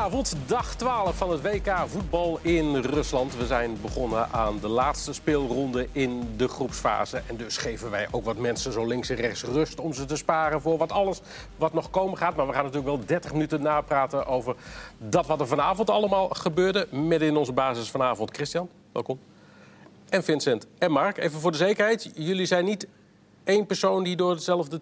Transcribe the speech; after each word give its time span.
Goedenavond, 0.00 0.36
dag 0.46 0.74
12 0.74 1.16
van 1.16 1.30
het 1.30 1.42
WK 1.42 1.74
voetbal 1.86 2.38
in 2.42 2.76
Rusland. 2.76 3.36
We 3.36 3.46
zijn 3.46 3.78
begonnen 3.82 4.28
aan 4.32 4.58
de 4.60 4.68
laatste 4.68 5.12
speelronde 5.12 5.88
in 5.92 6.36
de 6.36 6.48
groepsfase. 6.48 7.22
En 7.26 7.36
dus 7.36 7.56
geven 7.56 7.90
wij 7.90 8.08
ook 8.10 8.24
wat 8.24 8.36
mensen 8.36 8.72
zo 8.72 8.86
links 8.86 9.10
en 9.10 9.16
rechts 9.16 9.42
rust 9.42 9.80
om 9.80 9.92
ze 9.92 10.04
te 10.04 10.16
sparen 10.16 10.60
voor 10.60 10.78
wat 10.78 10.92
alles 10.92 11.20
wat 11.56 11.72
nog 11.72 11.90
komen 11.90 12.18
gaat. 12.18 12.36
Maar 12.36 12.46
we 12.46 12.52
gaan 12.52 12.64
natuurlijk 12.64 12.96
wel 12.96 13.06
30 13.06 13.32
minuten 13.32 13.62
napraten 13.62 14.26
over 14.26 14.54
dat 14.98 15.26
wat 15.26 15.40
er 15.40 15.46
vanavond 15.46 15.90
allemaal 15.90 16.28
gebeurde. 16.28 16.88
Midden 16.90 17.28
in 17.28 17.36
onze 17.36 17.52
basis 17.52 17.90
vanavond 17.90 18.34
Christian, 18.34 18.68
welkom. 18.92 19.18
En 20.08 20.24
Vincent 20.24 20.66
en 20.78 20.90
Mark, 20.90 21.18
even 21.18 21.40
voor 21.40 21.50
de 21.50 21.56
zekerheid. 21.56 22.10
Jullie 22.14 22.46
zijn 22.46 22.64
niet 22.64 22.86
één 23.44 23.66
persoon 23.66 24.04
die 24.04 24.16
door 24.16 24.30
hetzelfde 24.30 24.80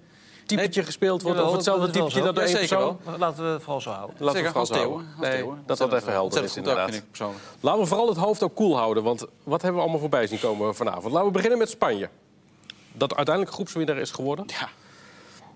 typetje 0.49 0.83
gespeeld 0.83 1.23
wordt... 1.23 1.41
of 1.41 1.53
hetzelfde 1.53 1.91
typetje 1.91 2.23
dat 2.23 2.35
door 2.35 2.45
één 2.45 2.57
persoon... 2.57 2.99
Laten 3.19 3.45
we 3.45 3.51
het 3.51 3.63
vooral 3.63 3.81
zo 3.81 3.91
houden. 3.91 4.17
Laten 4.19 4.41
we 4.41 4.49
het 4.49 4.57
vooral 4.57 4.67
zo 4.67 4.75
Theo, 4.75 5.03
houden. 5.17 5.63
Dat 5.67 5.79
dat 5.79 5.93
even 5.93 6.13
helder 6.13 6.45
is, 6.45 6.57
inderdaad. 6.57 6.91
vind 6.91 7.03
ik 7.03 7.09
persoonlijk. 7.09 7.43
Laten 7.61 7.81
we 7.81 7.87
vooral 7.87 8.09
het 8.09 8.17
hoofd 8.17 8.43
ook 8.43 8.55
koel 8.55 8.77
houden, 8.77 9.03
want 9.03 9.27
wat 9.43 9.63
hebben 9.63 9.75
we 9.75 9.81
allemaal 9.81 10.01
voorbij 10.01 10.27
zien 10.27 10.41
komen 10.41 10.75
vanavond? 10.75 11.13
Laten 11.13 11.27
we 11.27 11.33
beginnen 11.33 11.59
met 11.59 11.71
Spanje. 11.71 12.09
Dat 12.93 13.17
uiteindelijk 13.17 13.55
groepswinnaar 13.55 13.97
is 13.99 14.11
geworden. 14.11 14.45
Ja. 14.49 14.69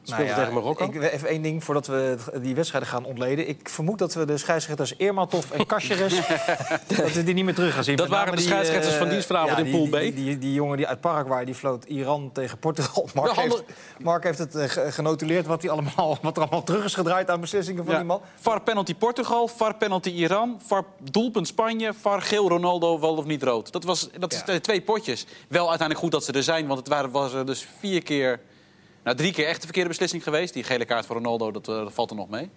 Speelde 0.05 0.25
Nou 0.25 0.35
ja, 0.37 0.45
tegen 0.47 0.55
Marokko. 0.63 0.85
Ik, 0.85 1.03
even 1.13 1.29
één 1.29 1.43
ding 1.43 1.65
voordat 1.65 1.87
we 1.87 2.17
die 2.43 2.55
wedstrijden 2.55 2.89
gaan 2.91 3.05
ontleden. 3.05 3.49
Ik 3.49 3.69
vermoed 3.69 3.99
dat 3.99 4.15
we 4.15 4.25
de 4.25 4.39
scheidsrechters 4.39 4.95
Eermatov 4.97 5.51
en 5.51 5.67
Kasjeres... 5.67 6.15
dat 6.97 7.13
we 7.13 7.23
die 7.25 7.35
niet 7.35 7.45
meer 7.45 7.55
terug 7.55 7.75
gaan 7.75 7.85
zien. 7.85 7.97
Dat 7.97 8.09
waren 8.09 8.37
de 8.37 8.43
scheidsrechters 8.43 8.93
eh, 8.93 8.99
van 8.99 9.09
dienstvanavond 9.09 9.59
in 9.67 9.71
Pool 9.71 9.87
B. 9.89 9.91
Die, 10.01 10.15
die, 10.15 10.39
die 10.39 10.53
jongen 10.53 10.77
die 10.77 10.87
uit 10.87 11.01
Paraguay 11.01 11.45
die 11.45 11.55
floot 11.55 11.85
Iran 11.85 12.31
tegen 12.33 12.59
Portugal. 12.59 13.09
Mark, 13.15 13.29
Ja, 13.29 13.35
handen- 13.35 13.59
heeft, 13.67 13.73
Mark 14.05 14.25
heeft 14.25 14.39
het 14.39 14.55
ge- 14.57 14.93
genotuleerd 14.93 15.47
wat, 15.47 15.61
die 15.61 15.71
allemaal, 15.71 16.19
wat 16.23 16.37
er 16.37 16.43
allemaal 16.43 16.63
terug 16.63 16.85
is 16.85 16.95
gedraaid 16.95 17.31
aan 17.31 17.41
beslissingen 17.41 17.85
van 17.85 17.95
die 17.95 18.05
man. 18.05 18.21
VAR 18.41 18.61
penalty 18.63 18.95
Portugal, 18.95 19.49
VAR 19.49 19.75
penalty 19.77 20.11
Iran, 20.11 20.61
VAR 20.67 20.85
doelpunt 21.11 21.47
Spanje, 21.47 21.93
VAR 22.01 22.23
geel 22.23 22.49
Ronaldo 22.49 23.01
wel 23.01 23.17
of 23.17 23.25
niet 23.25 23.43
rood. 23.43 23.73
Dat, 23.73 23.85
was, 23.85 24.09
dat 24.19 24.33
is 24.33 24.43
Ja. 24.47 24.61
twee 24.61 24.81
potjes. 24.83 25.27
Wel 25.49 25.61
uiteindelijk 25.69 25.99
goed 26.01 26.11
dat 26.13 26.25
ze 26.25 26.33
er 26.33 26.43
zijn, 26.43 26.67
want 26.67 26.79
het 26.79 26.89
waren, 26.89 27.11
was 27.11 27.33
er 27.33 27.47
dus 27.47 27.69
vier 27.79 28.03
keer... 28.03 28.41
Nou, 29.05 29.17
drie 29.17 29.33
keer 29.33 29.47
echt 29.47 29.57
de 29.57 29.65
verkeerde 29.65 29.89
beslissing 29.89 30.23
geweest. 30.23 30.55
Die 30.55 30.65
gele 30.65 30.85
kaart 30.85 31.07
voor 31.07 31.17
Ronaldo, 31.17 31.51
dat, 31.51 31.69
eh, 31.69 31.75
dat 31.75 31.93
valt 31.93 32.11
er 32.11 32.17
nog 32.17 32.29
mee. 32.29 32.51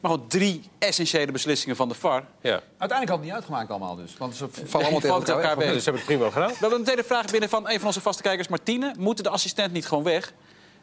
Maar 0.00 0.10
gewoon 0.10 0.26
drie 0.28 0.62
essentiële 0.78 1.32
beslissingen 1.32 1.76
van 1.76 1.88
de 1.88 1.94
VAR. 1.94 2.24
Ja. 2.40 2.50
Uiteindelijk 2.78 3.08
had 3.08 3.16
het 3.18 3.26
niet 3.26 3.32
uitgemaakt 3.32 3.70
allemaal 3.70 3.96
dus. 3.96 4.14
Want 4.18 4.34
ze 4.36 4.46
vallen 4.50 4.86
allemaal 4.86 5.00
tegen 5.00 5.16
elkaar, 5.16 5.36
elkaar 5.36 5.56
weg. 5.56 5.72
Dus 5.72 5.84
ze 5.84 5.90
hebben 5.90 6.06
het 6.06 6.16
prima 6.16 6.30
gedaan. 6.30 6.48
We 6.48 6.56
hebben 6.58 6.78
een 6.78 6.84
tweede 6.84 7.04
vraag 7.04 7.26
binnen 7.26 7.48
van 7.48 7.68
een 7.68 7.78
van 7.78 7.86
onze 7.86 8.00
vaste 8.00 8.22
kijkers, 8.22 8.48
Martine. 8.48 8.94
Moet 8.98 9.22
de 9.22 9.28
assistent 9.28 9.72
niet 9.72 9.86
gewoon 9.86 10.04
weg? 10.04 10.32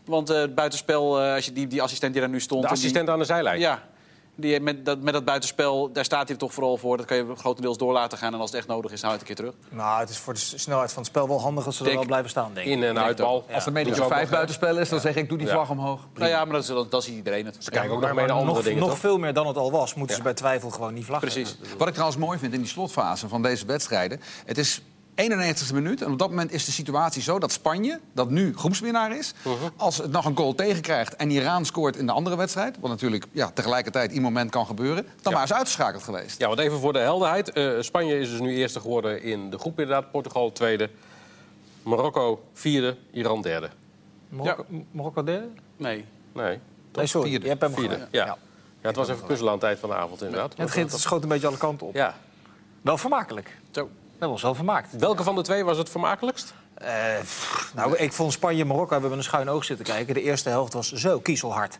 Want 0.05 0.29
eh, 0.29 0.37
het 0.37 0.55
buitenspel, 0.55 1.21
eh, 1.21 1.33
als 1.33 1.45
je 1.45 1.53
die, 1.53 1.67
die 1.67 1.81
assistent 1.81 2.11
die 2.13 2.21
daar 2.21 2.31
nu 2.31 2.39
stond... 2.39 2.61
De 2.61 2.67
die- 2.67 2.77
assistent 2.77 3.09
aan 3.09 3.19
de 3.19 3.25
zijlijn. 3.25 3.59
Ja, 3.59 3.83
die, 4.39 4.59
met, 4.59 4.85
dat, 4.85 4.99
met 5.01 5.13
dat 5.13 5.25
buitenspel, 5.25 5.91
daar 5.93 6.05
staat 6.05 6.27
hij 6.27 6.37
toch 6.37 6.53
vooral 6.53 6.77
voor. 6.77 6.97
Dat 6.97 7.05
kan 7.05 7.17
je 7.17 7.35
grotendeels 7.35 7.77
door 7.77 7.93
laten 7.93 8.17
gaan. 8.17 8.33
En 8.33 8.39
als 8.39 8.49
het 8.49 8.59
echt 8.59 8.67
nodig 8.67 8.91
is, 8.91 9.01
hou 9.01 9.11
het 9.13 9.21
een 9.21 9.27
keer 9.27 9.35
terug. 9.35 9.53
Nou, 9.69 9.99
het 9.99 10.09
is 10.09 10.17
voor 10.17 10.33
de 10.33 10.39
snelheid 10.39 10.91
van 10.91 11.01
het 11.01 11.11
spel 11.11 11.27
wel 11.27 11.41
handig 11.41 11.65
als 11.65 11.77
ze 11.77 11.85
er 11.89 11.93
wel 11.93 12.05
blijven 12.05 12.29
staan, 12.29 12.51
denk 12.53 12.67
ik. 12.67 12.73
In- 12.73 12.83
en 12.83 12.99
uitbal. 12.99 13.45
Als 13.53 13.63
je 13.63 14.01
ook 14.01 14.07
vijf 14.07 14.29
buitenspel 14.29 14.77
is, 14.77 14.89
dan 14.89 14.99
zeg 14.99 15.15
ik 15.15 15.29
doe 15.29 15.37
die 15.37 15.47
Ja. 15.47 15.53
vlag 15.53 15.69
omhoog. 15.69 16.07
Nou 16.13 16.29
ja, 16.29 16.43
maar 16.45 16.53
dat, 16.53 16.61
is- 16.61 16.67
dat, 16.67 16.91
dat 16.91 17.03
ziet 17.03 17.15
iedereen 17.15 17.45
het. 17.45 17.55
Ze 17.59 17.69
kijken 17.71 17.91
ook 17.91 18.01
naar 18.01 18.31
andere 18.31 18.45
nog, 18.45 18.63
dingen, 18.63 18.79
nog 18.79 18.89
toch? 18.89 18.97
veel 18.99 19.17
meer 19.17 19.33
dan 19.33 19.47
het 19.47 19.57
al 19.57 19.71
was, 19.71 19.93
moeten 19.93 20.15
ze 20.15 20.21
bij 20.21 20.33
twijfel 20.33 20.69
gewoon 20.69 20.93
niet 20.93 21.05
vlaggen. 21.05 21.29
Precies. 21.29 21.57
Wat 21.77 21.87
ik 21.87 21.93
trouwens 21.93 22.19
mooi 22.21 22.39
vind 22.39 22.53
in 22.53 22.59
die 22.59 22.69
slotfase 22.69 23.27
van 23.27 23.41
deze 23.41 23.65
wedstrijden... 23.65 24.21
het 24.45 24.57
is 24.57 24.81
91e 25.19 25.73
minuut 25.73 26.01
en 26.01 26.11
op 26.11 26.19
dat 26.19 26.29
moment 26.29 26.51
is 26.51 26.65
de 26.65 26.71
situatie 26.71 27.21
zo 27.21 27.39
dat 27.39 27.51
Spanje... 27.51 27.99
dat 28.13 28.29
nu 28.29 28.53
groepswinnaar 28.57 29.17
is, 29.17 29.33
als 29.75 29.97
het 29.97 30.11
nog 30.11 30.25
een 30.25 30.37
goal 30.37 30.55
tegenkrijgt... 30.55 31.15
en 31.15 31.29
Iran 31.31 31.65
scoort 31.65 31.95
in 31.95 32.05
de 32.05 32.11
andere 32.11 32.35
wedstrijd... 32.35 32.77
wat 32.79 32.89
natuurlijk 32.89 33.25
ja, 33.31 33.51
tegelijkertijd 33.53 34.11
in 34.11 34.21
moment 34.21 34.51
kan 34.51 34.65
gebeuren... 34.65 35.05
dan 35.21 35.33
waren 35.33 35.47
ze 35.47 35.55
uitgeschakeld 35.55 36.03
geweest. 36.03 36.39
Ja, 36.39 36.47
want 36.47 36.59
even 36.59 36.79
voor 36.79 36.93
de 36.93 36.99
helderheid. 36.99 37.51
Eh, 37.51 37.71
Spanje 37.79 38.19
is 38.19 38.29
dus 38.29 38.39
nu 38.39 38.55
eerste 38.55 38.79
geworden 38.79 39.21
in 39.23 39.49
de 39.49 39.57
groep 39.57 39.79
inderdaad. 39.79 40.11
Portugal 40.11 40.51
tweede. 40.51 40.89
Marokko 41.83 42.43
vierde. 42.53 42.97
Iran 43.11 43.41
derde. 43.41 43.69
Marokko, 44.29 44.65
Marokko 44.91 45.23
derde? 45.23 45.47
Nee. 45.77 46.05
Nee, 46.33 46.59
Nee, 46.93 47.05
sorry. 47.05 47.29
Vierde. 47.29 47.43
Je 47.45 47.49
hebt 47.51 47.61
hem 47.61 47.73
vierde. 47.73 48.07
Ja. 48.11 48.25
ja. 48.25 48.37
het 48.81 48.95
was 48.95 49.09
even 49.09 49.25
puzzelen 49.25 49.51
aan 49.51 49.57
het 49.57 49.67
eind 49.67 49.79
van 49.79 49.89
de 49.89 49.95
avond 49.95 50.21
inderdaad. 50.21 50.53
Ja, 50.57 50.63
het, 50.63 50.71
ging- 50.71 50.91
het 50.91 50.99
schoot 50.99 51.23
een 51.23 51.29
beetje 51.29 51.47
alle 51.47 51.57
kanten 51.57 51.87
op. 51.87 51.95
Ja. 51.95 52.15
Wel 52.81 52.97
vermakelijk. 52.97 53.57
Zo. 53.71 53.89
Dat 54.19 54.29
was 54.29 54.41
wel 54.41 54.55
vermaakt. 54.55 54.95
Welke 54.95 55.23
van 55.23 55.35
de 55.35 55.41
twee 55.41 55.63
was 55.63 55.77
het 55.77 55.89
vermakelijkst? 55.89 56.53
Eh, 56.73 57.19
pff, 57.19 57.71
nou, 57.75 57.97
ik 57.97 58.13
vond 58.13 58.31
Spanje 58.33 58.61
en 58.61 58.67
Marokko 58.67 58.91
hebben 58.91 59.09
we 59.11 59.17
een 59.17 59.23
schuin 59.23 59.49
oog 59.49 59.63
zitten 59.65 59.85
kijken. 59.85 60.13
De 60.13 60.21
eerste 60.21 60.49
helft 60.49 60.73
was 60.73 60.91
zo 60.91 61.19
kiezelhard. 61.19 61.79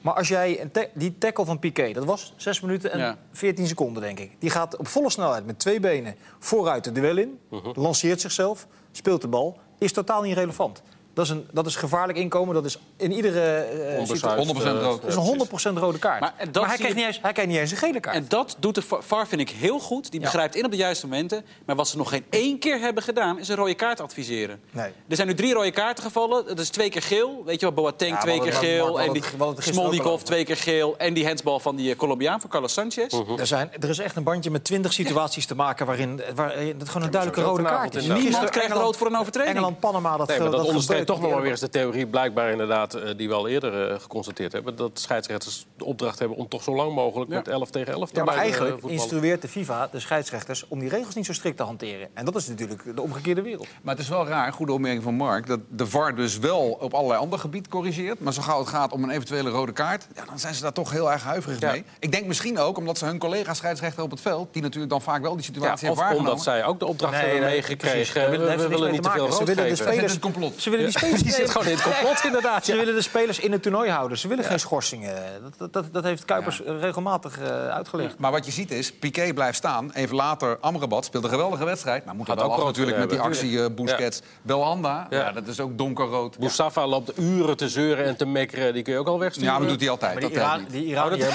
Maar 0.00 0.14
als 0.14 0.28
jij 0.28 0.70
die 0.94 1.18
tackle 1.18 1.44
van 1.44 1.58
Piqué, 1.58 1.92
dat 1.92 2.04
was 2.04 2.32
6 2.36 2.60
minuten 2.60 2.92
en 2.92 2.98
Ja. 2.98 3.16
14 3.32 3.66
seconden, 3.66 4.02
denk 4.02 4.18
ik. 4.18 4.32
Die 4.38 4.50
gaat 4.50 4.76
op 4.76 4.88
volle 4.88 5.10
snelheid 5.10 5.46
met 5.46 5.58
twee 5.58 5.80
benen 5.80 6.14
vooruit 6.38 6.84
de 6.84 6.92
duel 6.92 7.16
in. 7.16 7.40
Lanceert 7.74 8.20
zichzelf, 8.20 8.66
speelt 8.92 9.20
de 9.20 9.28
bal. 9.28 9.58
Is 9.78 9.92
totaal 9.92 10.22
niet 10.22 10.34
relevant. 10.34 10.82
Dat 11.14 11.24
is, 11.24 11.30
een, 11.30 11.46
dat 11.52 11.66
is 11.66 11.76
gevaarlijk 11.76 12.18
inkomen. 12.18 12.54
Dat 12.54 12.64
is 12.64 12.78
in 12.96 13.12
iedere 13.12 13.40
eh, 13.56 14.04
situatie. 14.06 14.54
100% 14.54 14.58
eh, 14.58 14.82
rood. 14.82 15.02
Dat 15.02 15.10
is 15.10 15.16
een 15.16 15.74
100% 15.76 15.78
rode 15.78 15.98
kaart. 15.98 16.20
Maar, 16.20 16.34
dat 16.50 16.64
hij, 16.66 16.74
krijgt 16.76 16.92
je- 16.94 16.98
niet 16.98 17.06
eens, 17.06 17.18
hij 17.22 17.32
krijgt 17.32 17.50
niet 17.50 17.60
eens 17.60 17.70
een 17.70 17.76
gele 17.76 18.00
kaart. 18.00 18.16
En 18.16 18.24
dat 18.28 18.56
doet 18.58 18.74
de 18.74 18.82
VAR, 19.00 19.26
vind 19.26 19.40
ik, 19.40 19.50
heel 19.50 19.78
goed. 19.78 20.10
Die 20.10 20.20
Ja. 20.20 20.26
begrijpt 20.26 20.54
in 20.54 20.64
op 20.64 20.70
de 20.70 20.76
juiste 20.76 21.06
momenten. 21.06 21.44
Maar 21.66 21.76
wat 21.76 21.88
ze 21.88 21.96
nog 21.96 22.08
geen 22.08 22.24
één 22.30 22.58
keer 22.58 22.78
hebben 22.78 23.02
gedaan, 23.02 23.38
is 23.38 23.48
een 23.48 23.56
rode 23.56 23.74
kaart 23.74 24.00
adviseren. 24.00 24.60
Nee. 24.70 24.90
Er 25.08 25.16
zijn 25.16 25.28
nu 25.28 25.34
drie 25.34 25.52
rode 25.54 25.70
kaarten 25.70 26.04
gevallen. 26.04 26.46
Dat 26.46 26.58
is 26.58 26.68
twee 26.68 26.90
keer 26.90 27.02
geel. 27.02 27.42
Weet 27.44 27.60
je 27.60 27.66
wel, 27.66 27.74
Boateng 27.74 28.10
Ja, 28.12 28.18
twee 28.20 28.38
we 28.38 28.44
keer 28.44 28.52
geel. 28.52 29.00
En 29.00 29.12
die 29.12 29.22
Smolnikov 29.58 30.22
twee 30.22 30.44
keer 30.44 30.56
geel. 30.56 30.94
En 30.98 31.14
die 31.14 31.26
handsbal 31.26 31.60
van 31.60 31.76
die 31.76 31.90
eh, 31.90 31.96
Colombiaan, 31.96 32.40
van 32.40 32.50
Carlos 32.50 32.72
Sanchez. 32.72 33.12
Er, 33.38 33.46
zijn, 33.46 33.70
er 33.80 33.88
is 33.88 33.98
echt 33.98 34.16
een 34.16 34.22
bandje 34.22 34.50
met 34.50 34.64
20 34.64 34.92
situaties 34.92 35.46
te 35.46 35.54
maken 35.54 35.86
waarin, 35.86 36.20
waarin 36.34 36.78
het 36.78 36.88
gewoon 36.88 37.02
een 37.06 37.12
duidelijke 37.12 37.44
rode 37.50 37.62
kaart 37.62 37.94
is. 37.94 38.06
Niemand 38.06 38.50
krijgt 38.50 38.72
rood 38.72 38.96
voor 38.96 39.06
een 39.06 39.16
overtreding. 39.16 39.54
Engeland, 39.54 39.80
Panama, 39.80 40.16
dat 40.16 40.28
Nee, 40.28 40.38
dat 40.38 40.66
onderstreept 40.66 40.99
toch 41.06 41.20
nog 41.20 41.30
wel 41.30 41.40
weer 41.40 41.50
eens 41.50 41.60
de 41.60 41.68
theorie, 41.68 42.06
blijkbaar 42.06 42.50
inderdaad, 42.50 42.94
eh, 42.94 43.10
die 43.16 43.28
we 43.28 43.34
al 43.34 43.48
eerder 43.48 43.90
eh, 43.90 44.00
geconstateerd 44.00 44.52
hebben. 44.52 44.76
Dat 44.76 44.90
scheidsrechters 44.94 45.66
de 45.76 45.84
opdracht 45.84 46.18
hebben 46.18 46.36
om 46.36 46.48
toch 46.48 46.62
zo 46.62 46.74
lang 46.74 46.94
mogelijk 46.94 47.30
Ja. 47.30 47.36
met 47.36 47.48
11 47.48 47.70
tegen 47.70 47.92
11 47.92 48.10
te 48.10 48.18
Ja, 48.18 48.24
maar 48.24 48.34
blijven, 48.34 48.54
eh, 48.54 48.60
eigenlijk 48.60 48.80
voetballen. 48.80 49.02
instrueert 49.10 49.42
de 49.42 49.48
FIFA 49.48 49.88
de 49.92 50.00
scheidsrechters 50.00 50.64
om 50.68 50.78
die 50.78 50.88
regels 50.88 51.14
niet 51.14 51.26
zo 51.26 51.32
strikt 51.32 51.56
te 51.56 51.62
hanteren. 51.62 52.08
En 52.14 52.24
dat 52.24 52.36
is 52.36 52.48
natuurlijk 52.48 52.96
de 52.96 53.02
omgekeerde 53.02 53.42
wereld. 53.42 53.66
Maar 53.82 53.94
het 53.94 54.02
is 54.02 54.08
wel 54.10 54.26
raar, 54.26 54.52
goede 54.52 54.72
opmerking 54.72 55.02
van 55.02 55.14
Mark... 55.14 55.46
dat 55.46 55.60
de 55.68 55.86
VAR 55.86 56.14
dus 56.16 56.38
wel 56.38 56.76
op 56.80 56.94
allerlei 56.94 57.20
andere 57.20 57.40
gebieden 57.42 57.70
corrigeert... 57.70 58.20
maar 58.20 58.32
zo 58.32 58.42
gauw 58.42 58.58
het 58.58 58.68
gaat 58.68 58.92
om 58.92 59.02
een 59.02 59.10
eventuele 59.10 59.50
rode 59.50 59.72
kaart... 59.72 60.06
Ja, 60.14 60.24
dan 60.24 60.38
zijn 60.38 60.54
ze 60.54 60.62
daar 60.62 60.72
toch 60.72 60.90
heel 60.90 61.12
erg 61.12 61.22
huiverig 61.22 61.60
Ja. 61.60 61.70
mee. 61.70 61.84
Ik 61.98 62.12
denk 62.12 62.26
misschien 62.26 62.58
ook 62.58 62.78
omdat 62.78 62.98
ze 62.98 63.04
hun 63.04 63.18
collega 63.18 63.54
scheidsrechter 63.54 64.02
op 64.02 64.10
het 64.10 64.20
veld... 64.20 64.52
die 64.52 64.62
natuurlijk 64.62 64.90
dan 64.90 65.02
vaak 65.02 65.22
wel 65.22 65.36
die 65.36 65.38
Ja, 65.40 65.46
situatie 65.46 65.72
of 65.74 65.80
hebben 65.80 65.96
waargenomen... 65.96 66.30
omdat 66.30 66.44
zij 66.44 66.64
ook 66.64 66.78
de 66.78 66.86
opdracht 66.86 67.12
Nee, 67.12 67.22
hebben 67.22 67.40
nee, 67.40 67.50
meegekregen. 67.50 68.12
precies. 68.12 68.12
We, 68.12 68.56
we 68.56 68.68
willen 68.68 68.92
niet 68.92 69.02
te 69.02 69.10
veel 69.10 69.20
maken. 69.20 69.32
Ze 69.32 69.38
rood 69.38 69.48
willen 69.48 69.68
de 69.68 69.76
spelers- 69.76 70.12
het 70.12 70.20
complot. 70.20 70.60
Ze 70.60 70.70
willen 70.70 70.89
die 70.90 70.98
spelers, 70.98 71.22
Die 71.30 71.32
zit 71.32 71.50
gewoon 71.50 71.66
in 71.66 71.72
het 71.72 71.82
complot 71.82 72.24
inderdaad. 72.30 72.64
Ze 72.64 72.76
willen 72.76 72.94
de 72.94 73.02
spelers 73.02 73.38
in 73.38 73.52
het 73.52 73.62
toernooi 73.62 73.90
houden. 73.90 74.18
Ze 74.18 74.28
willen 74.28 74.44
geen 74.44 74.60
schorsingen. 74.60 75.14
Dat, 75.58 75.72
dat, 75.72 75.84
dat 75.92 76.04
heeft 76.04 76.24
Kuipers 76.24 76.60
regelmatig 76.66 77.38
eh, 77.40 77.68
uitgelegd. 77.68 78.18
Maar 78.18 78.30
wat 78.30 78.44
je 78.46 78.52
ziet 78.52 78.70
is, 78.70 78.92
Piqué 78.92 79.32
blijft 79.32 79.56
staan. 79.56 79.90
Even 79.92 80.16
later, 80.16 80.58
Amrabat 80.60 81.04
speelt 81.04 81.24
een 81.24 81.30
geweldige 81.30 81.64
wedstrijd. 81.64 82.04
Maar 82.04 82.14
moet 82.14 82.26
Had 82.26 82.36
wel 82.36 82.44
ook 82.52 82.58
af 82.58 82.64
natuurlijk 82.64 82.98
met 82.98 83.10
die 83.10 83.20
actie 83.20 83.62
eh, 83.64 83.70
Busquets. 83.74 84.20
Belhanda, 84.42 85.06
Ja. 85.10 85.18
ja. 85.18 85.32
dat 85.32 85.46
is 85.46 85.60
ook 85.60 85.78
donkerrood. 85.78 86.34
Ja. 86.38 86.44
Mustafa 86.44 86.86
loopt 86.86 87.18
uren 87.18 87.56
te 87.56 87.68
zeuren 87.68 88.04
en 88.04 88.16
te 88.16 88.26
mekkeren. 88.26 88.72
Die 88.74 88.82
kun 88.82 88.92
je 88.92 88.98
ook 88.98 89.06
al 89.08 89.18
wegsturen. 89.18 89.52
ja, 89.52 89.58
maar 89.58 89.68
doet 89.68 89.80
hij 89.80 89.90
altijd. 89.90 90.20
Die, 90.20 90.30
Iran, 90.30 90.66
die 90.70 90.84
Iraniër, 90.84 91.32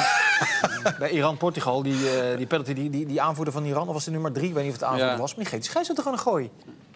bij 0.99 1.09
Iran-Portugal, 1.09 1.83
die, 1.83 2.09
eh, 2.09 2.37
die 2.37 2.45
penalty, 2.47 2.73
die, 2.73 2.89
die, 2.89 3.05
die 3.05 3.21
aanvoerder 3.21 3.53
van 3.53 3.65
Iran, 3.65 3.87
of 3.87 3.93
was 3.93 4.03
de 4.03 4.11
nummer 4.11 4.31
drie, 4.31 4.47
ik 4.47 4.53
weet 4.53 4.63
niet 4.63 4.73
of 4.73 4.79
het 4.79 4.87
aanvoerder 4.89 5.13
Ja. 5.15 5.19
was, 5.21 5.35
maar 5.35 5.43
die 5.43 5.49
geeft 5.53 5.61
die 5.61 5.71
scheidsrechter 5.71 6.03
gewoon 6.05 6.19
een 6.19 6.25
gooi. 6.25 6.49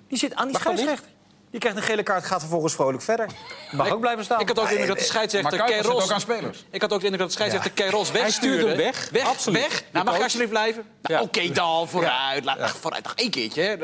Die 0.08 0.17
zit 0.17 0.35
aan 0.35 0.47
die 0.47 0.56
scheidsrechter. 0.58 1.09
Die 1.51 1.59
krijgt 1.59 1.78
een 1.78 1.84
gele 1.84 2.03
kaart, 2.03 2.25
gaat 2.25 2.40
vervolgens 2.40 2.73
vrolijk 2.73 3.03
verder. 3.03 3.28
Mag 3.72 3.90
ook 3.91 3.99
blijven 3.99 4.23
staan. 4.23 4.40
Ik 4.40 4.47
had 4.47 4.59
ook 4.59 4.67
de 4.67 4.78
indruk 4.78 4.87
dat 4.87 4.97
de 4.97 5.03
Maar 5.03 5.11
scheidsrechter 5.11 5.63
Keros... 5.63 6.03
ook 6.03 6.11
aan 6.11 6.19
spelers. 6.19 6.66
Ik 6.72 6.81
had 6.81 6.93
ook 6.93 6.99
de 6.99 7.05
indruk 7.05 7.22
dat 7.22 7.29
de 7.29 7.35
scheidsrechter 7.35 7.72
Keros 7.72 8.11
Hij 8.11 8.31
stuurde 8.31 8.55
wegstuurde. 8.55 8.67
hem 8.67 8.78
weg. 8.78 9.09
Weg, 9.11 9.23
Absoluut. 9.28 9.61
weg. 9.61 9.84
Nou, 9.91 10.05
mag 10.05 10.17
je 10.17 10.23
alsjeblieft 10.23 10.51
blijven? 10.51 10.84
Nou, 11.01 11.16
Ja. 11.16 11.22
Oké 11.22 11.51
dan, 11.53 11.87
vooruit. 11.90 12.46
Laat, 12.46 12.69
vooruit 12.79 13.03
nog 13.03 13.13
één 13.16 13.29
keertje. 13.29 13.78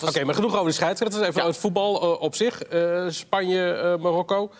Was... 0.00 0.08
Oké, 0.10 0.24
maar 0.24 0.34
genoeg 0.34 0.54
over 0.54 0.66
de 0.66 0.72
scheidsrechters. 0.72 1.22
Even 1.22 1.34
Ja. 1.34 1.42
uit 1.42 1.52
het 1.52 1.60
voetbal 1.62 2.02
eh, 2.02 2.20
op 2.20 2.34
zich. 2.34 2.62
Eh, 2.62 3.04
Spanje, 3.08 3.72
eh, 3.72 3.96
Marokko. 4.02 4.52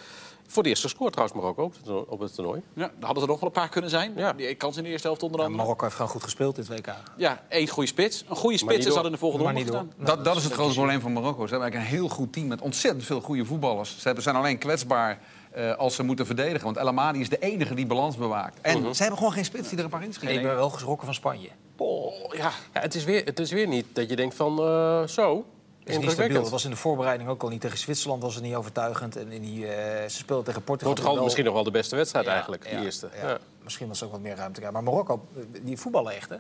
Voor 0.53 0.63
het 0.63 0.71
eerst 0.71 0.83
gescoord 0.83 1.13
trouwens 1.13 1.41
Marokko 1.41 1.63
op 1.65 1.73
het 1.73 1.85
toernooi- 1.85 2.05
op 2.09 2.21
het 2.21 2.35
toernooi. 2.35 2.63
Ja, 2.75 2.81
daar 2.81 2.91
hadden 3.01 3.23
er 3.23 3.29
nog 3.29 3.41
wel 3.41 3.49
een 3.49 3.55
paar 3.55 3.69
kunnen 3.69 3.91
zijn. 3.91 4.13
Ja. 4.17 4.33
Die 4.33 4.55
kans 4.55 4.77
in 4.77 4.83
de 4.83 4.89
eerste 4.89 5.07
helft 5.07 5.23
onder 5.23 5.39
Ja, 5.39 5.45
andere. 5.47 5.63
Marokko 5.63 5.85
heeft 5.85 5.97
gewoon 5.97 6.11
goed 6.11 6.23
gespeeld 6.23 6.57
dit 6.57 6.69
WK. 6.69 6.95
Ja, 7.17 7.43
één 7.49 7.69
goede 7.69 7.89
spits. 7.89 8.25
Een 8.29 8.37
goede 8.37 8.59
spits 8.59 8.87
is 8.87 8.95
al 8.95 9.07
in 9.07 9.13
de 9.13 9.19
volgende 9.19 9.45
ronde. 9.45 9.87
Dat, 9.99 10.25
dat 10.25 10.37
is 10.37 10.45
het 10.45 10.53
grote 10.53 10.75
probleem 10.75 11.01
van 11.01 11.13
Marokko. 11.13 11.47
Ze 11.47 11.51
hebben 11.51 11.71
eigenlijk 11.71 11.93
een 11.93 11.99
heel 11.99 12.09
goed 12.09 12.33
team 12.33 12.47
met 12.47 12.61
ontzettend 12.61 13.05
veel 13.05 13.21
goede 13.21 13.45
voetballers. 13.45 13.99
Ze 13.99 14.15
zijn 14.19 14.37
alleen 14.37 14.59
kwetsbaar 14.59 15.19
eh, 15.53 15.77
als 15.77 15.95
ze 15.95 16.03
moeten 16.03 16.27
verdedigen. 16.27 16.65
Want 16.65 16.77
El 16.77 16.89
Amadi 16.89 17.21
is 17.21 17.29
de 17.29 17.39
enige 17.39 17.75
die 17.75 17.87
balans 17.87 18.17
bewaakt. 18.17 18.59
En 18.61 18.95
ze 18.95 19.01
hebben 19.03 19.19
gewoon 19.19 19.33
geen 19.33 19.45
spits 19.45 19.69
die 19.69 19.79
er 19.79 19.85
een 19.85 19.91
paar 19.91 20.05
inschieten. 20.05 20.37
Ik 20.37 20.43
ben 20.43 20.55
wel 20.55 20.71
geschrokken 20.71 21.05
van 21.05 21.15
Spanje. 21.15 21.49
Oh, 21.77 22.13
ja. 22.35 22.51
Ja, 22.75 22.81
het, 22.81 22.95
is 22.95 23.05
weer, 23.05 23.25
het 23.25 23.39
is 23.39 23.51
weer 23.51 23.67
niet 23.69 23.87
dat 23.93 24.09
je 24.09 24.17
denkt 24.17 24.35
van 24.35 24.59
eh, 24.59 25.07
zo. 25.07 25.45
Is 25.85 25.99
niet 25.99 26.11
stabiel. 26.11 26.41
Het 26.41 26.51
was 26.51 26.65
in 26.65 26.71
de 26.71 26.77
voorbereiding 26.77 27.29
ook 27.29 27.43
al 27.43 27.49
niet. 27.49 27.61
Tegen 27.61 27.79
Zwitserland 27.79 28.23
was 28.23 28.35
het 28.35 28.45
niet 28.45 28.55
overtuigend. 28.55 29.17
En 29.17 29.33
in 29.33 29.41
die, 29.43 29.67
eh, 29.67 30.09
ze 30.09 30.17
speelden 30.17 30.45
tegen 30.45 30.63
Portugal. 30.63 30.89
Portugal 30.93 31.15
wel- 31.15 31.25
misschien 31.25 31.45
nog 31.45 31.55
wel 31.55 31.65
de 31.65 31.71
beste 31.71 31.97
wedstrijd 31.97 32.25
Ja, 32.25 32.33
eigenlijk, 32.33 32.65
ja, 32.69 32.77
die 32.77 32.85
eerste. 32.85 33.09
ja. 33.23 33.29
Ja. 33.29 33.39
Misschien 33.63 33.89
was 33.89 34.01
er 34.01 34.07
ook 34.07 34.13
wat 34.13 34.21
meer 34.21 34.37
ruimte. 34.37 34.61
krijgen. 34.61 34.83
Maar 34.83 34.93
Marokko, 34.93 35.27
eh, 35.37 35.43
die 35.63 35.77
voetballen 35.79 36.13
echt, 36.15 36.29
hè? 36.29 36.37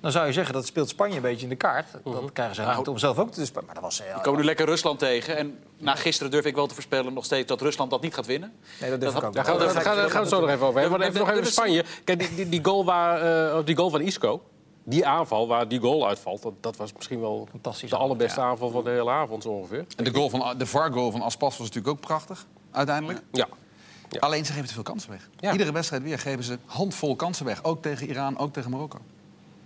Dan 0.00 0.12
zou 0.12 0.26
je 0.26 0.32
zeggen, 0.32 0.54
dat 0.54 0.66
speelt 0.66 0.88
Spanje 0.88 1.16
een 1.16 1.22
beetje 1.22 1.42
in 1.42 1.48
de 1.48 1.56
kaart. 1.56 1.86
Mhm. 2.04 2.14
Dan 2.14 2.32
krijgen 2.32 2.54
ze 2.54 2.62
ruimte 2.62 2.90
om 2.90 2.98
zelf 2.98 3.18
ook 3.18 3.32
te 3.32 3.44
spelen. 3.46 3.64
Maar 3.64 3.74
dat 3.74 3.82
was... 3.84 4.00
eh, 4.00 4.14
We 4.14 4.20
komen 4.20 4.40
nu 4.40 4.46
lekker 4.46 4.66
Rusland 4.66 4.98
tegen. 4.98 5.36
En 5.36 5.58
na 5.78 5.94
gisteren 5.94 6.30
durf 6.30 6.44
ik 6.44 6.54
wel 6.54 6.66
te 6.66 6.74
voorspellen 6.74 7.12
nog 7.12 7.24
steeds 7.24 7.46
dat 7.48 7.60
Rusland 7.60 7.90
dat 7.90 8.00
niet 8.02 8.14
gaat 8.14 8.26
winnen. 8.26 8.52
Nee, 8.80 8.90
dat 8.90 9.00
durf 9.00 9.12
Dat 9.12 9.22
ik 9.22 9.28
ook. 9.28 9.34
Daar 9.34 9.44
gaan, 9.44 9.56
we- 9.58 9.60
daar 9.64 9.70
gaan, 9.70 9.84
daar 9.96 10.04
gaan 10.04 10.12
we 10.12 10.18
het 10.18 10.28
zo 10.28 10.40
nog 10.40 10.48
even 10.50 10.66
over 10.66 10.80
hebben. 10.80 10.98
Maar 10.98 11.08
even 11.08 11.20
nog 11.20 11.30
even 11.30 11.46
Spanje. 11.46 11.84
Kijk, 12.04 12.18
die, 12.18 12.34
die, 12.34 12.48
die, 12.48 12.64
goal 12.64 12.84
waar, 12.84 13.48
eh, 13.50 13.56
of 13.58 13.64
die 13.64 13.76
goal 13.76 13.90
van 13.90 14.00
Isco, 14.00 14.42
die 14.90 15.06
aanval 15.06 15.48
waar 15.48 15.68
die 15.68 15.80
goal 15.80 16.06
uitvalt... 16.08 16.42
dat, 16.42 16.52
dat 16.60 16.76
was 16.76 16.92
misschien 16.92 17.20
wel 17.20 17.48
de 17.88 17.96
allerbeste 17.96 18.40
aanval 18.40 18.70
van 18.70 18.84
de 18.84 18.90
hele 18.90 19.10
avond 19.10 19.42
zo 19.42 19.48
ongeveer. 19.48 19.84
En 19.96 20.04
de, 20.04 20.14
goal 20.14 20.30
van, 20.30 20.58
de 20.58 20.66
VAR-goal 20.66 21.10
van 21.10 21.22
Aspas 21.22 21.58
was 21.58 21.66
natuurlijk 21.66 21.94
ook 21.94 22.00
prachtig, 22.00 22.46
uiteindelijk. 22.70 23.22
Ja. 23.32 23.48
Alleen 24.18 24.44
ze 24.46 24.52
geven 24.52 24.68
te 24.68 24.74
veel 24.74 24.82
kansen 24.82 25.10
weg. 25.10 25.28
Ja. 25.38 25.52
Iedere 25.52 25.72
wedstrijd 25.72 26.02
weer 26.02 26.18
geven 26.18 26.44
ze 26.44 26.58
handvol 26.66 27.16
kansen 27.16 27.44
weg. 27.44 27.64
Ook 27.64 27.82
tegen 27.82 28.08
Iran, 28.08 28.38
ook 28.38 28.52
tegen 28.52 28.70
Marokko. 28.70 28.98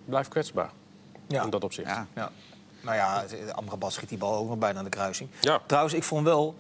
Blijft 0.05 0.29
kwetsbaar 0.29 0.71
Ja. 1.27 1.43
in 1.43 1.51
dat 1.51 1.65
opzicht. 1.65 1.89
Ja. 1.89 2.07
Ja. 2.15 2.31
Nou 2.81 2.97
ja, 2.97 3.25
Amrabat 3.53 3.93
schiet 3.93 4.09
die 4.09 4.19
bal 4.19 4.35
ook 4.37 4.49
nog 4.49 4.59
bijna 4.59 4.79
aan 4.79 4.85
de 4.85 4.91
kruising. 4.91 5.29
Ja. 5.41 5.61
Trouwens, 5.67 5.95
ik 5.95 6.03
vond 6.03 6.25
wel... 6.25 6.55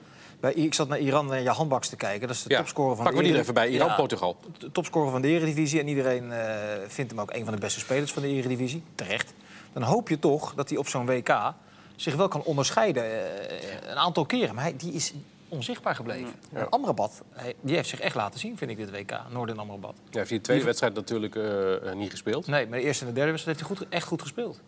Bij, 0.45 0.53
ik 0.53 0.75
zat 0.75 0.89
naar 0.89 0.99
Iran 0.99 1.35
en 1.35 1.43
Jan 1.43 1.69
Baks 1.69 1.89
te 1.89 1.97
kijken. 1.97 2.27
Dat 2.29 2.37
is 2.37 2.43
de 2.43 2.51
Ja. 2.51 2.59
topscorer 2.59 2.95
van 2.97 3.05
Pakken 3.05 3.23
we 3.23 3.23
de 3.23 3.29
die 3.29 3.37
er 3.37 3.43
even 3.43 3.55
bij. 3.55 3.63
Eredivisie. 3.63 3.87
Iran-Portugal. 3.93 4.37
de 4.59 4.73
topscorer 4.73 5.11
van 5.11 5.23
de 5.23 5.29
Eredivisie. 5.29 5.81
En 5.81 5.89
iedereen 5.89 6.33
eh, 6.33 6.55
vindt 6.87 7.11
hem 7.11 7.21
ook 7.21 7.33
een 7.35 7.45
van 7.45 7.55
de 7.55 7.61
beste 7.61 7.81
spelers 7.81 8.13
van 8.13 8.23
de 8.23 8.29
Eredivisie. 8.29 8.83
Terecht. 8.95 9.33
Dan 9.73 9.83
hoop 9.83 10.09
je 10.09 10.19
toch 10.19 10.55
dat 10.55 10.69
hij 10.69 10.79
op 10.79 10.89
zo'n 10.89 11.07
WK 11.07 11.53
zich 11.97 12.15
wel 12.15 12.29
kan 12.29 12.43
onderscheiden. 12.43 13.05
eh, 13.05 13.91
een 13.91 13.97
aantal 13.97 14.27
keren. 14.27 14.55
Maar 14.55 14.65
hij, 14.65 14.77
die 14.77 14.93
is 14.93 15.15
onzichtbaar 15.49 15.95
gebleven. 15.95 16.33
En 16.53 16.69
Amrabat, 16.69 17.23
hij, 17.33 17.55
die 17.61 17.75
heeft 17.77 17.89
zich 17.89 18.01
echt 18.01 18.15
laten 18.15 18.41
zien, 18.41 18.57
vind 18.59 18.71
ik, 18.71 18.77
dit 18.77 18.91
WK. 18.91 19.21
Noorden 19.31 19.59
Amrabat. 19.59 19.95
Ja, 20.11 20.19
heeft 20.19 20.29
hij 20.29 20.39
de 20.39 20.45
tweede 20.45 20.65
wedstrijd 20.65 20.95
natuurlijk 20.95 21.37
eh, 21.37 21.93
niet 21.93 22.11
gespeeld. 22.11 22.47
Nee, 22.47 22.67
maar 22.67 22.79
de 22.79 22.85
eerste 22.85 23.05
en 23.05 23.09
de 23.11 23.17
derde 23.17 23.31
wedstrijd 23.31 23.59
heeft 23.59 23.71
hij 23.71 23.79
goed, 23.79 23.89
echt 23.95 24.07
goed 24.07 24.23
gespeeld. 24.23 24.61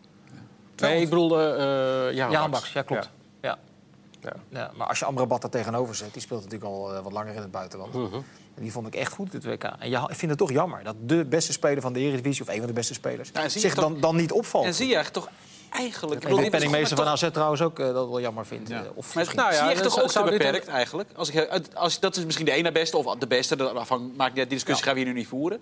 Nee, 0.77 1.01
ik 1.01 1.09
bedoel... 1.09 1.41
ja, 1.41 2.11
Ja, 2.11 2.49
ja, 2.75 2.83
klopt. 2.83 3.11
Ja. 3.41 3.59
Ja. 4.27 4.59
Ja, 4.61 4.71
maar 4.77 4.87
als 4.87 4.99
je 4.99 5.05
Amrabat 5.05 5.41
daar 5.41 5.51
tegenover 5.51 5.95
zet, 5.95 6.13
die 6.13 6.23
speelt 6.23 6.43
natuurlijk 6.43 6.71
al 6.71 6.95
eh, 6.95 7.03
wat 7.03 7.13
langer 7.13 7.35
in 7.35 7.41
het 7.41 7.51
buitenland. 7.51 7.93
Mhm. 7.95 8.15
En 8.55 8.63
die 8.63 8.73
vond 8.73 8.87
ik 8.87 8.95
echt 8.95 9.13
goed, 9.13 9.31
dit 9.33 9.45
WK. 9.45 9.63
En 9.65 9.91
ja, 9.91 10.09
ik 10.09 10.17
vind 10.17 10.31
het 10.31 10.39
toch 10.41 10.51
jammer 10.53 10.85
dat 10.85 10.97
de 11.01 11.25
beste 11.25 11.53
speler 11.53 11.83
van 11.83 11.93
de 11.93 12.01
Eredivisie, 12.01 12.43
of 12.43 12.49
een 12.49 12.59
van 12.59 12.67
de 12.67 12.73
beste 12.73 12.95
spelers, 12.95 13.31
Ja, 13.35 13.49
zich 13.49 13.75
toch- 13.75 13.85
dan, 13.85 14.01
dan 14.01 14.17
niet 14.17 14.33
opvalt. 14.33 14.65
En 14.65 14.75
zie 14.75 14.89
je 14.89 14.97
echt 14.97 15.13
toch 15.13 15.29
eigenlijk... 15.71 16.25
Ik 16.25 16.39
is 16.39 16.49
penningmeester 16.49 16.97
van 16.97 17.07
AZ 17.07 17.29
trouwens 17.33 17.63
ook 17.63 17.79
eh, 17.79 17.87
dat 17.87 18.09
wel 18.09 18.21
jammer 18.21 18.47
vindt. 18.47 18.69
Ja. 18.69 18.83
eh, 18.83 18.89
of 18.95 19.07
Maar 19.07 19.17
misschien- 19.17 19.39
nou 19.39 19.51
ja, 19.53 19.57
ja, 19.57 19.61
zie 19.61 19.69
je 19.69 19.75
echt 19.75 19.83
toch 19.95 20.03
ook 20.03 20.11
te 20.11 20.23
beperkt 20.39 20.69
eigenlijk? 20.69 21.09
Als 21.17 21.31
ik, 21.31 21.49
als, 21.75 22.01
dat 22.01 22.17
is 22.17 22.25
misschien 22.25 22.47
de 22.47 22.53
ene 22.53 22.73
beste 22.73 22.97
of 22.97 23.17
de 23.17 23.27
beste. 23.27 23.57
Dat 23.57 23.75
afhang- 23.75 24.17
maakt 24.17 24.31
niet 24.31 24.39
uit, 24.39 24.49
die 24.49 24.59
discussie 24.59 24.85
gaan 24.85 24.95
we 24.95 25.01
hier 25.01 25.09
nu 25.09 25.15
niet 25.19 25.29
voeren. 25.29 25.61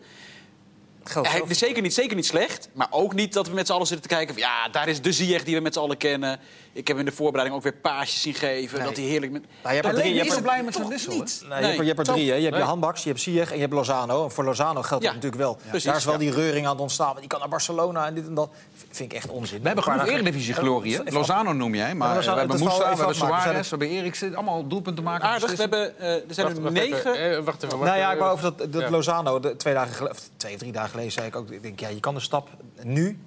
Geldt 1.04 1.28
Hij 1.28 1.36
zelf. 1.36 1.50
is 1.50 1.58
zeker 1.58 1.82
niet, 1.82 1.94
zeker 1.94 2.16
niet 2.16 2.26
slecht, 2.26 2.68
maar 2.72 2.86
ook 2.90 3.14
niet 3.14 3.32
dat 3.32 3.48
we 3.48 3.54
met 3.54 3.66
z'n 3.66 3.72
allen 3.72 3.86
zitten 3.86 4.08
te 4.08 4.14
kijken... 4.14 4.34
Van, 4.34 4.42
ja, 4.42 4.68
daar 4.68 4.88
is 4.88 5.02
de 5.02 5.12
Ziyech 5.12 5.44
die 5.44 5.54
we 5.56 5.60
met 5.62 5.74
z'n 5.74 5.80
allen 5.80 5.96
kennen. 5.96 6.38
Ik 6.72 6.88
heb 6.88 6.98
in 6.98 7.04
de 7.04 7.12
voorbereiding 7.12 7.56
ook 7.56 7.62
weer 7.62 7.72
paasjes 7.80 8.20
zien 8.22 8.34
geven. 8.34 8.78
Nee. 8.78 8.86
Dat 8.88 8.96
hij 8.96 9.06
heerlijk... 9.06 9.32
Met... 9.32 9.42
Nou, 9.42 9.52
je 9.62 9.68
hebt 9.68 9.84
er 9.84 9.90
Alleen 9.90 10.00
drie, 10.02 10.14
je 10.14 10.20
hebt 10.20 10.34
er- 10.36 10.42
blij 10.42 10.62
met 10.62 10.72
zijn 10.74 10.84
toch 10.84 10.92
wissel, 10.92 11.12
niet. 11.14 11.44
Nee, 11.48 11.58
je 11.60 11.64
hebt 11.66 11.76
er- 11.78 11.82
je 11.84 11.92
hebt 11.94 11.98
er 12.08 12.14
drie. 12.14 12.28
Hè. 12.30 12.34
Je 12.34 12.40
hebt 12.40 12.52
Nee. 12.52 12.60
je 12.60 12.66
Handbaks, 12.68 13.02
je 13.02 13.08
hebt 13.08 13.20
Ziyech 13.20 13.48
en 13.48 13.54
je 13.54 13.60
hebt 13.60 13.72
Lozano. 13.72 14.24
En 14.24 14.30
voor 14.30 14.44
Lozano 14.44 14.82
geldt 14.82 15.04
Ja, 15.04 15.12
dat 15.12 15.22
natuurlijk 15.22 15.42
wel. 15.42 15.58
precies, 15.68 15.84
Daar 15.84 15.96
is 15.96 16.04
wel 16.04 16.12
ja. 16.14 16.18
die 16.20 16.30
reuring 16.32 16.66
aan 16.66 16.72
het 16.72 16.80
ontstaan. 16.80 17.06
want 17.06 17.18
Die 17.18 17.28
kan 17.28 17.38
naar 17.40 17.48
Barcelona 17.48 18.06
en 18.06 18.14
dit 18.14 18.26
en 18.26 18.34
dat. 18.34 18.50
Vind 18.90 19.12
ik 19.12 19.18
echt 19.18 19.28
onzin. 19.28 19.60
We 19.60 19.66
hebben 19.66 19.84
genoeg 19.84 20.06
Eredivisie-glorie, 20.06 21.12
Lozano 21.12 21.52
noem 21.52 21.74
jij, 21.74 21.94
maar 21.94 22.14
Lozano- 22.14 22.32
we 22.34 22.38
hebben 22.40 22.58
Moussa, 22.58 22.78
we 22.90 22.96
hebben. 22.96 23.14
Suarez, 23.14 23.70
we 23.70 23.76
hebben 23.76 23.88
Eriksen. 23.88 24.34
Allemaal 24.34 24.66
doelpunten 24.66 25.04
maken. 25.04 25.28
Aardig, 25.28 25.50
we 25.50 25.56
hebben, 25.56 25.98
eh, 25.98 26.12
er 26.14 26.22
zijn 26.28 26.64
er 26.64 26.72
negen... 26.72 27.14
Eh, 27.14 27.38
wacht 27.44 27.62
even. 27.62 27.78
wacht 27.78 27.90
Nou 27.90 27.98
ja, 28.02 28.12
ik 28.12 28.18
wou 28.18 28.32
over 28.32 28.52
dat. 28.70 28.90
Lozano, 28.90 29.40
de, 29.40 29.56
twee, 29.56 29.74
dagen 29.74 30.10
twee 30.36 30.56
drie 30.56 30.72
dagen 30.72 30.93
geleden, 30.94 31.12
zei 31.12 31.26
ik 31.26 31.36
ook... 31.36 31.50
Ik 31.50 31.62
denk, 31.62 31.80
ja, 31.80 31.88
je 31.88 32.00
kan 32.00 32.14
de 32.14 32.20
stap 32.20 32.48
nu, 32.82 33.18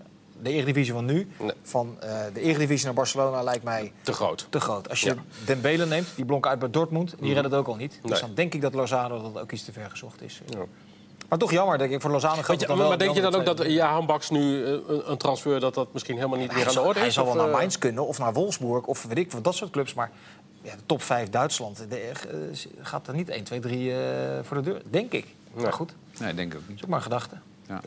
de 0.41 0.49
Eredivisie 0.49 0.93
van 0.93 1.05
nu... 1.05 1.27
Nee. 1.39 1.51
van 1.63 1.97
eh, 1.99 2.19
de 2.33 2.41
Eredivisie 2.41 2.85
naar 2.85 2.93
Barcelona 2.95 3.43
lijkt 3.43 3.63
mij 3.63 3.91
Te 4.01 4.13
groot. 4.13 4.47
te 4.49 4.59
groot. 4.59 4.89
Als 4.89 4.99
je 4.99 5.07
Ja. 5.07 5.13
Mhm. 5.13 5.23
Dembele 5.45 5.85
neemt, 5.85 6.07
die 6.15 6.25
blonk 6.25 6.47
uit 6.47 6.59
bij 6.59 6.69
Dortmund, 6.69 7.15
die 7.19 7.33
redde 7.33 7.49
het 7.49 7.57
ook 7.57 7.67
al 7.67 7.75
niet. 7.75 7.99
Dus 8.03 8.19
dan 8.19 8.33
denk 8.33 8.53
ik 8.53 8.61
dat 8.61 8.73
Lozano 8.73 9.21
dat 9.31 9.41
ook 9.41 9.51
iets 9.51 9.65
te 9.65 9.71
ver 9.71 9.89
gezocht 9.89 10.21
is. 10.21 10.41
Ja. 10.49 10.59
Maar 11.29 11.37
toch 11.39 11.51
jammer, 11.51 11.77
denk 11.77 11.91
ik, 11.91 12.01
voor 12.01 12.11
Lozano 12.11 12.35
gaat 12.41 12.45
je, 12.45 12.51
het 12.51 12.59
dan 12.59 12.69
maar, 12.69 12.77
wel... 12.77 12.87
maar 12.87 12.97
denk 12.97 13.15
je 13.15 13.21
dan 13.21 13.35
ook 13.35 13.45
dat 13.57 13.71
ja, 13.71 13.91
Handbaks 13.91 14.29
nu 14.29 14.63
eh, 14.65 14.71
een, 14.71 15.11
een 15.11 15.17
transfer... 15.17 15.59
dat 15.59 15.73
dat 15.73 15.93
misschien 15.93 16.15
helemaal 16.15 16.37
niet 16.39 16.47
meer 16.47 16.57
Hij 16.57 16.67
aan 16.67 16.73
de 16.73 16.81
orde 16.81 16.99
hij 16.99 17.07
is? 17.07 17.13
zal 17.13 17.25
wel 17.25 17.35
naar 17.35 17.45
eh, 17.47 17.51
Mainz 17.53 17.77
kunnen 17.77 18.07
of 18.07 18.19
naar 18.19 18.33
Wolfsburg 18.33 18.85
of 18.85 19.03
weet 19.03 19.17
ik 19.17 19.31
wat 19.31 19.43
dat 19.43 19.55
soort 19.55 19.71
clubs. 19.71 19.93
Maar 19.93 20.11
ja, 20.61 20.75
de 20.75 20.81
top 20.85 21.01
5 21.01 21.29
Duitsland 21.29 21.85
de, 21.89 21.97
eh, 21.99 22.15
gaat 22.81 23.07
er 23.07 23.13
niet 23.13 23.29
1, 23.29 23.43
2, 23.43 23.59
3 23.59 23.91
eh, 23.91 23.97
voor 24.43 24.57
de 24.57 24.63
deur. 24.63 24.81
Denk 24.89 25.11
ik. 25.11 25.25
Nee. 25.53 25.63
Maar 25.63 25.73
goed, 25.73 25.95
Nee, 26.19 26.33
denk 26.33 26.51
ik 26.51 26.57
ook 26.57 26.59
dat 26.61 26.69
niet. 26.69 26.77
is 26.77 26.83
ook 26.83 26.89
maar 26.89 26.97
een 26.97 27.03
gedachte. 27.03 27.35
Ja. 27.67 27.81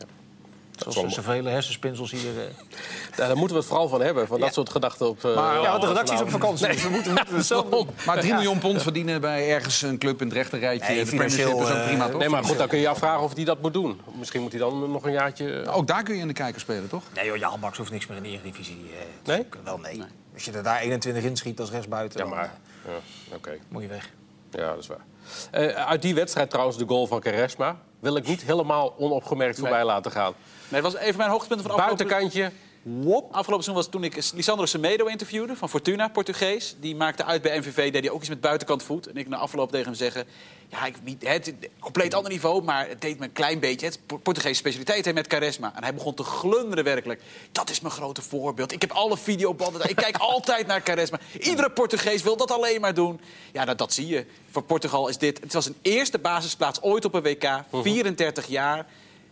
Zoals 0.87 1.13
zoveel 1.13 1.45
hersenspinsels 1.45 2.11
hier. 2.11 2.21
eh. 2.39 2.43
Ja, 3.17 3.27
daar 3.27 3.37
moeten 3.37 3.55
we 3.55 3.61
het 3.61 3.65
vooral 3.71 3.87
van 3.87 4.01
hebben, 4.01 4.27
van 4.27 4.37
Ja. 4.37 4.43
dat 4.45 4.53
soort 4.53 4.69
gedachten 4.69 5.07
op... 5.09 5.25
eh, 5.25 5.35
Maar- 5.35 5.61
ja, 5.61 5.69
want 5.69 5.81
de 5.81 5.87
redactie 5.87 6.15
is 6.15 6.21
op 6.21 6.29
vanavond. 6.29 6.59
vakantie. 6.59 6.67
Dus 6.67 6.83
we 6.83 6.89
moeten, 6.89 7.11
we 7.11 7.17
moeten 7.17 7.35
het 7.35 7.45
zelf 7.45 7.69
doen. 7.69 7.87
Maar 8.05 8.19
3 8.19 8.33
miljoen 8.33 8.59
pond 8.59 8.81
verdienen 8.81 9.21
bij 9.21 9.49
ergens 9.49 9.81
een 9.81 9.97
club 9.97 10.21
in 10.21 10.27
het 10.27 10.35
rechterrijtje. 10.35 10.87
Nee, 10.93 11.03
de 11.03 11.09
Premiership 11.09 11.39
is 11.39 11.45
financieel, 11.45 11.77
ook 11.79 11.85
prima, 11.87 12.05
eh, 12.05 12.09
toch? 12.11 12.19
Nee, 12.19 12.29
maar 12.29 12.43
goed, 12.43 12.57
dan 12.57 12.67
kun 12.67 12.77
je 12.77 12.83
je 12.83 12.89
afvragen 12.89 13.23
of 13.23 13.35
hij 13.35 13.43
dat 13.43 13.61
moet 13.61 13.73
doen. 13.73 14.01
Misschien 14.17 14.41
moet 14.41 14.51
hij 14.51 14.59
dan 14.59 14.91
nog 14.91 15.03
een 15.05 15.11
jaartje... 15.11 15.65
Ook 15.69 15.87
daar 15.87 16.03
kun 16.03 16.15
je 16.15 16.21
in 16.21 16.27
de 16.27 16.33
kijker 16.33 16.61
spelen, 16.61 16.87
toch? 16.89 17.03
Nee 17.15 17.25
joh, 17.25 17.37
Jan 17.37 17.59
Baks 17.59 17.77
hoeft 17.77 17.91
niks 17.91 18.07
meer 18.07 18.17
in 18.17 18.23
de 18.23 18.29
Eredivisie. 18.29 18.85
eh, 18.99 19.27
Nee? 19.27 19.45
Wel 19.63 19.77
nee. 19.77 20.01
Als 20.33 20.45
je 20.45 20.51
er 20.51 20.63
daar 20.63 20.79
21 20.79 21.23
in 21.23 21.35
schiet 21.37 21.59
als 21.59 21.71
rechtsbuiten, 21.71 22.19
Ja, 22.19 22.25
dan 22.25 22.35
maar... 22.37 22.51
eh, 22.85 22.91
Ja, 23.29 23.35
oké. 23.35 23.51
moet 23.67 23.81
je 23.81 23.87
weg. 23.87 24.09
Ja, 24.51 24.69
dat 24.69 24.77
is 24.79 24.87
waar. 24.87 25.05
Eh, 25.51 25.67
uit 25.67 26.01
die 26.01 26.15
wedstrijd 26.15 26.49
trouwens, 26.49 26.77
de 26.77 26.87
goal 26.87 27.07
van 27.07 27.19
Caresma... 27.19 27.77
wil 27.99 28.15
ik 28.15 28.27
niet 28.27 28.41
helemaal 28.41 28.93
onopgemerkt 28.97 29.59
voorbij 29.59 29.85
laten 29.85 30.11
gaan. 30.11 30.33
Nee, 30.69 30.81
dat 30.81 30.91
was 30.91 31.01
even 31.01 31.17
mijn 31.17 31.29
hoogtepunt 31.29 31.61
van 31.61 31.71
de 31.71 31.77
afgelopen... 31.77 32.07
Buitenkantje, 32.07 32.51
wop. 32.81 33.23
Afgelopen 33.33 33.63
seizoen 33.63 33.73
was 33.73 33.87
toen 33.87 34.03
ik 34.03 34.31
Lisandro 34.33 34.65
Semedo 34.65 35.05
interviewde 35.05 35.55
van 35.55 35.69
Fortuna, 35.69 36.07
Portugees. 36.07 36.75
Die 36.79 36.95
maakte 36.95 37.23
uit 37.23 37.41
bij 37.41 37.59
MVV, 37.59 37.91
deed 37.91 38.03
hij 38.03 38.11
ook 38.11 38.19
iets 38.19 38.29
met 38.29 38.41
buitenkant 38.41 38.83
voet. 38.83 39.07
En 39.07 39.17
ik 39.17 39.27
na 39.27 39.37
afloop 39.37 39.71
tegen 39.71 39.85
hem 39.85 39.95
zeggen... 39.95 40.25
Ja, 40.67 40.85
ik, 40.85 40.95
niet, 41.03 41.27
het 41.27 41.53
compleet 41.79 42.13
ander 42.13 42.31
niveau, 42.31 42.63
maar 42.63 42.87
het 42.87 43.01
deed 43.01 43.19
me 43.19 43.25
een 43.25 43.31
klein 43.31 43.59
beetje. 43.59 43.85
Het 43.85 43.99
is 44.07 44.17
Portugese 44.23 44.53
specialiteit 44.53 45.05
hè, 45.05 45.13
met 45.13 45.27
charisma. 45.27 45.75
En 45.75 45.83
hij 45.83 45.93
begon 45.93 46.13
te 46.13 46.23
glunderen 46.23 46.83
werkelijk. 46.83 47.21
Dat 47.51 47.69
is 47.69 47.79
mijn 47.79 47.93
grote 47.93 48.21
voorbeeld. 48.21 48.71
Ik 48.71 48.81
heb 48.81 48.91
alle 48.91 49.17
videobanden. 49.17 49.89
Ik 49.89 49.95
kijk 49.95 50.17
altijd 50.33 50.67
naar 50.67 50.81
charisma. 50.83 51.19
Iedere 51.39 51.69
Portugees 51.69 52.21
wil 52.23 52.37
dat 52.37 52.51
alleen 52.51 52.81
maar 52.81 52.93
doen. 52.93 53.21
Ja, 53.51 53.63
nou, 53.63 53.77
dat 53.77 53.93
zie 53.93 54.07
je. 54.07 54.25
Voor 54.49 54.63
Portugal 54.63 55.07
is 55.07 55.17
dit... 55.17 55.39
Het 55.39 55.53
was 55.53 55.65
een 55.65 55.77
eerste 55.81 56.19
basisplaats 56.19 56.81
ooit 56.81 57.05
op 57.05 57.13
een 57.13 57.23
WK. 57.23 57.63
34 57.71 58.47
jaar. 58.47 58.85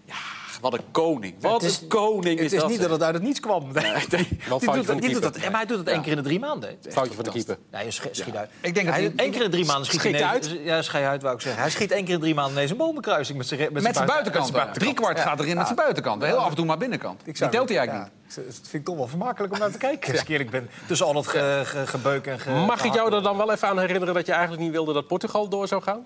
Ja, 0.06 0.16
wat 0.60 0.74
een 0.74 0.84
koning. 0.92 1.36
Wat 1.40 1.62
Het 1.62 1.72
is- 1.72 1.82
een 1.82 1.88
koning 1.88 2.26
Het 2.40 2.40
is 2.46 2.54
is 2.54 2.60
dat. 2.60 2.70
niet 2.70 2.80
dat 2.82 2.90
het 2.90 3.04
uit 3.04 3.14
het 3.14 3.24
niets 3.24 3.40
kwam. 3.40 3.68
Nee. 3.74 4.28
Doet, 4.50 4.64
van 4.64 4.76
dat, 4.76 4.86
de 4.86 4.96
die 4.96 5.14
doet 5.14 5.22
dat, 5.22 5.38
maar 5.38 5.52
hij 5.52 5.66
doet 5.66 5.78
het 5.78 5.88
één 5.88 6.02
keer 6.02 6.12
in 6.12 6.18
de 6.18 6.24
drie 6.24 6.40
maanden. 6.40 6.78
Foutje 6.90 7.14
van 7.14 7.24
de 7.24 7.32
keeper. 7.32 7.58
Nee, 7.72 7.86
je 7.86 7.92
schiet, 7.92 8.16
schiet 8.16 8.36
uit. 8.36 8.50
Ik 8.62 8.74
denk 8.74 8.86
dat 8.86 8.96
hij, 8.96 9.04
hij- 9.04 9.14
één 9.16 9.32
keer 9.32 9.44
in 9.44 9.52
drie 9.52 9.66
maanden 9.66 9.86
schiet, 9.86 10.00
Schiet 10.00 10.20
hij 10.20 10.40
hij 10.42 10.60
Ja, 10.64 10.82
schij 10.82 11.08
uit, 11.08 11.22
wou 11.22 11.36
ik 11.36 11.42
zeggen. 11.42 11.62
Hij 11.62 11.72
schiet 11.72 11.92
één 11.92 12.06
keer 12.06 12.14
in 12.14 12.20
drie 12.20 12.34
maanden 12.34 12.54
ineens 12.54 12.72
een 12.72 12.78
bomenkruising 12.78 13.38
met 13.38 13.48
zijn 13.48 13.70
Met 13.74 13.94
zijn 13.96 14.06
buitenkant. 14.08 14.74
Drie 14.74 14.94
kwart 14.94 15.20
gaat 15.20 15.40
erin 15.40 15.56
met 15.56 15.66
zijn 15.66 15.78
buitenkant. 15.78 16.24
Heel 16.24 16.38
af 16.38 16.50
en 16.50 16.56
toe 16.56 16.66
maar 16.66 16.78
binnenkant. 16.78 17.22
Die 17.26 17.34
telt 17.34 17.70
hij 17.70 17.78
eigenlijk 17.78 18.10
niet. 18.26 18.36
Dat 18.36 18.46
vind 18.56 18.74
ik 18.74 18.86
toch 18.86 18.96
wel 18.96 19.08
vermakelijk 19.08 19.54
om 19.54 19.60
naar 19.60 19.72
te 19.72 19.78
kijken. 19.78 20.12
Als 20.14 20.22
ik 20.22 20.28
eerlijk 20.28 20.50
ben. 20.50 20.70
Tussen 20.88 21.06
al 21.08 21.14
dat 21.14 21.28
ge, 21.28 21.62
ge- 21.66 21.88
gebeuk 21.88 22.26
en 22.28 22.40
ge, 22.40 22.50
Mag 22.52 22.84
ik 22.84 22.94
jou 22.94 23.14
er 23.14 23.24
dan 23.24 23.38
wel 23.38 23.52
even 23.52 23.68
aan 23.68 23.80
herinneren 23.80 24.14
dat 24.14 24.26
je 24.26 24.32
eigenlijk 24.32 24.62
niet 24.62 24.72
wilde 24.72 24.94
dat 24.94 25.08
Portugal 25.08 25.48
door 25.50 25.68
zou 25.68 25.82
gaan? 25.82 26.06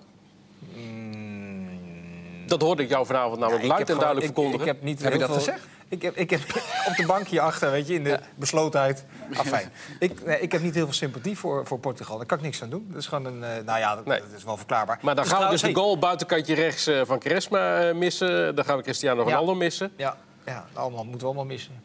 Dat 2.58 2.68
hoorde 2.68 2.82
ik 2.82 2.88
jou 2.88 3.06
vanavond 3.06 3.38
namelijk. 3.38 3.64
Ja, 3.64 3.70
ik 3.70 3.76
luid 3.76 3.90
en 3.90 3.96
duidelijk 3.96 4.26
verkondigen. 4.26 4.60
Ik, 4.60 4.66
ik 4.66 4.72
heb 4.72 4.82
niet 4.82 5.02
Heb 5.02 5.12
je 5.12 5.18
dat 5.18 5.28
veel- 5.28 5.38
gezegd? 5.38 5.66
Ik 5.88 6.02
heb, 6.02 6.16
ik 6.16 6.30
heb 6.30 6.40
op 6.88 6.94
de 6.96 7.04
bank 7.06 7.26
hierachter, 7.28 7.70
weet 7.70 7.86
je, 7.86 7.94
in 7.94 8.04
de 8.04 8.18
beslotenheid. 8.34 9.04
Afijn. 9.36 9.72
Ik, 9.98 10.24
nee, 10.26 10.40
ik 10.40 10.52
heb 10.52 10.62
niet 10.62 10.74
heel 10.74 10.84
veel 10.84 10.92
sympathie 10.94 11.38
voor, 11.38 11.66
voor 11.66 11.78
Portugal. 11.78 12.16
Daar 12.16 12.26
kan 12.26 12.38
ik 12.38 12.44
niks 12.44 12.62
aan 12.62 12.70
doen. 12.70 12.86
Dat 12.88 13.00
is 13.00 13.06
gewoon 13.06 13.24
een... 13.24 13.44
eh, 13.44 13.64
nou 13.64 13.78
ja, 13.78 13.94
dat, 13.96 14.04
Nee. 14.06 14.20
dat 14.20 14.28
is 14.36 14.44
wel 14.44 14.56
verklaarbaar. 14.56 14.98
Maar 15.02 15.14
dan 15.14 15.24
Dus 15.24 15.32
gaan 15.32 15.42
we 15.44 15.50
dus 15.50 15.60
trouwens, 15.60 15.82
de 15.84 15.86
goal 15.88 15.98
buitenkantje 16.08 16.54
rechts 16.54 16.86
eh, 16.86 17.00
van 17.04 17.18
Cresma 17.18 17.80
eh, 17.80 17.94
missen. 17.94 18.54
Dan 18.54 18.64
gaan 18.64 18.76
we 18.76 18.82
Cristiano 18.82 19.18
Ja. 19.22 19.24
Ronaldo 19.28 19.54
missen. 19.54 19.92
Ja, 19.96 20.16
ja 20.46 20.64
allemaal, 20.72 21.02
moeten 21.04 21.20
we 21.20 21.26
allemaal 21.26 21.44
missen. 21.44 21.82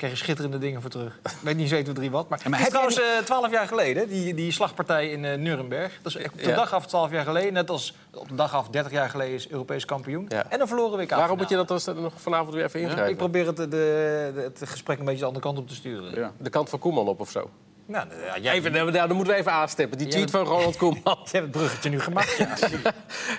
Krijg 0.00 0.12
je 0.18 0.18
schitterende 0.24 0.58
dingen 0.58 0.80
voor 0.80 0.90
terug. 0.90 1.18
Ik 1.24 1.30
weet 1.42 1.56
niet 1.56 1.68
7, 1.68 1.84
2, 1.84 1.96
3 1.96 2.10
wat. 2.10 2.28
Maar, 2.28 2.40
maar 2.48 2.58
het 2.58 2.66
is 2.68 2.72
jij 2.72 2.72
trouwens 2.72 3.00
twaalf 3.24 3.50
jaar 3.50 3.66
geleden, 3.66 4.08
die, 4.08 4.34
die 4.34 4.52
slagpartij 4.52 5.10
in 5.10 5.24
eh 5.24 5.38
Nuremberg. 5.38 5.98
Dat 6.02 6.14
is 6.16 6.24
op 6.26 6.38
de 6.42 6.48
Ja. 6.48 6.54
dag 6.54 6.72
af 6.72 6.86
12 6.86 7.10
jaar 7.10 7.24
geleden. 7.24 7.52
Net 7.52 7.70
als 7.70 7.94
op 8.14 8.28
de 8.28 8.34
dag 8.34 8.54
af 8.54 8.68
30 8.68 8.92
jaar 8.92 9.08
geleden 9.10 9.34
is 9.34 9.48
Europees 9.48 9.84
kampioen. 9.84 10.26
Ja. 10.28 10.44
En 10.48 10.58
dan 10.58 10.68
verloren 10.68 10.96
we 10.96 11.02
Waarom 11.18 11.38
moet 11.38 11.48
je 11.48 11.56
dat 11.56 11.68
dan 11.68 12.02
nog 12.02 12.12
vanavond 12.16 12.54
weer 12.54 12.64
even 12.64 12.80
ingrijpen? 12.80 13.10
Ik 13.10 13.16
probeer 13.16 13.46
het, 13.46 13.56
de, 13.56 13.68
de- 13.68 14.50
het 14.58 14.68
gesprek 14.70 14.98
een 14.98 15.04
beetje 15.04 15.20
de 15.20 15.26
andere 15.26 15.44
kant 15.44 15.58
op 15.58 15.68
te 15.68 15.74
sturen. 15.74 16.14
Ja. 16.14 16.32
De 16.38 16.50
kant 16.50 16.68
van 16.68 16.78
Koeman 16.78 17.08
op 17.08 17.20
of 17.20 17.30
zo? 17.30 17.50
Nou, 17.86 18.06
ja, 18.26 18.38
jij, 18.38 18.54
Even, 18.54 18.72
nou, 18.72 18.92
dan 18.92 19.16
moeten 19.16 19.34
we 19.34 19.40
even 19.40 19.52
aanstippen. 19.52 19.98
Die 19.98 20.06
tweet 20.08 20.30
van 20.30 20.44
Ronald 20.44 20.76
Koeman. 20.82 21.00
jij 21.04 21.14
hebt 21.14 21.32
het 21.32 21.50
bruggetje 21.50 21.90
nu 21.90 22.00
gemaakt. 22.00 22.36
Ja. 22.36 22.48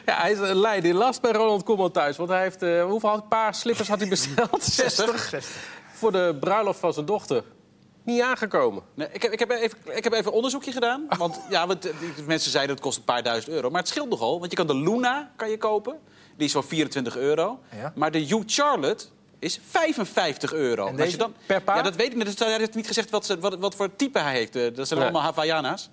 Ja, 0.06 0.22
hij 0.22 0.32
is 0.32 0.40
een 0.40 0.56
last 0.94 1.22
bij 1.22 1.32
Ronald 1.32 1.64
Koeman 1.64 1.92
thuis. 1.92 2.18
Want 2.18 2.30
hij 2.30 2.42
heeft, 2.42 2.62
eh, 2.62 2.84
hoeveel 2.84 3.10
had- 3.10 3.28
paar 3.30 3.54
slippers 3.56 3.88
had 3.88 4.00
hij 4.00 4.08
besteld? 4.10 4.64
60. 4.64 5.34
Voor 6.02 6.12
de 6.12 6.38
bruiloft 6.40 6.80
van 6.80 6.94
zijn 6.94 7.06
dochter. 7.06 7.44
niet 8.04 8.22
aangekomen. 8.22 8.84
Nee, 8.94 9.08
ik, 9.12 9.22
heb, 9.22 9.32
ik, 9.32 9.40
heb 9.40 9.50
even, 9.52 9.78
ik 9.96 10.04
heb 10.04 10.14
even 10.14 10.26
een 10.26 10.32
onderzoekje 10.32 10.72
gedaan. 10.72 11.06
Want 11.18 11.40
ja, 11.50 11.68
want, 11.68 11.86
eh, 11.86 11.94
die 12.16 12.24
mensen 12.26 12.52
zeiden 12.52 12.76
het 12.76 12.84
kost 12.84 12.98
een 12.98 13.04
paar 13.04 13.24
duizend 13.24 13.54
euro. 13.54 13.70
Maar 13.70 13.80
het 13.80 13.90
scheelt 13.90 14.10
nogal, 14.10 14.40
want 14.40 14.52
je 14.52 14.58
kan 14.58 14.68
de 14.68 14.76
Luna 14.76 15.32
kan 15.36 15.50
je 15.50 15.58
kopen. 15.58 16.00
Die 16.38 16.46
is 16.46 16.52
voor 16.54 16.64
24 16.64 17.18
euro. 17.18 17.60
Ja. 17.76 17.92
Maar 17.96 18.12
de 18.12 18.20
Hugh 18.20 18.44
Charlotte 18.46 19.06
is 19.40 19.60
55 19.70 20.54
euro. 20.54 20.82
En 20.86 20.92
Als 20.92 20.98
je 21.00 21.04
deze? 21.06 21.18
dan, 21.18 21.34
Per 21.46 21.62
paar? 21.62 21.76
Ja, 21.78 21.82
dat 21.82 21.96
weet 21.96 22.08
ik 22.12 22.16
niet. 22.16 22.26
Dus 22.26 22.40
Hij 22.40 22.58
heeft 22.58 22.76
niet 22.76 22.88
gezegd 22.88 23.10
wat, 23.10 23.26
ze, 23.26 23.40
wat, 23.40 23.56
wat 23.60 23.76
voor 23.76 23.96
type 23.96 24.20
hij 24.20 24.34
heeft. 24.34 24.56
Eh, 24.56 24.76
Dat 24.76 24.88
zijn 24.88 25.00
Nee. 25.00 25.10
allemaal 25.10 25.28
Havaianas. 25.28 25.90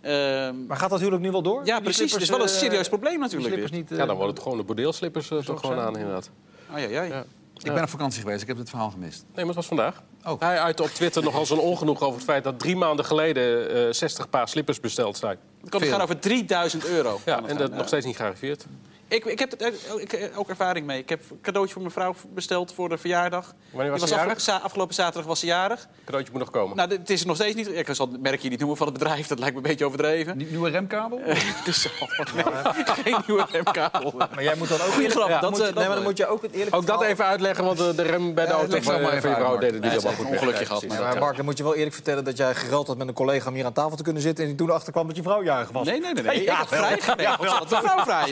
Ehm, 0.00 0.66
Maar 0.66 0.76
gaat 0.76 0.90
dat 0.90 0.98
huwelijk 0.98 1.22
nu 1.22 1.30
wel 1.30 1.42
door? 1.42 1.60
ja, 1.66 1.74
Die 1.74 1.82
precies. 1.84 2.12
Het 2.12 2.22
is 2.22 2.28
wel 2.28 2.40
een 2.40 2.46
eh, 2.46 2.52
serieus 2.52 2.88
probleem 2.88 3.18
natuurlijk. 3.20 3.70
niet, 3.70 3.88
Ja, 3.90 4.06
dan 4.06 4.16
wordt 4.16 4.30
het 4.32 4.42
gewoon 4.42 4.58
de 4.58 4.64
bordeelslippers 4.64 5.30
uh, 5.30 5.38
toch 5.38 5.60
gewoon 5.60 5.76
zijn. 5.76 5.86
aan, 5.88 5.96
inderdaad. 5.96 6.30
Oh, 6.72 6.78
ja, 6.78 6.86
ja. 6.88 7.02
Ja. 7.02 7.24
Ik 7.62 7.72
ben 7.72 7.82
op 7.82 7.88
vakantie 7.88 8.20
geweest, 8.20 8.42
ik 8.42 8.48
heb 8.48 8.56
het 8.56 8.68
verhaal 8.68 8.90
gemist. 8.90 9.22
Nee, 9.22 9.34
maar 9.34 9.46
het 9.46 9.54
was 9.54 9.66
vandaag. 9.66 10.02
Oh. 10.24 10.40
Hij 10.40 10.60
uitte 10.60 10.82
op 10.82 10.88
Twitter 10.88 11.22
nogal 11.22 11.46
zijn 11.46 11.58
ongenoeg 11.58 12.02
over 12.02 12.14
het 12.14 12.24
feit 12.24 12.44
dat 12.44 12.58
drie 12.58 12.76
maanden 12.76 13.04
geleden 13.04 13.70
eh 13.86 13.92
60 13.92 14.30
paar 14.30 14.48
slippers 14.48 14.80
besteld 14.80 15.16
zijn. 15.16 15.38
Het 15.70 15.84
gaan 15.84 16.00
over 16.00 16.18
3000 16.18 16.86
euro. 16.86 17.20
Ja, 17.24 17.42
en 17.46 17.56
dat 17.56 17.72
nog 17.72 17.86
steeds 17.86 18.06
niet 18.06 18.16
gearriveerd. 18.16 18.66
Ik, 19.08 19.24
ik 19.24 19.38
heb 19.38 19.60
er 19.60 19.72
ik, 19.98 20.10
heb 20.10 20.36
ook 20.36 20.48
ervaring 20.48 20.86
mee. 20.86 20.98
Ik 20.98 21.08
heb 21.08 21.20
een 21.30 21.40
cadeautje 21.42 21.72
voor 21.72 21.82
mijn 21.82 21.94
vrouw 21.94 22.14
besteld 22.34 22.74
voor 22.74 22.88
de 22.88 22.98
verjaardag. 22.98 23.54
Wanneer 23.70 23.90
was 23.90 24.00
Die 24.00 24.08
ze 24.08 24.14
afge- 24.14 24.26
jarig? 24.26 24.42
za- 24.42 24.56
afgelopen 24.56 24.94
zaterdag 24.94 25.26
was 25.26 25.40
ze 25.40 25.46
jarig. 25.46 25.88
Cadeautje 26.04 26.32
moet 26.32 26.40
nog 26.40 26.50
komen. 26.50 26.76
Nou, 26.76 26.90
het 26.90 27.10
is 27.10 27.20
er 27.20 27.26
nog 27.26 27.36
steeds 27.36 27.54
niet. 27.54 27.68
Ik 27.72 27.88
zal 27.90 28.08
het 28.12 28.20
merkje 28.22 28.48
niet 28.48 28.58
noemen 28.58 28.76
van 28.76 28.86
het 28.86 28.98
bedrijf. 28.98 29.26
Dat 29.26 29.38
lijkt 29.38 29.54
me 29.54 29.60
een 29.62 29.68
beetje 29.68 29.84
overdreven. 29.84 30.36
Nie- 30.36 30.46
Nieuwe 30.50 30.70
remkabel? 30.70 31.20
Dus 31.64 31.88
al- 32.00 32.08
nee, 32.34 32.44
geen 32.84 33.16
nieuwe 33.26 33.46
remkabel. 33.50 34.12
Maar 34.16 34.42
jij 34.42 34.54
moet 34.56 34.68
dan 34.68 34.80
ook... 34.80 34.86
Goeie 34.92 35.10
grap. 35.10 35.28
Ja, 35.28 35.40
dat, 35.40 35.50
moet, 35.50 35.60
eh, 35.60 35.64
nee, 35.74 35.86
maar 35.86 35.94
dan 35.94 36.02
moet 36.04 36.16
je 36.16 36.26
ook 36.26 36.42
het 36.42 36.52
eerlijk 36.52 36.76
Ook 36.76 36.86
dat 36.86 37.02
even 37.02 37.24
uitleggen, 37.24 37.64
want 37.64 37.78
de, 37.78 37.94
de 37.94 38.02
rem 38.02 38.34
bij 38.34 38.44
de 38.44 38.50
Ja, 38.50 38.56
auto 38.56 38.72
leg 38.72 38.82
van, 38.84 38.92
het 38.92 39.02
maar 39.02 39.10
eh, 39.12 39.16
even 39.18 39.30
van 39.30 39.30
je 39.30 39.36
uit, 39.46 39.46
vrouw 39.46 39.58
deed 39.60 39.72
het 39.72 39.82
niet 39.82 39.92
helemaal 39.92 40.12
goed. 40.12 40.26
ongelukje 40.26 40.64
gehad, 40.66 40.80
precies. 40.80 40.98
maar- 40.98 41.08
Maar 41.08 41.18
Mark, 41.18 41.36
dan 41.36 41.44
moet 41.44 41.56
je 41.58 41.62
wel 41.62 41.74
eerlijk 41.74 41.94
vertellen 41.94 42.24
dat 42.24 42.36
jij 42.36 42.54
gereld 42.54 42.86
had 42.86 42.96
met 42.96 43.08
een 43.08 43.14
collega 43.14 43.48
om 43.48 43.54
hier 43.54 43.64
aan 43.64 43.72
tafel 43.72 43.96
te 43.96 44.02
kunnen 44.02 44.22
zitten... 44.22 44.44
en 44.44 44.50
die 44.50 44.58
toen 44.58 44.70
achterkwam 44.70 45.06
dat 45.06 45.16
je 45.16 45.22
vrouw 45.22 45.42
jarig 45.42 45.70
was. 45.70 45.86
Nee, 45.86 46.00
nee, 46.00 46.12
nee. 46.12 46.22
nee. 46.24 46.42
Ja, 46.42 46.52
ik 46.52 46.58
had 46.58 46.68
wel. 46.70 46.78
vrij 46.78 47.00
geregeld. 47.00 47.48
Ja, 47.50 47.58
dat 47.58 47.68
de 47.68 47.76
vrouw 47.76 48.04
vrij 48.04 48.30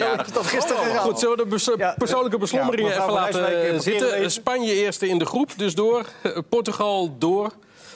Goed, 0.98 1.18
zullen 1.18 1.36
we 1.36 1.42
de 1.44 1.48
bes- 1.50 1.70
Ja, 1.76 1.94
persoonlijke 1.98 2.38
beslommeringen 2.38 2.92
even 2.92 3.12
laten 3.12 3.46
eh, 3.46 3.74
eh, 3.74 3.80
zitten? 3.80 4.30
Spanje 4.30 4.72
eerste 4.74 5.08
in 5.08 5.18
de 5.18 5.24
groep, 5.26 5.50
dus 5.56 5.74
door. 5.74 6.06
Eh, 6.22 6.38
Portugal 6.48 7.14
door. 7.18 7.52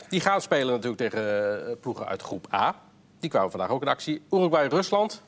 Die 0.09 0.21
gaan 0.21 0.41
spelen 0.41 0.75
natuurlijk 0.75 1.03
tegen 1.11 1.79
ploegen 1.81 2.07
uit 2.07 2.23
groep 2.23 2.47
A. 2.55 2.75
Die 3.21 3.31
kwamen 3.31 3.50
vandaag 3.50 3.71
ook 3.71 3.83
in 3.83 3.89
actie. 3.89 4.23
Uruguay, 4.31 4.67
Rusland. 4.67 5.23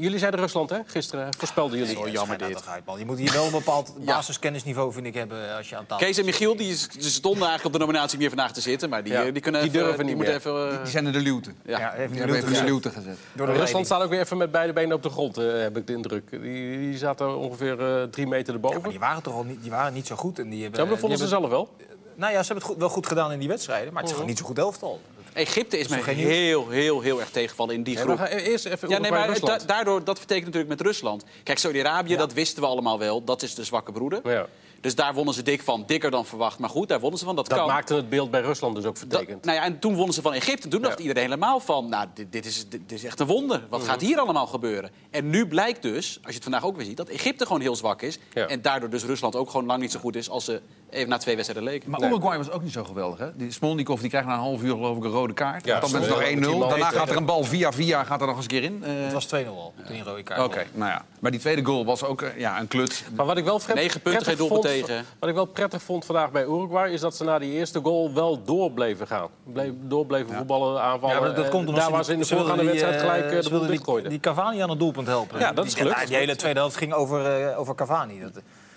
Jullie 0.00 0.18
zeiden 0.18 0.40
Rusland, 0.40 0.70
hè? 0.70 0.78
Gisteren 0.86 1.34
voorspelden 1.38 1.78
jullie. 1.78 1.98
Oh, 1.98 2.08
jammer 2.08 2.38
dit. 2.38 2.64
Man. 2.84 2.98
Je 2.98 3.04
moet 3.04 3.18
hier 3.18 3.32
wel 3.32 3.44
een 3.44 3.50
bepaald 3.50 3.92
basiskennisniveau, 4.04 4.92
vind 4.92 5.06
ik, 5.06 5.14
hebben 5.14 5.56
als 5.56 5.68
je 5.68 5.76
aan 5.76 5.86
tafel 5.86 6.06
Kees 6.06 6.18
en 6.18 6.24
Michiel 6.24 6.56
die 6.56 6.74
stonden 6.98 7.40
eigenlijk 7.48 7.64
op 7.64 7.72
de 7.72 7.78
nominatie 7.78 8.18
meer 8.18 8.28
vandaag 8.28 8.52
te 8.52 8.60
zitten. 8.60 8.88
Maar 8.88 9.02
die, 9.02 9.12
Ja, 9.12 9.24
eh, 9.24 9.32
die 9.32 9.42
kunnen 9.42 9.60
die 9.60 9.70
even, 9.70 9.82
durven 9.82 10.06
die 10.06 10.14
niet 10.16 10.24
moeten 10.24 10.52
meer. 10.52 10.60
even... 10.64 10.72
eh, 10.76 10.82
Die 10.82 10.90
zijn 10.90 11.06
in 11.06 11.12
de 11.12 11.18
luwte. 11.20 11.50
ja. 11.64 11.78
Ja, 11.78 11.94
even 11.94 12.16
Die 12.16 12.26
de 12.26 12.32
even 12.36 12.40
de 12.40 12.50
luwte 12.50 12.64
luwte 12.64 12.90
gezet. 12.90 13.18
door 13.32 13.46
de 13.46 13.52
Rusland 13.52 13.86
staat 13.86 14.02
ook 14.02 14.10
weer 14.10 14.20
even 14.20 14.36
met 14.36 14.50
beide 14.50 14.72
benen 14.72 14.96
op 14.96 15.02
de 15.02 15.10
grond, 15.10 15.36
eh, 15.38 15.44
heb 15.60 15.76
ik 15.76 15.86
de 15.86 15.92
indruk. 15.92 16.30
Die, 16.30 16.78
die 16.78 16.98
zaten 16.98 17.36
ongeveer 17.38 17.80
eh, 18.00 18.02
drie 18.02 18.26
meter 18.26 18.54
erboven. 18.54 18.76
Ja, 18.76 18.82
maar 18.82 18.90
die 18.92 19.00
waren 19.00 19.22
toch 19.22 19.34
al 19.34 19.44
niet, 19.44 19.62
die 19.62 19.70
waren 19.70 19.92
niet 19.92 20.06
zo 20.06 20.16
goed. 20.16 20.38
En 20.38 20.48
die 20.48 20.62
hebben, 20.62 20.78
Ja, 20.80 20.84
maar 20.86 20.92
dat 20.94 21.00
vonden 21.00 21.18
ze 21.18 21.24
hebben- 21.34 21.50
zelf 21.50 21.66
wel. 21.68 21.76
Nou 22.14 22.32
ja, 22.32 22.42
ze 22.42 22.46
hebben 22.46 22.56
het 22.56 22.64
goed, 22.72 22.76
wel 22.76 22.88
goed 22.88 23.06
gedaan 23.06 23.32
in 23.32 23.38
die 23.38 23.48
wedstrijden, 23.48 23.88
maar 23.92 23.96
het 24.02 24.06
is 24.10 24.12
gewoon 24.14 24.28
niet 24.30 24.38
zo 24.38 24.44
goed 24.44 24.58
elftal. 24.58 25.00
Egypte 25.38 25.78
is 25.78 25.88
mij 25.88 26.00
heel, 26.02 26.68
heel, 26.68 27.00
heel 27.00 27.20
erg 27.20 27.30
tegenvallen 27.30 27.74
in 27.74 27.82
die 27.82 27.94
Ja, 27.94 28.00
groep. 28.00 28.18
maar 28.18 28.30
eerst 28.30 28.66
even 28.66 28.88
Ja, 28.88 28.98
nee, 28.98 29.10
maar 29.10 29.40
da- 29.40 29.58
daardoor, 29.66 30.04
dat 30.04 30.18
vertekent 30.18 30.44
natuurlijk 30.46 30.72
met 30.72 30.80
Rusland. 30.86 31.24
Kijk, 31.42 31.58
Saudi-Arabië, 31.58 32.16
dat 32.16 32.32
wisten 32.32 32.62
we 32.62 32.68
allemaal 32.68 32.98
wel. 32.98 33.24
Dat 33.24 33.42
is 33.42 33.54
de 33.54 33.64
zwakke 33.64 33.92
broeder. 33.92 34.20
Ja. 34.30 34.46
Dus 34.80 34.94
daar 34.94 35.14
wonnen 35.14 35.34
ze 35.34 35.42
dik 35.42 35.62
van. 35.62 35.84
Dikker 35.86 36.10
dan 36.10 36.26
verwacht. 36.26 36.58
Maar 36.58 36.68
goed, 36.70 36.88
daar 36.88 37.00
wonnen 37.00 37.18
ze 37.18 37.24
van. 37.24 37.36
Dat, 37.36 37.48
Dat 37.48 37.58
kan. 37.58 37.66
maakte 37.66 37.94
het 37.94 38.08
beeld 38.08 38.30
bij 38.30 38.40
Rusland 38.40 38.74
dus 38.76 38.84
ook 38.84 38.96
vertekend. 38.96 39.44
nou 39.44 39.56
ja, 39.58 39.64
en 39.64 39.78
toen 39.78 39.94
wonnen 39.94 40.14
ze 40.14 40.22
van 40.22 40.32
Egypte. 40.34 40.68
Toen 40.68 40.82
dacht 40.82 41.00
iedereen 41.00 41.22
helemaal 41.22 41.60
van, 41.60 41.88
nou, 41.88 42.06
dit, 42.14 42.32
dit, 42.32 42.46
is, 42.46 42.68
dit, 42.68 42.80
is 42.92 43.04
echt 43.04 43.20
een 43.20 43.26
wonder. 43.26 43.66
Wat 43.70 43.80
Mhm. 43.80 43.88
gaat 43.88 44.00
hier 44.00 44.18
allemaal 44.18 44.46
gebeuren? 44.46 44.90
En 45.10 45.30
nu 45.30 45.46
blijkt 45.46 45.82
dus, 45.82 46.14
als 46.16 46.26
je 46.28 46.34
het 46.34 46.42
vandaag 46.42 46.64
ook 46.64 46.76
weer 46.76 46.84
ziet... 46.84 46.96
dat 46.96 47.08
Egypte 47.08 47.46
gewoon 47.46 47.60
heel 47.60 47.76
zwak 47.76 48.02
is. 48.02 48.18
Ja. 48.32 48.46
En 48.46 48.62
daardoor 48.62 48.90
dus 48.90 49.04
Rusland 49.04 49.36
ook 49.36 49.50
gewoon 49.50 49.66
lang 49.66 49.80
niet 49.80 49.92
zo 49.92 49.98
goed 50.00 50.16
is... 50.16 50.30
als 50.30 50.44
ze 50.44 50.60
even 50.90 51.08
na 51.08 51.16
twee 51.16 51.34
wedstrijden 51.36 51.70
leken. 51.70 51.90
Maar. 51.90 52.02
Uruguay 52.02 52.36
was 52.38 52.50
ook 52.50 52.62
niet 52.62 52.72
zo 52.72 52.84
geweldig, 52.84 53.18
hè? 53.18 53.36
Die 53.36 53.52
Smolnikov 53.52 54.00
die 54.00 54.08
krijgt 54.10 54.26
na 54.28 54.34
een 54.34 54.40
half 54.40 54.62
uur 54.62 54.70
geloof 54.74 54.96
ik 54.96 55.04
een 55.04 55.10
rode 55.10 55.32
kaart. 55.32 55.64
Ja, 55.64 55.80
dan 55.80 55.88
is 55.88 55.94
het 55.94 56.08
nog 56.08 56.18
sorry, 56.18 56.36
1-0. 56.36 56.40
die 56.40 56.48
man 56.56 56.68
Daarna 56.68 56.90
gaat 56.90 57.10
er 57.10 57.16
een 57.16 57.24
bal 57.24 57.44
via 57.44 57.72
via, 57.72 58.04
gaat 58.04 58.20
er 58.20 58.26
nog 58.26 58.36
eens 58.36 58.44
een 58.44 58.50
keer 58.50 58.62
in. 58.62 58.84
Eh, 58.84 58.90
Het 59.04 59.12
was 59.12 59.26
2-0 59.26 59.36
al, 59.46 59.72
toen 59.86 59.94
die 59.94 60.02
rode 60.04 60.22
kaart. 60.22 60.40
Oké, 60.44 60.64
nou 60.72 60.90
ja. 60.90 61.04
Maar 61.20 61.30
die 61.30 61.40
tweede 61.40 61.64
goal 61.64 61.84
was 61.84 62.04
ook 62.04 62.22
eh, 62.22 62.38
ja, 62.38 62.60
een 62.60 62.68
kluts. 62.68 63.04
Maar 63.16 63.26
wat 63.26 63.36
ik 63.36 63.44
wel 63.44 63.58
prettig, 63.58 63.76
punten, 63.82 64.00
prettig 64.02 64.26
geen 64.26 64.36
doelpunt 64.36 64.66
vond, 64.66 64.86
tegen. 64.86 65.04
Wat 65.18 65.28
ik 65.28 65.34
wel 65.34 65.44
prettig 65.44 65.82
vond 65.82 66.04
vandaag 66.04 66.30
bij 66.30 66.42
Uruguay... 66.44 66.92
is 66.92 67.00
dat 67.00 67.16
ze 67.16 67.24
na 67.24 67.38
die 67.38 67.52
eerste 67.52 67.80
goal 67.82 68.14
wel 68.14 68.42
door 68.44 68.70
bleven 68.72 69.06
gaan. 69.06 69.28
Bleef, 69.44 69.70
door 69.80 70.06
bleven 70.06 70.34
voetballen, 70.36 70.82
aanvallen. 70.82 71.14
Ja, 71.16 71.20
maar 71.22 71.34
dat 71.34 71.44
Eh, 71.44 71.50
komt 71.50 71.68
omdat 71.68 71.82
Daar 71.82 71.92
waar 71.92 72.04
ze 72.04 72.12
in 72.12 72.18
de 72.18 72.26
voorgaande 72.26 72.64
wedstrijd 72.64 73.00
gelijk 73.00 73.24
eh, 73.32 73.40
de 73.42 73.50
boel 73.50 73.66
die, 74.00 74.08
die 74.08 74.20
Cavani 74.20 74.60
aan 74.60 74.70
het 74.70 74.78
doelpunt 74.78 75.06
helpen. 75.06 75.38
Ja, 75.38 75.52
dat 75.52 75.64
is 75.66 75.74
Die- 75.74 75.82
gelukt. 75.82 76.06
die 76.06 76.16
hele 76.16 76.36
tweede 76.36 76.58
helft 76.58 76.76
ging 76.76 76.92
over, 76.92 77.42
eh, 77.48 77.58
over 77.58 77.74
Cavani. 77.74 78.22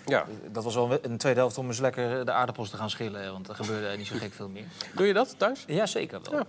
Dat, 0.04 0.12
Ja. 0.14 0.26
dat 0.52 0.64
was 0.64 0.74
wel 0.74 0.98
een 1.02 1.16
tweede 1.18 1.38
helft 1.40 1.58
om 1.58 1.66
eens 1.66 1.78
lekker 1.78 2.24
de 2.24 2.32
aardappels 2.32 2.70
te 2.70 2.76
gaan 2.76 2.90
schillen. 2.90 3.32
Want 3.32 3.48
er 3.48 3.54
gebeurde 3.54 3.96
niet 3.96 4.06
zo 4.06 4.14
gek 4.18 4.32
veel 4.32 4.48
meer. 4.48 4.64
Doe 4.94 5.06
je 5.06 5.12
dat 5.12 5.34
thuis? 5.38 5.64
Ja, 5.66 5.86
zeker 5.86 6.20
wel. 6.22 6.32
Ja. 6.38 6.46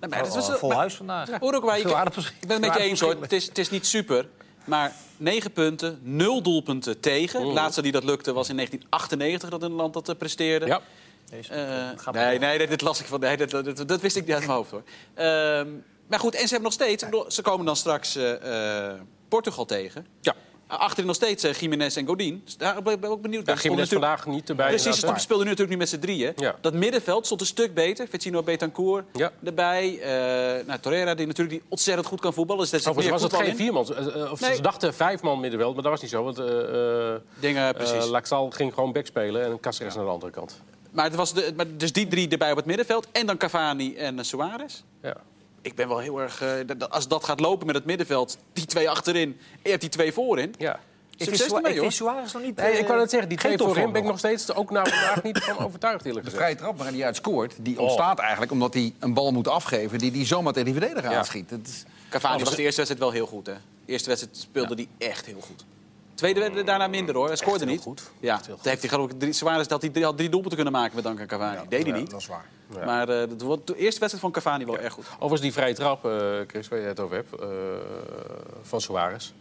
Nou, 0.00 0.10
maar 0.12 0.18
het 0.18 0.28
Vol, 0.28 0.36
was- 0.48 0.58
vol 0.58 0.68
maar- 0.68 0.78
huis 0.78 0.94
vandaag. 0.94 1.28
Uruguay, 1.42 1.80
Veel 1.80 1.90
ik, 2.00 2.06
ik 2.40 2.48
ben 2.48 2.50
het 2.50 2.60
met 2.60 2.74
je 2.74 2.80
eens 2.88 3.00
hoor. 3.00 3.16
Het 3.20 3.32
is, 3.32 3.46
het 3.46 3.58
is 3.58 3.70
niet 3.70 3.86
super. 3.86 4.28
Maar 4.64 4.92
negen 5.16 5.52
punten, 5.52 5.98
nul 6.02 6.42
doelpunten 6.42 7.00
tegen. 7.00 7.40
De 7.40 7.46
laatste 7.46 7.82
die 7.82 7.92
dat 7.92 8.04
lukte 8.04 8.32
was 8.32 8.48
in 8.48 8.54
1998 8.56 9.48
dat 9.50 9.62
een 9.62 9.72
land 9.72 9.94
dat 9.94 10.08
eh, 10.08 10.16
presteerde. 10.16 10.66
Ja. 10.66 10.80
Eh, 11.48 11.58
maar 12.04 12.14
nee, 12.14 12.38
nee, 12.38 12.58
nee, 12.58 12.66
dit 12.66 12.80
las 12.80 13.00
ik 13.00 13.06
van. 13.06 13.20
Nee, 13.20 13.36
dat, 13.36 13.50
dat, 13.50 13.88
dat 13.88 14.00
wist 14.00 14.16
ik 14.16 14.24
niet 14.26 14.34
uit 14.34 14.46
mijn 14.46 14.56
hoofd 14.56 14.70
hoor. 14.70 14.82
Ehm, 15.14 15.68
maar 16.08 16.18
goed, 16.18 16.34
en 16.34 16.40
ze 16.48 16.54
hebben 16.54 16.62
nog 16.62 16.72
steeds. 16.72 17.04
Ze 17.34 17.42
komen 17.42 17.66
dan 17.66 17.76
straks 17.76 18.16
eh, 18.16 18.88
eh, 18.90 19.00
Portugal 19.28 19.64
tegen. 19.64 20.06
Ja. 20.20 20.34
Achterin 20.68 21.06
nog 21.06 21.14
steeds 21.16 21.44
eh, 21.44 21.52
Jiménez 21.54 21.96
en 21.96 22.06
Godin. 22.06 22.42
Dus 22.44 22.56
daar 22.56 22.82
ben 22.82 22.92
ik 22.92 23.04
ook 23.04 23.22
benieuwd. 23.22 23.40
Ja, 23.40 23.46
Daar 23.46 23.58
stonden 23.58 23.84
Jiménez 23.86 24.08
vandaag 24.08 24.26
niet 24.26 24.48
erbij. 24.48 24.68
Precies, 24.68 24.98
ze 24.98 25.12
speelden 25.16 25.44
nu 25.46 25.50
natuurlijk 25.52 25.68
niet 25.68 25.78
met 25.78 25.88
z'n 25.88 25.98
drieën. 25.98 26.32
Ja. 26.36 26.54
Dat 26.60 26.72
middenveld 26.74 27.24
stond 27.26 27.40
een 27.40 27.46
stuk 27.46 27.74
beter. 27.74 28.08
Vecino 28.08 28.42
Betancourt 28.42 29.04
Ja. 29.12 29.32
erbij. 29.44 29.98
eh 30.00 30.66
nou, 30.66 30.80
Torreira, 30.80 31.14
die 31.14 31.26
natuurlijk 31.26 31.56
die 31.58 31.66
ontzettend 31.68 32.06
goed 32.06 32.20
kan 32.20 32.32
voetballen. 32.32 32.62
Dus 32.70 32.82
dat 32.82 32.94
was 32.94 33.22
het 33.22 33.34
geen 33.36 33.56
vierman. 33.56 33.94
eh, 33.96 34.32
Of 34.32 34.40
Nee. 34.40 34.54
ze 34.54 34.62
dachten 34.62 34.94
vijf 34.94 35.22
man 35.22 35.40
middenveld, 35.40 35.74
maar 35.74 35.82
dat 35.82 35.92
was 35.92 36.00
niet 36.00 36.10
zo. 36.10 36.22
Want 36.24 36.38
eh 36.38 37.14
eh 37.14 37.20
Dingen, 37.40 37.74
precies. 37.74 38.04
eh, 38.04 38.10
Laxal 38.10 38.50
ging 38.50 38.74
gewoon 38.74 38.92
back 38.92 39.06
spelen 39.06 39.44
en 39.44 39.60
Caceres 39.60 39.94
naar 39.94 40.04
de 40.04 40.10
andere 40.10 40.32
kant. 40.32 40.60
Maar, 40.90 41.04
het 41.04 41.14
was 41.14 41.34
de, 41.34 41.52
maar 41.56 41.66
dus 41.76 41.92
die 41.92 42.08
drie 42.08 42.28
erbij 42.28 42.50
op 42.50 42.56
het 42.56 42.66
middenveld. 42.66 43.06
En 43.12 43.26
dan 43.26 43.36
Cavani 43.36 43.94
en 43.96 44.18
eh, 44.18 44.24
Suarez. 44.24 44.82
Ja. 45.02 45.16
Ik 45.66 45.74
ben 45.74 45.88
wel 45.88 45.98
heel 45.98 46.20
erg... 46.20 46.42
eh, 46.42 46.48
dat- 46.66 46.80
dat- 46.80 46.90
als 46.90 47.08
dat 47.08 47.24
gaat 47.24 47.40
lopen 47.40 47.66
met 47.66 47.74
het 47.74 47.84
middenveld, 47.84 48.38
die 48.52 48.66
twee 48.66 48.90
achterin... 48.90 49.28
en 49.52 49.60
je 49.62 49.68
hebt 49.68 49.80
die 49.80 49.90
twee 49.90 50.12
voorin. 50.12 50.54
ja. 50.58 50.80
Ik 51.18 51.24
vind, 51.24 51.36
Succes 51.36 51.82
ik. 51.84 51.90
Suarez 51.90 52.32
nog 52.32 52.42
niet... 52.42 52.56
Nee, 52.56 52.70
eh, 52.70 52.78
ik 52.78 52.86
wou 52.86 52.98
net 52.98 53.10
zeggen, 53.10 53.28
die 53.28 53.38
twee 53.38 53.58
voorin 53.58 53.92
ben 53.92 54.02
ik 54.02 54.08
nog. 54.08 54.18
steeds 54.18 54.52
ook 54.54 54.70
na 54.70 54.84
vandaag 54.84 55.22
niet 55.22 55.38
van 55.38 55.58
overtuigd 55.66 56.04
eerlijk 56.04 56.24
De 56.24 56.30
gezegd. 56.30 56.42
vrije 56.44 56.54
trap 56.60 56.76
waarin 56.78 56.96
hij 56.96 57.04
uit 57.06 57.16
scoort, 57.16 57.54
die 57.60 57.80
ontstaat 57.80 58.18
eigenlijk 58.18 58.52
omdat 58.52 58.74
hij 58.74 58.92
een 58.98 59.14
bal 59.14 59.32
moet 59.32 59.48
afgeven 59.48 59.98
die 59.98 60.10
hij 60.10 60.24
zomaar 60.26 60.52
tegen 60.52 60.72
die 60.72 60.80
verdediger 60.80 61.10
Ja. 61.10 61.16
aanschiet. 61.18 61.50
Het 61.50 61.68
is, 61.68 61.84
Cavani 62.08 62.44
was 62.44 62.54
de 62.56 62.62
eerste 62.62 62.76
wedstrijd 62.76 62.98
wel 62.98 63.10
heel 63.10 63.26
goed, 63.26 63.46
hè? 63.46 63.52
De 63.84 63.92
eerste 63.92 64.08
wedstrijd 64.08 64.36
speelde 64.36 64.74
hij 64.74 65.08
echt 65.08 65.26
heel 65.26 65.40
goed. 65.40 65.64
Tweede 66.16 66.40
werd 66.40 66.66
daarna 66.66 66.86
minder, 66.86 67.14
hoor. 67.14 67.26
Hij 67.26 67.36
scoorde 67.36 67.64
heel 67.64 67.72
niet. 67.74 67.82
goed. 67.82 68.02
Ja, 68.20 68.40
dat 68.48 68.58
heeft 68.64 68.80
hij 68.80 68.90
geloof 68.90 69.10
ik 69.10 69.18
drie, 69.18 69.32
Suarez 69.32 69.66
dat 69.66 69.80
hij 69.80 69.90
drie, 69.90 70.04
had 70.04 70.16
drie 70.16 70.28
doelpunten 70.28 70.54
kunnen 70.62 70.80
maken 70.80 70.94
met 70.94 71.04
dank 71.04 71.20
aan 71.20 71.26
Cavani. 71.26 71.68
Deed 71.68 71.82
hij 71.82 71.92
Ja, 71.92 71.98
niet. 71.98 72.10
dat 72.10 72.20
is 72.20 72.26
waar. 72.26 72.44
Ja. 72.74 72.84
Maar 72.84 73.08
eh, 73.08 73.28
wordt- 73.38 73.66
de 73.66 73.76
eerste 73.76 74.00
wedstrijd 74.00 74.20
van 74.20 74.30
Cavani 74.30 74.64
wel 74.64 74.78
erg 74.78 74.92
goed. 74.92 75.04
Overigens 75.14 75.40
die 75.40 75.52
vrije 75.52 75.74
trap, 75.74 76.04
eh, 76.04 76.12
Chris, 76.46 76.68
waar 76.68 76.78
je 76.80 76.86
het 76.86 77.00
over 77.00 77.16
hebt, 77.16 77.40
eh, 77.40 77.46
van 78.62 78.80
Suarez. 78.80 79.32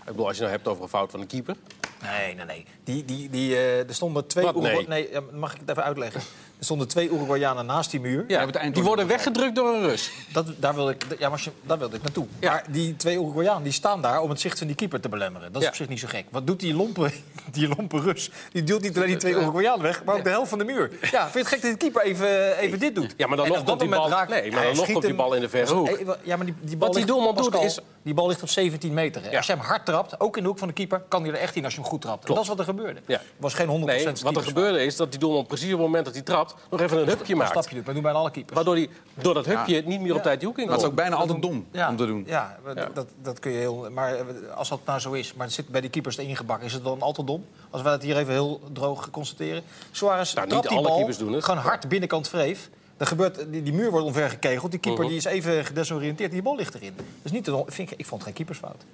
Ik 0.00 0.06
bedoel, 0.06 0.26
als 0.26 0.36
je 0.36 0.42
nou 0.42 0.54
hebt 0.54 0.68
over 0.68 0.82
een 0.82 0.88
fout 0.88 1.10
van 1.10 1.20
de 1.20 1.26
keeper. 1.26 1.56
Nee, 2.02 2.34
nee, 2.34 2.44
nee. 2.44 2.64
Die, 2.84 3.04
die, 3.04 3.30
die, 3.30 3.54
eh, 3.56 3.78
er 3.88 3.94
stonden 3.94 4.26
twee 4.26 4.44
Wat? 4.44 4.54
Nee. 4.54 4.88
nee, 4.88 5.10
ja, 5.10 5.20
mag 5.32 5.52
ik 5.54 5.60
het 5.60 5.70
even 5.70 5.84
uitleggen? 5.84 6.20
Er 6.60 6.66
stonden 6.66 6.88
twee 6.88 7.08
Uruguayanen 7.10 7.66
naast 7.66 7.90
die 7.90 8.00
muur. 8.00 8.24
Ja, 8.28 8.46
die 8.72 8.82
worden 8.82 9.06
weggedrukt 9.06 9.54
door 9.54 9.74
een 9.74 9.82
Rus. 9.82 10.10
Dat, 10.32 10.46
daar, 10.56 10.74
wilde 10.74 10.92
ik, 10.92 11.06
ja, 11.10 11.16
maar 11.20 11.30
als 11.30 11.44
je- 11.44 11.50
daar 11.62 11.78
wilde 11.78 11.96
ik 11.96 12.02
naartoe. 12.02 12.26
Ja. 12.40 12.50
Maar 12.50 12.64
die 12.70 12.96
twee 12.96 13.16
Uruguayanen 13.16 13.62
die 13.62 13.72
staan 13.72 14.02
daar 14.02 14.20
om 14.20 14.30
het 14.30 14.40
zicht 14.40 14.58
van 14.58 14.66
die 14.66 14.76
keeper 14.76 15.00
te 15.00 15.08
belemmeren. 15.08 15.48
Dat 15.52 15.56
is 15.56 15.62
Ja. 15.62 15.68
op 15.68 15.76
zich 15.76 15.88
niet 15.88 16.00
zo 16.00 16.06
gek. 16.08 16.24
Wat 16.30 16.46
doet 16.46 16.60
die 16.60 16.74
lompe, 16.74 17.10
die 17.52 17.68
lompe 17.68 18.00
Rus? 18.00 18.30
Die 18.52 18.62
duwt 18.64 18.80
niet 18.82 18.96
alleen 18.96 19.08
die 19.08 19.16
twee 19.16 19.32
Uruguayanen 19.32 19.82
weg, 19.82 20.04
maar 20.04 20.14
ook 20.16 20.24
de 20.24 20.30
helft 20.30 20.48
van 20.48 20.58
de 20.58 20.64
muur. 20.64 20.90
Ja, 21.10 21.22
vind 21.22 21.32
je 21.32 21.38
het 21.38 21.48
gek 21.48 21.62
dat 21.62 21.70
de 21.70 21.76
keeper 21.76 22.02
even, 22.02 22.56
even 22.56 22.78
dit 22.78 22.94
doet? 22.94 23.14
Ja, 23.16 23.26
maar 23.26 23.36
dan 23.36 23.46
nog 23.46 23.56
komt 23.56 23.68
dat 23.68 23.80
die 23.80 23.88
bal- 23.88 24.08
raakt- 24.08 24.30
nee, 24.30 24.50
maar 24.52 24.62
dan 24.62 24.66
nog 24.66 24.74
schiet 24.76 24.86
komt 24.92 25.00
die 25.06 25.14
hem- 25.14 25.16
bal 25.16 25.34
in 25.34 25.40
de 25.40 25.48
verre 25.48 25.74
hoek. 25.74 25.98
Ja, 26.22 26.36
maar 26.36 26.46
die, 26.46 26.54
die 26.60 26.76
bal 26.76 26.88
Wat 26.88 26.96
die 26.96 27.06
doelman 27.06 27.34
doet 27.34 27.54
is- 27.54 27.78
Die 28.02 28.14
bal 28.14 28.26
ligt 28.28 28.42
op 28.42 28.48
17 28.48 28.94
meter. 28.94 29.22
Hè. 29.22 29.30
Ja. 29.30 29.36
Als 29.36 29.46
je 29.46 29.52
hem 29.52 29.60
hard 29.62 29.86
trapt, 29.86 30.20
ook 30.20 30.36
in 30.36 30.42
de 30.42 30.48
hoek 30.48 30.58
van 30.58 30.68
de 30.68 30.74
keeper, 30.74 31.02
kan 31.08 31.22
hij 31.22 31.32
er 31.32 31.38
echt 31.38 31.56
in 31.56 31.64
als 31.64 31.74
je 31.74 31.80
hem 31.80 31.88
goed 31.88 32.00
trapt. 32.00 32.28
En 32.28 32.34
dat 32.34 32.42
is 32.42 32.48
wat 32.48 32.58
er 32.58 32.64
gebeurde. 32.64 33.00
Ja. 33.06 33.16
Het 33.18 33.22
was 33.36 33.54
geen 33.54 33.68
100% 33.68 34.04
Nee, 34.04 34.32
wat 34.32 34.36
er 34.36 34.42
gebeurde 34.42 34.84
is 34.84 34.96
dat 34.96 35.10
die 35.10 35.20
doelman 35.20 35.46
precies 35.46 35.66
op 35.66 35.72
het 35.72 35.80
moment 35.80 36.04
dat 36.04 36.14
hij 36.14 36.22
trapt... 36.22 36.49
nog 36.70 36.80
even 36.80 36.98
een 37.00 37.08
hupje 37.08 37.32
Een 37.32 37.38
maakt. 37.38 37.50
stapje 37.50 37.74
doet, 37.74 37.84
maar 37.84 37.94
doen 37.94 38.02
bijna 38.02 38.18
alle 38.18 38.30
keepers. 38.30 38.54
Waardoor 38.54 38.74
hij 38.74 38.88
door 39.14 39.34
dat 39.34 39.46
hupje 39.46 39.82
niet 39.86 40.00
meer 40.00 40.14
op 40.14 40.22
tijd 40.22 40.38
die 40.40 40.48
hoek 40.48 40.58
in 40.58 40.64
maar 40.64 40.72
het 40.74 40.82
is 40.82 40.88
komt. 40.88 40.98
ook 41.00 41.04
bijna 41.06 41.20
altijd 41.22 41.42
dom 41.42 41.66
om 41.88 41.96
te 41.96 42.06
doen. 42.06 42.24
Ja, 42.26 42.58
Ja. 42.74 42.88
Dat, 42.94 43.06
dat 43.22 43.38
kun 43.38 43.50
je 43.52 43.58
heel. 43.58 43.86
Maar 43.90 44.14
eh, 44.14 44.24
als 44.54 44.68
dat 44.68 44.80
nou 44.84 44.98
zo 45.00 45.12
is, 45.12 45.34
maar 45.34 45.46
het 45.46 45.54
zit 45.54 45.68
bij 45.68 45.80
die 45.80 45.90
keepers 45.90 46.16
ingebakken, 46.18 46.66
is 46.66 46.72
het 46.72 46.84
dan 46.84 47.00
altijd 47.02 47.26
dom? 47.26 47.44
Als 47.70 47.82
wij 47.82 47.92
het 47.92 48.02
hier 48.02 48.16
even 48.16 48.32
heel 48.32 48.60
droog 48.72 49.10
constateren. 49.10 49.62
Suarez 49.90 50.34
Nou, 50.34 50.48
trapt 50.48 50.68
die 50.68 50.76
alle 50.78 50.86
bal 50.86 50.96
keepers 50.96 51.18
doen 51.18 51.32
het. 51.32 51.44
gewoon 51.44 51.60
hard 51.60 51.88
binnenkant 51.88 52.28
vreef. 52.28 52.68
Er 52.96 53.06
gebeurt, 53.06 53.52
die, 53.52 53.62
die 53.62 53.72
muur 53.72 53.90
wordt 53.90 54.06
omvergekegeld. 54.06 54.70
Die 54.70 54.80
keeper 54.80 55.06
die 55.08 55.16
is 55.16 55.24
even 55.24 55.64
gedesoriënteerd. 55.64 56.30
Die 56.30 56.42
bal 56.42 56.56
ligt 56.56 56.74
erin. 56.74 56.92
Dat 56.96 57.04
is 57.22 57.30
niet 57.32 57.50
vind 57.66 57.90
ik, 57.90 57.98
ik 57.98 58.06
vond 58.06 58.20
het 58.20 58.22
geen 58.22 58.32
keepersfout. 58.32 58.84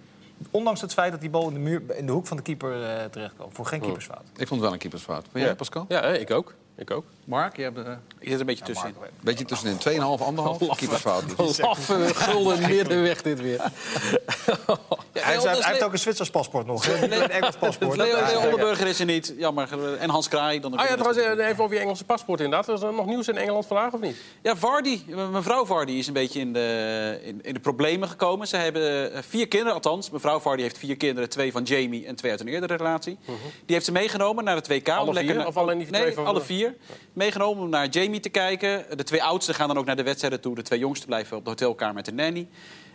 Ondanks 0.50 0.80
het 0.80 0.92
feit 0.92 1.10
dat 1.12 1.20
die 1.20 1.30
bal 1.30 1.48
in 1.48 1.54
de, 1.54 1.60
muur, 1.60 1.82
in 1.96 2.06
de 2.06 2.12
hoek 2.12 2.26
van 2.26 2.36
de 2.36 2.42
keeper 2.42 2.82
eh 2.84 3.04
terechtkomt. 3.04 3.54
Voor 3.54 3.66
geen 3.66 3.80
keepersfout. 3.80 4.22
Ik 4.36 4.36
vond 4.36 4.50
het 4.50 4.60
wel 4.60 4.72
een 4.72 4.78
keepersfout. 4.78 5.26
Jij, 5.32 5.42
Ja. 5.42 5.54
Pascal? 5.54 5.84
Ja, 5.88 6.00
hè, 6.00 6.18
ik 6.18 6.30
ook. 6.30 6.54
Ik 6.76 6.90
ook. 6.90 7.04
Mark, 7.25 7.56
je 7.56 7.62
hebt 7.62 7.76
er 7.78 7.87
een 7.87 7.99
Ik 8.18 8.28
zit 8.28 8.40
een 8.40 8.47
beetje 8.47 8.64
tussenin. 8.64 8.95
beetje 9.21 9.45
tussenin. 9.45 9.76
2,5, 9.78 9.80
1,5 10.61 10.76
keepersfout. 10.76 11.25
Laffe 11.59 12.14
gulden 12.14 12.61
middenweg 12.68 13.23
dit 13.23 13.40
weer. 13.40 13.61
Ja, 15.12 15.23
Hij, 15.23 15.33
heeft, 15.33 15.45
hij 15.45 15.71
heeft 15.73 15.83
ook 15.83 15.92
een 15.92 15.99
Zwitsers 15.99 16.30
paspoort 16.30 16.66
nog. 16.66 16.87
hè? 16.87 17.00
Niet 17.06 17.12
een 17.21 17.30
Engels 17.30 17.56
paspoort. 17.56 17.97
Leo, 17.97 18.16
Leo 18.56 18.71
is 18.73 18.99
er 19.00 19.04
niet. 19.06 19.35
Jammer. 19.38 19.97
En 19.99 20.11
Hans 20.11 20.28
Kraai. 20.28 20.61
Dan 20.61 20.76
Ah 20.76 20.88
ja, 20.88 20.95
trouwens, 20.97 21.18
eh, 21.25 21.47
even 21.49 21.64
over 21.64 21.76
je 21.76 21.83
Engelse 21.83 22.04
paspoort 22.04 22.40
inderdaad. 22.40 22.68
Er 22.68 22.75
is 22.75 22.80
er 22.83 22.92
nog 22.92 23.06
nieuws 23.06 23.28
in 23.28 23.37
Engeland 23.37 23.66
vandaag 23.66 23.92
of 23.92 24.00
niet? 24.00 24.16
Ja, 24.42 24.56
Vardy, 24.56 25.00
mevrouw 25.30 25.64
Vardy 25.66 25.92
is 25.92 26.06
een 26.06 26.12
beetje 26.12 26.40
in 26.40 26.52
de, 26.52 27.18
in, 27.23 27.38
in 27.42 27.54
de 27.54 27.61
problemen 27.61 28.09
gekomen. 28.09 28.47
Ze 28.49 28.56
hebben 28.56 29.12
eh, 29.12 29.23
vier 29.28 29.49
kinderen, 29.49 29.75
althans. 29.75 30.11
Mevrouw 30.11 30.40
Vardy 30.40 30.62
heeft 30.62 30.78
vier 30.78 30.97
kinderen, 30.97 31.28
twee 31.28 31.52
van 31.52 31.62
Jamie 31.62 32.06
en 32.06 32.16
twee 32.16 32.30
uit 32.30 32.40
een 32.40 32.49
eerdere 32.49 32.76
relatie. 32.76 33.18
Die 33.25 33.75
heeft 33.75 33.85
ze 33.85 33.92
meegenomen 33.92 34.45
naar 34.45 34.56
het 34.56 34.68
WK. 34.68 34.88
Alle 34.88 35.14
vier? 35.14 35.47
Of 35.47 35.56
alleen 35.56 35.78
die 35.78 35.87
twee 35.87 36.02
Nee, 36.02 36.14
van- 36.14 36.26
alle 36.26 36.40
vier. 36.40 36.65
Meegenomen 37.12 37.62
om 37.62 37.68
naar 37.70 37.88
Jamie 37.88 38.20
te 38.20 38.28
kijken. 38.28 38.85
De 38.96 39.04
twee 39.04 39.23
oudsten 39.23 39.54
gaan 39.54 39.68
dan 39.68 39.78
ook 39.78 39.85
naar 39.85 39.96
de 39.96 40.02
wedstrijden 40.02 40.40
toe. 40.40 40.54
De 40.54 40.62
twee 40.62 40.78
jongsten 40.78 41.06
blijven 41.06 41.37
op 41.37 41.44
de 41.44 41.50
hotelkamer 41.50 41.94
met 41.94 42.04
de 42.04 42.12
nanny. 42.12 42.49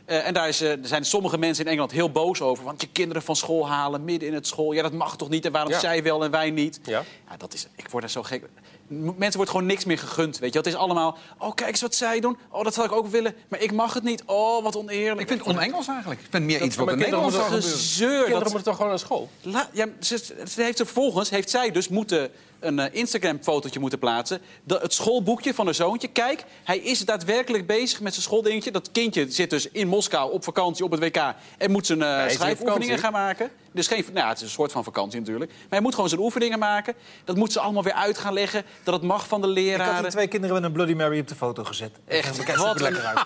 Eh, 0.05 0.27
en 0.27 0.33
daar 0.33 0.47
is, 0.47 0.61
eh, 0.61 0.71
er 0.71 0.77
zijn 0.81 1.05
sommige 1.05 1.37
mensen 1.37 1.63
in 1.65 1.69
Engeland 1.71 1.91
heel 1.91 2.11
boos 2.11 2.41
over. 2.41 2.63
Want 2.63 2.81
je 2.81 2.87
kinderen 2.91 3.21
van 3.21 3.35
school 3.35 3.67
halen 3.69 4.03
midden 4.03 4.27
in 4.27 4.33
het 4.33 4.47
school. 4.47 4.71
Ja, 4.71 4.81
dat 4.81 4.93
mag 4.93 5.17
toch 5.17 5.29
niet? 5.29 5.45
En 5.45 5.51
waarom 5.51 5.71
Ja. 5.71 5.79
zij 5.79 6.03
wel 6.03 6.23
en 6.23 6.31
wij 6.31 6.51
niet? 6.51 6.79
Ja. 6.83 7.03
Ja, 7.29 7.37
dat 7.37 7.53
is, 7.53 7.67
ik 7.75 7.89
word 7.89 8.03
daar 8.03 8.11
zo 8.11 8.23
gek. 8.23 8.43
Mensen 8.87 9.35
wordt 9.35 9.51
gewoon 9.51 9.65
niks 9.65 9.85
meer 9.85 9.97
gegund. 9.97 10.39
Weet 10.39 10.51
je? 10.53 10.57
Het 10.57 10.67
is 10.67 10.75
allemaal. 10.75 11.17
Oh, 11.37 11.53
kijk 11.55 11.69
eens 11.69 11.81
wat 11.81 11.95
zij 11.95 12.19
doen. 12.19 12.37
Oh, 12.49 12.63
dat 12.63 12.73
zou 12.73 12.87
ik 12.87 12.93
ook 12.93 13.07
willen. 13.07 13.35
Maar 13.47 13.59
ik 13.61 13.71
mag 13.71 13.93
het 13.93 14.03
niet. 14.03 14.23
Oh, 14.25 14.63
wat 14.63 14.75
oneerlijk. 14.75 15.21
Ik 15.21 15.27
vind 15.27 15.39
het 15.39 15.49
on-Engels 15.55 15.87
eigenlijk. 15.87 16.19
Ik 16.21 16.27
vind 16.29 16.43
meer 16.45 16.61
iets 16.61 16.75
wat 16.75 16.91
in 16.91 16.97
Nederland 16.97 17.31
zou 17.31 17.43
gebeuren. 17.43 17.69
gezeur. 17.69 18.09
Kinderen 18.09 18.33
Dat, 18.39 18.43
moeten 18.43 18.63
toch 18.63 18.75
gewoon 18.75 18.89
naar 18.89 18.99
school? 18.99 19.29
La- 19.41 19.69
ja, 19.73 19.85
ze, 19.99 20.17
ze 20.47 20.61
heeft 20.61 20.77
vervolgens 20.77 21.29
heeft 21.29 21.49
zij 21.49 21.71
dus 21.71 21.87
moeten 21.87 22.31
een 22.61 22.79
eh, 22.79 22.99
Instagram-fotootje 22.99 23.79
moeten 23.79 23.99
plaatsen. 23.99 24.41
De, 24.63 24.79
het 24.81 24.93
schoolboekje 24.93 25.53
van 25.53 25.65
haar 25.65 25.75
zoontje. 25.75 26.07
Kijk, 26.07 26.45
hij 26.63 26.77
is 26.77 26.99
daadwerkelijk 26.99 27.67
bezig 27.67 28.01
met 28.01 28.13
zijn 28.13 28.25
schooldingetje. 28.25 28.71
Dat 28.71 28.91
kindje 28.91 29.25
zit 29.29 29.49
dus 29.49 29.69
in 29.71 29.87
Moskou 29.87 30.31
op 30.31 30.43
vakantie 30.43 30.85
op 30.85 30.91
het 30.91 30.99
WK... 30.99 31.33
en 31.57 31.71
moet 31.71 31.85
zijn 31.85 32.01
eh, 32.01 32.23
op 32.23 32.29
schrijfoefeningen 32.29 32.99
gaan 32.99 33.11
maken. 33.11 33.51
Dus 33.73 33.87
geen, 33.87 34.03
nou, 34.05 34.17
ja, 34.17 34.27
het 34.27 34.37
is 34.37 34.43
een 34.43 34.49
soort 34.49 34.71
van 34.71 34.83
vakantie 34.83 35.19
natuurlijk. 35.19 35.51
Maar 35.51 35.69
hij 35.69 35.81
moet 35.81 35.93
gewoon 35.95 36.09
zijn 36.09 36.21
oefeningen 36.21 36.59
maken. 36.59 36.93
Dat 37.23 37.35
moet 37.35 37.51
ze 37.51 37.59
allemaal 37.59 37.83
weer 37.83 37.93
uit 37.93 38.17
gaan 38.17 38.33
leggen. 38.33 38.63
Dat 38.83 38.93
het 38.93 39.03
mag 39.03 39.27
van 39.27 39.41
de 39.41 39.47
Ik 39.47 39.55
had 39.55 39.63
leraren. 39.63 40.09
twee 40.09 40.27
kinderen 40.27 40.55
met 40.55 40.63
een 40.63 40.71
Bloody 40.71 40.93
Mary 40.93 41.19
op 41.19 41.27
de 41.27 41.35
foto 41.35 41.63
gezet. 41.63 41.91
Echt, 42.07 42.37
wat 42.37 42.57
super 42.57 42.81
lekker 42.81 43.05
uit. 43.05 43.19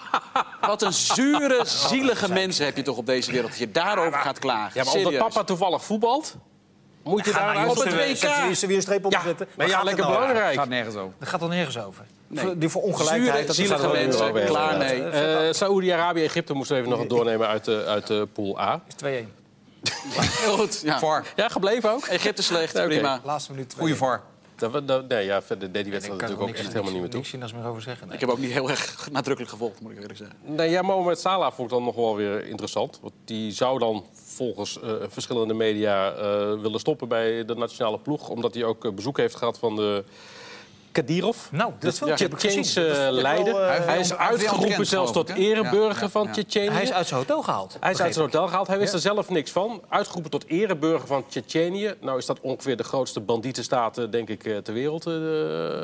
Wat 0.62 0.82
een 0.82 0.94
zure, 0.94 1.62
zielige 1.66 2.32
mensen 2.32 2.66
heb 2.66 2.76
je 2.76 2.82
toch 2.82 2.98
op 2.98 3.06
deze 3.06 3.32
wereld... 3.32 3.50
dat 3.50 3.60
je 3.60 3.72
daarover 3.72 4.20
gaat 4.20 4.40
klagen. 4.40 4.72
Ja, 4.80 4.84
maar 4.84 4.94
omdat 4.94 5.18
papa 5.18 5.44
toevallig 5.44 5.84
voetbalt, 5.84 6.36
moet 7.06 7.26
je 7.26 7.32
daar 7.32 7.70
op 7.70 7.76
het 7.76 7.94
WK. 7.94 8.16
zet 8.18 8.62
er 8.62 8.68
weer 8.68 8.76
een 8.76 8.82
streep 8.82 9.04
onder 9.06 9.20
Ja, 9.20 9.26
zetten. 9.26 9.48
maar 9.58 9.68
ja, 9.68 9.76
gaat 9.76 9.84
lekker 9.84 10.04
het 10.04 10.14
nou 10.14 10.26
belangrijk. 10.28 10.58
Gaat 10.60 10.70
nergens 10.70 10.96
over. 10.96 11.14
Dat 11.20 11.28
gaat 11.28 11.42
er 11.42 11.48
nergens 11.48 11.78
over. 11.80 12.06
Nee. 12.28 12.58
Die 12.58 12.70
voor 12.70 12.82
ongelijkheid. 12.82 13.24
Zure, 13.34 13.46
dat 13.46 13.56
zielige 13.56 13.88
mensen. 13.88 14.34
Klaar 14.46 14.78
mee. 14.78 15.04
Eh 15.04 15.54
Saoedi-Arabië, 15.54 16.24
Egypte 16.24 16.54
moesten 16.54 16.76
we 16.76 16.82
even 16.84 16.98
nog 16.98 17.08
doornemen 17.08 17.48
uit 17.48 17.66
de, 17.66 17.84
uit 17.86 18.08
de 18.08 18.28
pool 18.34 18.60
A. 18.60 18.82
Is 18.88 19.24
2-1. 19.24 19.28
Heel 20.44 20.58
goed. 20.58 20.82
Ja. 20.84 21.00
VAR. 21.00 21.26
Ja, 21.36 21.48
gebleven 21.48 21.92
ook? 21.92 22.06
Egypte 22.06 22.44
slecht, 22.44 22.76
Oké. 22.76 22.86
prima. 22.86 23.20
Laatste 23.24 23.52
minuut 23.52 23.74
2-1. 23.76 23.78
Goeie 23.78 23.96
VAR. 23.96 24.22
Dat, 24.56 24.72
we- 24.72 24.86
dat, 24.86 25.08
nee, 25.08 25.26
ja, 25.26 25.42
verder 25.42 25.72
deed 25.72 25.74
die 25.74 25.86
Ik 25.86 25.92
wedstrijd 25.92 26.22
er 26.22 26.28
natuurlijk 26.28 26.42
ook 26.42 26.48
niks- 26.48 26.60
echt 26.60 26.70
helemaal 26.72 26.92
niet 26.94 27.02
meer 27.02 27.12
toe. 27.12 27.26
zinnigs 27.26 27.54
meer 27.54 27.66
over 27.66 27.82
zeggen. 27.82 28.06
nee. 28.08 28.16
Ik 28.16 28.22
heb 28.22 28.30
ook 28.30 28.38
niet 28.38 28.52
heel 28.52 28.70
erg 28.70 28.96
nadrukkelijk 29.12 29.52
gevolgd, 29.54 29.80
moet 29.82 29.92
ik 29.92 29.98
eerlijk 30.00 30.18
zeggen. 30.18 30.36
Nee, 30.42 30.70
ja, 30.70 30.82
Mohamed 30.82 31.20
Salah 31.20 31.52
vond 31.54 31.70
ik 31.72 31.76
dan 31.76 31.84
nog 31.84 31.96
wel 31.96 32.16
weer 32.16 32.48
interessant. 32.48 33.00
Want 33.02 33.14
die 33.26 33.52
zou 33.52 33.80
dan 33.80 34.06
volgens 34.36 34.80
eh, 34.82 34.92
verschillende 35.08 35.54
media 35.54 36.12
eh, 36.12 36.62
willen 36.62 36.80
stoppen 36.80 37.08
bij 37.08 37.46
de 37.46 37.56
nationale 37.56 38.00
ploeg. 38.00 38.30
Omdat 38.30 38.54
hij 38.54 38.64
ook 38.64 38.86
eh, 38.86 38.92
bezoek 38.92 39.18
heeft 39.18 39.36
gehad 39.36 39.60
van 39.60 39.76
de 39.76 40.04
Kadirov. 40.96 41.38
Nou, 41.52 41.72
dat 41.80 41.98
de 41.98 42.26
ik 42.26 42.74
leider. 43.12 43.68
hij 43.68 43.78
is 43.78 43.86
hij 43.86 44.00
is 44.00 44.14
uitgeroepen 44.16 44.86
zelfs 44.86 45.12
tot 45.12 45.30
ereburger 45.30 45.96
Ja, 45.96 46.02
ja, 46.02 46.10
van 46.10 46.24
ja. 46.24 46.32
Tsjetsjenië. 46.32 46.70
Hij 46.70 46.84
is 46.84 46.92
uit 46.92 47.08
zijn 47.08 47.20
hotel 47.20 47.44
gehaald. 47.44 47.78
Hij 47.80 47.92
is 47.92 48.02
uit 48.02 48.14
zijn 48.14 48.26
hotel 48.26 48.48
gehaald. 48.48 48.68
Hij 48.68 48.78
wist 48.78 48.94
er 48.94 49.00
zelf 49.00 49.30
niks 49.30 49.52
van. 49.52 49.82
Uitgeroepen 49.90 50.32
tot 50.32 50.46
ereburger 50.48 51.08
van 51.08 51.26
Tsjetsjenië. 51.28 51.94
Nou 52.02 52.18
is 52.18 52.26
dat 52.26 52.40
ongeveer 52.42 52.78
de 52.78 52.84
grootste 52.84 53.20
bandietenstaat, 53.20 54.12
denk 54.12 54.30
ik, 54.30 54.46
eh, 54.46 54.58
ter 54.58 54.74
wereld, 54.74 55.06
eh, 55.06 55.14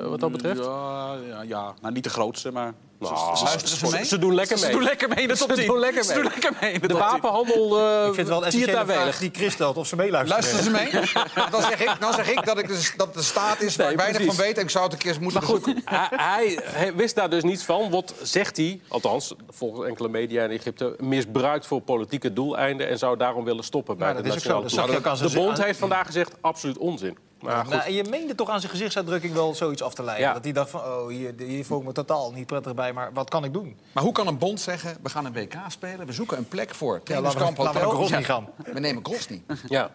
wat 0.10 0.20
dat 0.20 0.32
betreft. 0.32 0.64
Ja, 0.64 1.16
ja, 1.28 1.42
ja. 1.42 1.74
Nou, 1.82 1.94
niet 1.94 2.04
de 2.04 2.10
grootste, 2.10 2.52
maar... 2.52 2.74
Nou, 3.02 3.14
Luisteren 3.44 3.68
ze 3.78 3.90
mee? 3.92 4.06
Ze 4.06 4.18
doen 4.20 4.34
lekker 4.36 4.58
Ze 4.58 4.64
mee. 4.66 4.74
doen 4.74 4.84
lekker 4.84 5.10
mee 5.10 5.18
in 5.22 5.28
de 5.28 5.38
top 5.38 5.50
Ze 5.50 5.56
10. 5.56 5.68
doen 5.68 5.80
lekker 5.80 6.04
Ze 6.04 6.14
mee. 6.14 6.22
doen 6.22 6.32
lekker 6.32 6.54
mee 6.62 6.72
in 6.74 6.80
de, 6.82 6.88
De 6.88 6.94
top 6.94 7.02
10. 7.02 7.10
wapenhandel 7.12 7.78
Ik 7.78 7.84
uh, 7.84 8.04
vind 8.04 8.16
het 8.18 8.28
wel 8.28 8.46
een 8.46 8.86
vraag 8.88 9.18
die 9.18 9.30
Chris 9.34 9.54
stelt 9.54 9.78
of 9.78 9.88
ze 9.88 9.96
meeluisteren. 9.96 10.44
Luisteren 10.44 10.64
ze 10.64 10.70
mee? 10.72 11.24
Dan 11.52 11.62
zeg 11.62 11.82
ik, 11.82 11.96
dan 12.00 12.14
zeg 12.14 12.30
ik 12.32 12.46
dat, 12.46 12.58
ik 12.58 12.68
dus, 12.68 12.94
dat 12.98 13.14
de 13.14 13.22
staat 13.22 13.62
is 13.62 13.76
waar 13.76 13.86
Nee, 13.86 13.96
ik 13.96 14.00
weinig 14.02 14.22
precies. 14.22 14.36
van 14.38 14.46
weet. 14.46 14.58
En 14.58 14.64
ik 14.64 14.70
zou 14.70 14.84
het 14.84 14.94
een 14.94 15.00
keer 15.00 15.10
eens 15.12 15.20
moeten 15.20 15.40
Maar 15.42 15.50
goed, 15.50 15.64
bezoeken. 15.66 15.84
hij, 15.96 16.08
hij, 16.12 16.60
hij 16.64 16.96
wist 16.96 17.16
daar 17.16 17.30
dus 17.30 17.44
niets 17.44 17.64
van. 17.64 17.90
Wat 17.90 18.14
zegt 18.22 18.58
hij, 18.58 18.82
althans 18.88 19.34
volgens 19.50 19.88
enkele 19.88 20.10
media 20.10 20.44
in 20.44 20.50
Egypte... 20.52 20.96
misbruikt 21.00 21.66
voor 21.66 21.82
politieke 21.82 22.34
doeleinden... 22.34 22.90
en 22.90 22.98
zou 22.98 23.18
daarom 23.18 23.44
willen 23.44 23.64
stoppen 23.64 23.98
bij 23.98 24.12
Nou, 24.12 24.22
de 24.24 24.28
dat 24.30 24.38
is 24.38 24.48
ook 24.48 24.54
zo. 24.70 24.80
nationale 24.82 25.28
De 25.28 25.34
bond 25.34 25.64
heeft 25.64 25.80
vandaag 25.80 26.06
gezegd, 26.06 26.32
absoluut 26.42 26.78
onzin. 26.78 27.18
Maar 27.42 27.62
goed, 27.66 27.74
Nou, 27.74 27.84
en 27.84 27.94
je 27.94 28.04
meende 28.10 28.36
toch 28.36 28.50
aan 28.50 28.60
zijn 28.60 28.72
gezichtsuitdrukking 28.72 29.34
wel 29.34 29.56
zoiets 29.56 29.82
af 29.82 29.94
te 29.94 30.04
leiden. 30.04 30.28
Ja. 30.28 30.34
Dat 30.34 30.44
hij 30.44 30.54
dacht 30.54 30.70
van, 30.70 30.80
oh, 30.82 31.08
hier, 31.08 31.34
hier 31.38 31.66
voel 31.66 31.80
ik 31.80 31.86
me 31.86 31.92
totaal 31.92 32.32
niet 32.32 32.46
prettig 32.46 32.74
bij, 32.74 32.94
maar 32.94 33.14
wat 33.14 33.30
kan 33.30 33.44
ik 33.44 33.54
doen? 33.54 33.78
Maar 33.92 34.04
hoe 34.04 34.14
kan 34.14 34.28
een 34.28 34.38
bond 34.38 34.60
zeggen, 34.60 34.98
we 35.02 35.10
gaan 35.10 35.26
een 35.26 35.34
WK 35.34 35.56
spelen, 35.68 36.06
we 36.06 36.14
zoeken 36.14 36.38
een 36.38 36.48
plek 36.48 36.76
voor. 36.76 37.02
Ja, 37.04 37.22
laten 37.22 37.40
we, 37.56 37.64
laten 37.64 37.82
we. 37.82 37.88
Grozny 37.88 38.24
gaan. 38.24 38.48
We 38.74 38.80
nemen 38.80 39.06
Grozny. 39.06 39.44
ja. 39.68 39.92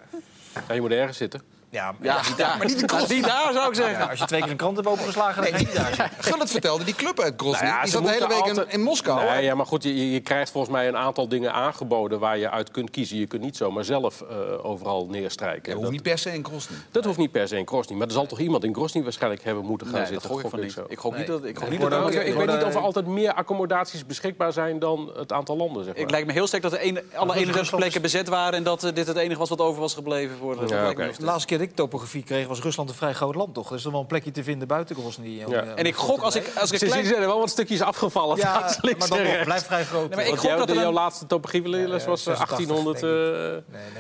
ja, 0.69 0.75
je 0.75 0.81
moet 0.81 0.91
ergens 0.91 1.17
zitten. 1.17 1.43
Ja, 1.77 1.95
Ja, 2.01 2.21
ja, 2.37 2.57
maar 2.57 2.67
niet, 2.67 3.09
niet 3.09 3.25
daar, 3.25 3.53
zou 3.53 3.69
ik 3.69 3.75
zeggen. 3.75 3.99
Ja, 3.99 4.07
als 4.11 4.19
je 4.19 4.25
twee 4.25 4.41
keer 4.41 4.51
een 4.51 4.57
krant 4.57 4.77
hebt 4.77 4.89
opengeslagen, 4.89 5.43
dan 5.43 5.53
ga 5.53 5.59
je 5.59 5.65
niet 5.65 5.75
daar 5.75 5.87
zitten. 5.87 6.11
Gullit 6.33 6.51
vertelde, 6.51 6.85
die 6.85 6.95
club 6.95 7.21
uit 7.21 7.35
Grozny, 7.37 7.63
Nou 7.67 7.75
ja, 7.77 7.83
die 7.83 7.91
zat 7.91 8.03
de 8.05 8.11
hele 8.11 8.27
week 8.29 8.37
in, 8.45 8.49
altijd- 8.49 8.73
in 8.73 8.83
Moskou. 8.83 9.25
Nee, 9.25 9.45
ja, 9.45 9.55
maar 9.55 9.67
goed, 9.67 9.83
je, 9.83 10.13
je 10.13 10.21
krijgt 10.21 10.51
volgens 10.51 10.73
mij 10.73 10.89
een 10.89 10.97
aantal 10.97 11.29
dingen 11.29 11.53
aangeboden... 11.53 12.19
waar 12.19 12.39
je 12.39 12.51
uit 12.51 12.71
kunt 12.71 12.91
kiezen. 12.91 13.19
Je 13.19 13.27
kunt 13.27 13.43
niet 13.43 13.57
zomaar 13.57 13.85
zelf 13.85 14.21
eh, 14.21 14.37
overal 14.67 15.07
neerstrijken. 15.11 15.63
En 15.65 15.71
hoeft 15.73 15.83
dat, 15.83 15.91
niet 15.93 16.03
per 16.03 16.19
se 16.19 16.33
in 16.33 16.45
Grozny. 16.45 16.77
dat 16.91 17.05
hoeft 17.05 17.19
niet 17.19 17.31
per 17.33 17.49
se 17.49 17.57
in 17.59 17.67
Grozny. 17.69 17.97
Maar 17.97 18.07
er 18.07 18.13
zal 18.13 18.27
toch 18.27 18.39
iemand 18.41 18.65
in 18.65 18.75
Grozny 18.75 19.03
waarschijnlijk 19.03 19.45
hebben 19.45 19.65
moeten 19.65 19.87
gaan 19.87 19.95
Nee, 20.03 20.13
dat 20.13 20.13
zitten. 20.23 20.31
gok 20.31 20.45
ik 20.45 20.51
van 20.51 20.61
niet. 20.61 20.73
zo. 20.73 20.85
Ik 20.89 21.17
niet 21.17 21.27
dat, 21.27 21.45
ik 21.45 21.59
gok 21.59 21.71
niet 21.71 21.79
Nee, 21.81 21.89
dat 21.89 22.09
ik 22.09 22.15
ik, 22.15 22.21
ik 22.21 22.27
ik 22.27 22.35
weet 22.35 22.47
niet 22.47 22.57
of 22.57 22.63
er 22.65 22.73
daar- 22.73 22.83
altijd 22.83 23.07
meer 23.07 23.33
accommodaties 23.35 24.07
beschikbaar 24.07 24.53
zijn 24.53 24.79
dan 24.79 25.11
het 25.17 25.33
aantal 25.33 25.57
landen. 25.57 25.85
Zeg 25.85 25.93
maar. 25.93 26.03
Het 26.03 26.11
lijkt 26.11 26.27
me 26.27 26.33
heel 26.33 26.47
sterk 26.47 26.63
dat 26.63 26.71
de 26.71 26.79
ene, 26.79 27.05
alle 27.15 27.27
is 27.27 27.35
31 27.35 27.55
Rusland- 27.57 27.81
plekken 27.81 28.03
bezet 28.03 28.29
waren... 28.29 28.55
en 28.59 28.63
dat 28.65 28.85
eh, 28.85 28.95
dit 28.95 29.07
het 29.07 29.17
enige 29.17 29.39
was 29.39 29.49
wat 29.49 29.61
over 29.61 29.81
was 29.81 29.95
gebleven 29.95 30.37
voor 30.37 30.55
de... 30.61 30.67
dat 30.67 31.19
laatste 31.21 31.47
keer 31.47 31.59
dat 31.59 31.66
ik 31.69 31.75
topografie 31.75 32.23
kreeg, 32.23 32.47
was 32.47 32.61
Rusland 32.61 32.89
een 32.89 32.95
vrij 32.95 33.13
groot 33.13 33.35
land, 33.35 33.55
toch? 33.55 33.69
Er 33.71 33.77
is 33.77 33.85
er 33.85 33.91
wel 33.91 34.01
een 34.01 34.07
plekje 34.07 34.31
te 34.31 34.43
vinden 34.43 34.69
buiten 34.69 34.97
Grozny. 34.97 35.43
om, 35.45 35.53
Ja. 35.53 35.63
eh, 35.63 35.73
En 35.79 35.87
ik 35.87 35.95
gok, 35.95 36.21
als 36.21 36.35
ik, 36.35 36.51
als 36.61 36.71
ik 36.71 36.79
klein... 36.79 37.07
er 37.15 37.21
wel 37.21 37.39
wat 37.39 37.51
stukjes 37.51 37.81
afgevallen. 37.81 38.37
Ja, 38.37 38.61
maar 38.99 39.09
dan 39.09 39.23
nog, 39.23 39.45
blijft 39.45 39.65
vrij 39.65 39.85
groot. 39.85 40.15
maar 40.15 40.27
ik 40.27 40.35
gok 40.37 40.41
jouw, 40.51 40.65
dat 40.65 40.77
jouw 40.77 40.93
laatste 40.93 41.27
topografieles 41.27 42.03
Ja, 42.03 42.09
was 42.09 42.27
eh, 42.27 42.37
86, 42.37 42.49
1800... 42.49 43.01
denk 43.01 43.13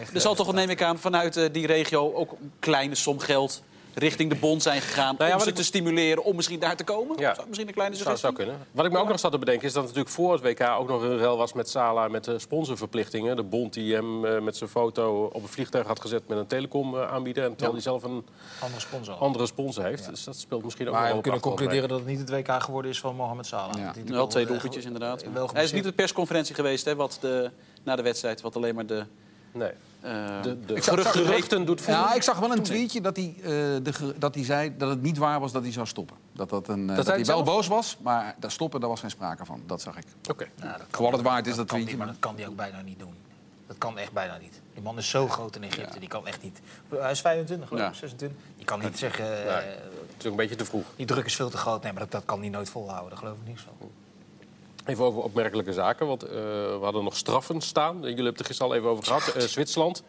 ik. 0.02 0.08
eh, 0.08 0.14
Er 0.14 0.20
zal 0.20 0.34
toch, 0.34 0.52
neem 0.52 0.70
ik 0.70 0.82
aan, 0.82 0.98
vanuit 0.98 1.36
eh, 1.36 1.44
die 1.52 1.66
regio 1.66 2.12
ook 2.14 2.30
een 2.32 2.52
kleine 2.58 2.94
som 2.94 3.18
geld 3.18 3.62
richting 3.98 4.30
de 4.30 4.36
bond 4.36 4.62
zijn 4.62 4.80
gegaan... 4.80 5.14
Nou 5.18 5.30
ja, 5.30 5.36
om 5.36 5.42
ze 5.42 5.48
ik- 5.48 5.54
te 5.54 5.64
stimuleren 5.64 6.24
om 6.24 6.36
misschien 6.36 6.60
daar 6.60 6.76
te 6.76 6.84
komen? 6.84 7.18
Ja. 7.18 7.34
Zou 7.34 7.46
misschien 7.46 7.68
een 7.68 7.74
kleine 7.74 7.96
suggestie? 7.96 8.22
zou 8.24 8.34
kunnen. 8.34 8.66
Wat 8.72 8.84
ik 8.86 8.92
me 8.92 8.98
ook 8.98 9.08
nog 9.08 9.18
zat 9.20 9.32
te 9.32 9.38
bedenken 9.38 9.66
is 9.66 9.72
dat 9.72 9.82
natuurlijk 9.82 10.08
voor 10.08 10.32
het 10.32 10.42
WK 10.42 10.60
ook 10.78 10.88
nog 10.88 11.02
een 11.02 11.18
rel 11.18 11.36
was 11.36 11.52
met 11.52 11.68
Sala 11.68 12.08
met 12.08 12.24
de 12.24 12.38
sponsorverplichtingen. 12.38 13.36
De 13.36 13.42
bond 13.42 13.72
die 13.72 13.94
hem 13.94 14.24
eh, 14.24 14.40
met 14.40 14.56
zijn 14.56 14.70
foto 14.70 15.24
op 15.32 15.42
een 15.42 15.48
vliegtuig 15.48 15.86
had 15.86 16.00
gezet 16.00 16.28
met 16.28 16.38
een 16.38 16.46
telecom 16.46 16.96
eh, 16.96 17.12
aanbieder. 17.12 17.44
En 17.44 17.50
terwijl 17.50 17.72
hij 17.72 17.82
zelf 17.82 18.02
een 18.02 18.24
Andere 18.60 18.80
sponsor. 18.80 19.14
andere 19.14 19.46
sponsor 19.46 19.84
heeft. 19.84 20.08
Dus 20.10 20.24
dat 20.24 20.36
speelt 20.36 20.64
misschien 20.64 20.86
ook 20.86 20.92
nog 20.92 21.00
Maar 21.00 21.08
wel 21.08 21.16
we 21.16 21.22
kunnen 21.22 21.40
concluderen 21.40 21.88
dat 21.88 21.98
het 21.98 22.08
niet 22.08 22.18
het 22.18 22.30
WK 22.30 22.62
geworden 22.62 22.90
is 22.90 23.00
van 23.00 23.14
Mohamed 23.16 23.46
Salah. 23.46 23.74
Ja. 23.78 23.92
Die 23.92 24.04
Wel 24.04 24.26
twee 24.26 24.42
eh, 24.44 24.50
doelpuntjes 24.50 24.84
inderdaad. 24.84 25.24
wel 25.32 25.50
Hij 25.52 25.64
is 25.64 25.72
niet 25.72 25.80
op 25.84 25.88
de 25.88 25.94
persconferentie 25.94 26.54
geweest 26.54 26.84
hè, 26.84 26.94
wat 26.94 27.18
de, 27.20 27.50
na 27.82 27.96
de 27.96 28.02
wedstrijd... 28.02 28.40
wat 28.40 28.56
alleen 28.56 28.74
maar 28.74 28.86
de, 28.86 29.04
Nee. 29.52 29.70
Eh, 30.06 30.42
De, 30.42 30.60
de 30.66 30.74
Ik 30.74 30.82
zag- 30.82 30.94
geruchten, 30.94 31.20
zag- 31.22 31.30
geruchten 31.32 31.66
doet 31.66 31.80
voelen. 31.80 32.02
Ja, 32.02 32.14
ik 32.14 32.22
zag 32.22 32.38
wel 32.38 32.52
een 32.52 32.62
tweetje 32.62 33.00
dat 33.00 33.16
hij, 33.16 33.34
eh, 33.38 33.42
de, 33.82 34.14
dat 34.18 34.34
hij 34.34 34.44
zei 34.44 34.76
dat 34.76 34.88
het 34.88 35.02
niet 35.02 35.18
waar 35.18 35.40
was 35.40 35.52
dat 35.52 35.62
hij 35.62 35.72
zou 35.72 35.86
stoppen. 35.86 36.16
Dat, 36.32 36.48
dat, 36.50 36.68
een, 36.68 36.90
eh, 36.90 36.96
dat, 36.96 37.04
zei 37.04 37.16
hij 37.16 37.26
wel 37.26 37.36
zelf? 37.44 37.48
boos 37.56 37.66
was, 37.66 37.96
maar 38.02 38.34
daar 38.38 38.50
stoppen, 38.50 38.80
daar 38.80 38.88
was 38.88 39.00
geen 39.00 39.10
sprake 39.10 39.44
van. 39.44 39.62
Dat 39.66 39.80
zag 39.80 39.96
ik. 39.96 40.04
Oké. 40.30 40.46
Nou, 40.56 40.78
dat 40.90 41.00
wat 41.00 41.12
het 41.12 41.22
waard 41.22 41.46
is, 41.46 41.56
dat 41.56 41.66
kan 41.66 41.66
tweetje. 41.66 41.88
die, 41.88 41.96
maar 41.96 42.06
dat 42.06 42.16
kan 42.18 42.34
hij 42.36 42.46
ook 42.48 42.56
bijna 42.56 42.80
niet 42.80 42.98
doen. 42.98 43.14
Dat 43.66 43.78
kan 43.78 43.98
echt 43.98 44.12
bijna 44.12 44.36
niet. 44.38 44.60
Die 44.74 44.82
man 44.82 44.98
is 44.98 45.10
zo 45.10 45.28
groot 45.28 45.56
in 45.56 45.62
Egypte, 45.64 45.98
die 45.98 46.08
kan 46.08 46.26
echt 46.26 46.42
niet. 46.42 46.60
Hij 46.88 47.10
is 47.10 47.20
25, 47.20 47.68
geloof 47.68 47.82
ik, 47.84 47.92
Ja. 47.92 47.98
26. 47.98 48.38
Die 48.56 48.64
kan 48.64 48.80
niet 48.80 48.98
zeggen, 48.98 49.24
Nee. 49.24 49.44
Het 49.44 50.18
is 50.18 50.24
ook 50.24 50.30
een 50.30 50.36
beetje 50.36 50.56
te 50.56 50.64
vroeg. 50.64 50.84
die 50.96 51.06
druk 51.06 51.24
is 51.26 51.34
veel 51.36 51.50
te 51.50 51.56
groot. 51.56 51.82
Nee, 51.82 51.92
maar 51.92 52.00
dat, 52.02 52.10
dat 52.10 52.22
kan 52.24 52.40
hij 52.40 52.48
nooit 52.48 52.70
volhouden, 52.70 53.08
daar 53.10 53.18
geloof 53.18 53.36
ik 53.36 53.46
niks 53.46 53.62
van. 53.62 53.90
Even 54.86 55.04
over 55.04 55.22
opmerkelijke 55.22 55.72
zaken, 55.72 56.06
want 56.06 56.22
eh, 56.22 56.30
we 56.30 56.78
hadden 56.82 57.04
nog 57.04 57.16
straffen 57.16 57.60
staan. 57.60 57.94
Jullie 57.94 58.08
hebben 58.14 58.26
het 58.26 58.38
er 58.38 58.44
gisteren 58.44 58.72
al 58.72 58.78
even 58.78 58.88
over 58.90 59.04
gehad. 59.04 59.28
Eh, 59.28 59.42
Zwitserland, 59.42 60.02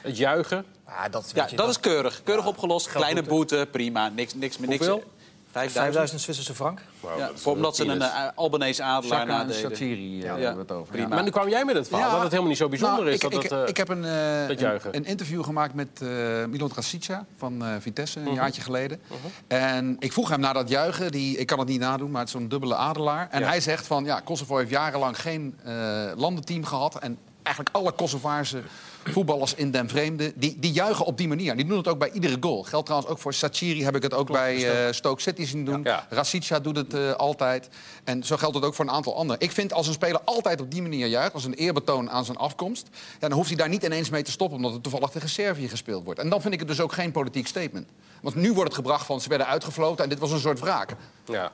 het 0.00 0.16
juigen. 0.16 0.64
Ja, 0.86 1.08
dat, 1.08 1.32
Ja, 1.34 1.46
dat 1.54 1.68
is 1.68 1.80
keurig. 1.80 2.20
Keurig 2.24 2.46
opgelost. 2.46 2.88
Kleine 2.88 3.22
boete, 3.22 3.68
prima. 3.70 4.08
Niks, 4.08 4.34
niks 4.34 4.58
meer. 4.58 4.68
Niks. 4.68 4.86
Hoeveel? 4.86 5.10
5000. 5.52 5.84
5000 5.84 6.20
Zwitserse 6.20 6.54
frank. 6.54 6.80
Nou, 7.02 7.18
Ja, 7.18 7.30
omdat 7.44 7.76
ze 7.76 7.84
een 7.84 7.96
uh, 8.02 8.28
Albanese 8.34 8.82
adelaar 8.82 9.20
en 9.20 9.26
nadeden. 9.26 9.54
Shaqiri 9.60 10.18
eh, 10.18 10.22
Ja. 10.22 10.28
hebben 10.34 10.54
we 10.54 10.60
het 10.60 10.72
over. 10.72 10.92
Prima. 10.92 11.08
Maar 11.08 11.22
nu 11.22 11.30
kwam 11.30 11.48
jij 11.48 11.64
met 11.64 11.74
het 11.74 11.88
verhaal 11.88 12.10
dat 12.10 12.20
het 12.20 12.28
helemaal 12.28 12.48
niet 12.48 12.58
zo 12.58 12.68
bijzonder 12.68 12.98
Nou, 12.98 13.08
is. 13.08 13.14
Ik, 13.14 13.20
dat 13.20 13.32
ik, 13.32 13.42
het, 13.42 13.52
eh, 13.52 13.68
ik 13.68 13.76
heb 13.76 13.88
een, 13.88 14.04
eh, 14.04 14.48
een, 14.48 14.80
een 14.90 15.04
interview 15.04 15.44
gemaakt 15.44 15.74
met 15.74 15.88
eh 16.02 16.08
Milot 16.48 16.72
Rasica 16.74 17.24
van 17.36 17.64
eh, 17.64 17.68
Vitesse 17.80 18.18
Mhm. 18.18 18.28
een 18.28 18.34
jaartje 18.34 18.62
geleden. 18.62 19.00
En 19.48 19.96
ik 19.98 20.12
vroeg 20.12 20.28
hem 20.28 20.40
naar 20.40 20.54
dat 20.54 20.68
juichen. 20.68 21.10
Die, 21.12 21.36
ik 21.36 21.46
kan 21.46 21.58
het 21.58 21.68
niet 21.68 21.80
nadoen, 21.80 22.10
maar 22.10 22.20
het 22.20 22.28
is 22.28 22.34
zo'n 22.34 22.48
dubbele 22.48 22.74
adelaar. 22.74 23.28
En 23.30 23.40
Ja. 23.40 23.46
hij 23.46 23.60
zegt 23.60 23.86
van 23.86 24.04
ja, 24.04 24.20
Kosovo 24.20 24.56
heeft 24.56 24.70
jarenlang 24.70 25.20
geen 25.20 25.58
eh, 25.64 25.72
landenteam 26.16 26.64
gehad. 26.64 26.98
En 26.98 27.18
eigenlijk 27.42 27.76
alle 27.76 27.92
Kosovaarse 27.92 28.62
voetballers 29.04 29.54
in 29.54 29.70
den 29.70 29.88
vreemde, 29.88 30.32
die, 30.36 30.56
die 30.58 30.72
juichen 30.72 31.04
op 31.04 31.16
die 31.18 31.28
manier. 31.28 31.56
Die 31.56 31.66
doen 31.66 31.76
het 31.76 31.88
ook 31.88 31.98
bij 31.98 32.10
iedere 32.10 32.36
goal. 32.40 32.62
Geldt 32.62 32.86
trouwens 32.86 33.12
ook 33.12 33.18
voor 33.18 33.34
Sachiri, 33.34 33.84
heb 33.84 33.96
ik 33.96 34.02
het 34.02 34.14
ook 34.14 34.30
bij 34.30 34.86
eh, 34.86 34.92
Stoke 34.92 35.22
City 35.22 35.44
zien 35.44 35.64
doen. 35.64 35.80
Ja. 35.82 36.06
Rasica 36.08 36.60
doet 36.60 36.76
het 36.76 36.94
eh, 36.94 37.12
altijd. 37.12 37.68
En 38.04 38.24
zo 38.24 38.36
geldt 38.36 38.54
het 38.54 38.64
ook 38.64 38.74
voor 38.74 38.84
een 38.84 38.90
aantal 38.90 39.16
anderen. 39.16 39.40
Ik 39.40 39.52
vind 39.52 39.72
als 39.72 39.86
een 39.86 39.92
speler 39.92 40.20
altijd 40.24 40.60
op 40.60 40.70
die 40.70 40.82
manier 40.82 41.06
juicht, 41.06 41.34
als 41.34 41.44
een 41.44 41.54
eerbetoon 41.54 42.10
aan 42.10 42.24
zijn 42.24 42.36
afkomst, 42.36 42.88
ja, 42.92 43.28
dan 43.28 43.32
hoeft 43.32 43.48
hij 43.48 43.56
daar 43.56 43.68
niet 43.68 43.82
ineens 43.82 44.10
mee 44.10 44.22
te 44.22 44.30
stoppen, 44.30 44.56
omdat 44.56 44.72
het 44.72 44.82
toevallig 44.82 45.10
tegen 45.10 45.28
Servië 45.28 45.68
gespeeld 45.68 46.04
wordt. 46.04 46.20
En 46.20 46.28
dan 46.28 46.40
vind 46.40 46.54
ik 46.54 46.58
het 46.58 46.68
dus 46.68 46.80
ook 46.80 46.92
geen 46.92 47.12
politiek 47.12 47.46
statement. 47.46 47.88
Want 48.22 48.34
nu 48.34 48.52
wordt 48.52 48.68
het 48.68 48.74
gebracht 48.74 49.06
van 49.06 49.20
ze 49.20 49.28
werden 49.28 49.46
uitgefloten 49.46 50.04
en 50.04 50.10
dit 50.10 50.18
was 50.18 50.30
een 50.30 50.40
soort 50.40 50.60
wraak. 50.60 50.94
ja. 51.24 51.52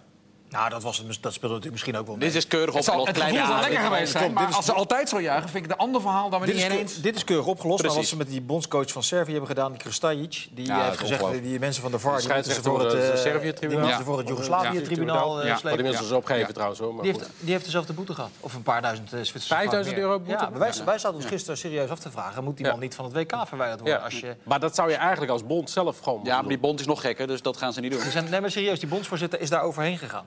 Nou, 0.50 0.70
dat, 0.70 0.82
was 0.82 0.98
het, 0.98 1.06
dat 1.06 1.32
speelde 1.32 1.54
natuurlijk 1.54 1.72
misschien 1.72 1.96
ook 1.96 2.06
wel 2.06 2.16
mee. 2.16 2.26
Dit 2.28 2.36
is 2.36 2.46
keurig 2.46 2.74
Het 2.74 2.84
zal, 2.84 3.00
opgelost. 3.00 3.20
het 3.22 3.30
gevoel 3.30 3.46
zal 3.46 3.56
ja, 3.56 3.60
lekker 3.68 3.80
geweest 3.80 4.12
zijn, 4.12 4.32
maar 4.32 4.54
als 4.54 4.64
ze 4.64 4.72
altijd 4.72 5.08
zo 5.08 5.20
juichen, 5.20 5.48
vind 5.50 5.64
ik 5.64 5.70
het 5.70 5.80
een 5.80 5.86
ander 5.86 6.00
verhaal 6.00 6.30
dan 6.30 6.40
we 6.40 6.46
Dit 6.46 6.54
niet 6.54 6.64
ineens... 6.64 6.92
keur- 6.92 7.02
dit 7.02 7.16
is 7.16 7.24
keurig 7.24 7.46
opgelost, 7.46 7.76
maar 7.82 7.86
wat 7.86 7.92
Precies. 7.94 8.10
ze 8.10 8.16
met 8.16 8.28
die 8.28 8.40
bondscoach 8.40 8.92
van 8.92 9.02
Servië 9.02 9.30
hebben 9.30 9.48
gedaan, 9.48 9.70
die 9.72 9.80
Kristajic, 9.80 10.48
die 10.50 10.66
Ja, 10.66 10.78
eh, 10.78 10.84
heeft 10.84 10.98
gezegd, 10.98 11.42
die 11.42 11.58
mensen 11.58 11.82
van 11.82 11.90
de 11.90 11.98
VAR, 11.98 12.20
die 12.20 12.32
moeten 12.34 12.52
ze 12.54 12.62
voor 12.62 12.80
het, 12.84 12.92
het 12.92 13.10
eh, 13.10 13.16
Servië-tribunaal. 13.18 13.68
die 13.68 13.78
moeten 13.78 13.92
ze 13.92 13.98
Ja. 13.98 14.04
voor 14.04 14.18
het 14.18 14.28
Joegoslavië-tribunaal 14.28 15.40
eh, 15.40 15.48
Maar 15.48 15.58
slepen. 15.58 15.78
die 15.78 15.86
mensen 15.86 16.04
is 16.06 16.12
opgegeven 16.12 16.52
trouwens 16.54 16.80
hoor. 16.80 16.94
Maar 16.94 17.02
Die 17.02 17.12
goed. 17.12 17.20
heeft, 17.22 17.32
die 17.40 17.52
heeft 17.52 17.64
dezelfde 17.64 17.92
boete 17.92 18.14
gehad. 18.14 18.30
Of 18.40 18.54
een 18.54 18.62
paar 18.62 18.82
duizend 18.82 19.06
uh, 19.12 19.18
Zwitserse 19.20 19.46
5000 19.48 19.72
frank 19.84 19.96
meer. 19.96 20.04
euro 20.04 20.18
boete? 20.24 20.44
Ja, 20.44 20.50
maar 20.50 20.58
wij, 20.58 20.84
wij 20.84 20.98
zaten 20.98 21.16
ons 21.16 21.26
gisteren 21.26 21.58
serieus 21.58 21.90
af 21.90 21.98
te 21.98 22.10
vragen... 22.10 22.44
moet 22.44 22.56
die 22.56 22.64
Ja. 22.66 22.70
man 22.72 22.80
niet 22.80 22.94
van 22.94 23.04
het 23.04 23.14
WK 23.14 23.46
verwijderd 23.46 23.80
worden? 23.80 23.98
Ja. 23.98 24.04
Als 24.04 24.20
je... 24.20 24.36
Maar 24.42 24.60
dat 24.60 24.74
zou 24.74 24.90
je 24.90 24.96
eigenlijk 24.96 25.32
als 25.32 25.46
bond 25.46 25.70
zelf 25.70 25.98
gewoon 25.98 26.20
Ja, 26.24 26.40
maar 26.40 26.48
die 26.48 26.58
bond 26.58 26.80
is 26.80 26.86
nog 26.86 27.00
gekker, 27.00 27.26
dus 27.26 27.42
dat 27.42 27.56
gaan 27.56 27.72
ze 27.72 27.80
niet 27.80 27.92
doen. 27.92 28.00
Zijn, 28.10 28.30
nee, 28.30 28.40
maar 28.40 28.50
serieus, 28.50 28.80
die 28.80 28.88
bondsvoorzitter 28.88 29.40
is 29.40 29.50
daar 29.50 29.62
overheen 29.62 29.98
gegaan. 29.98 30.26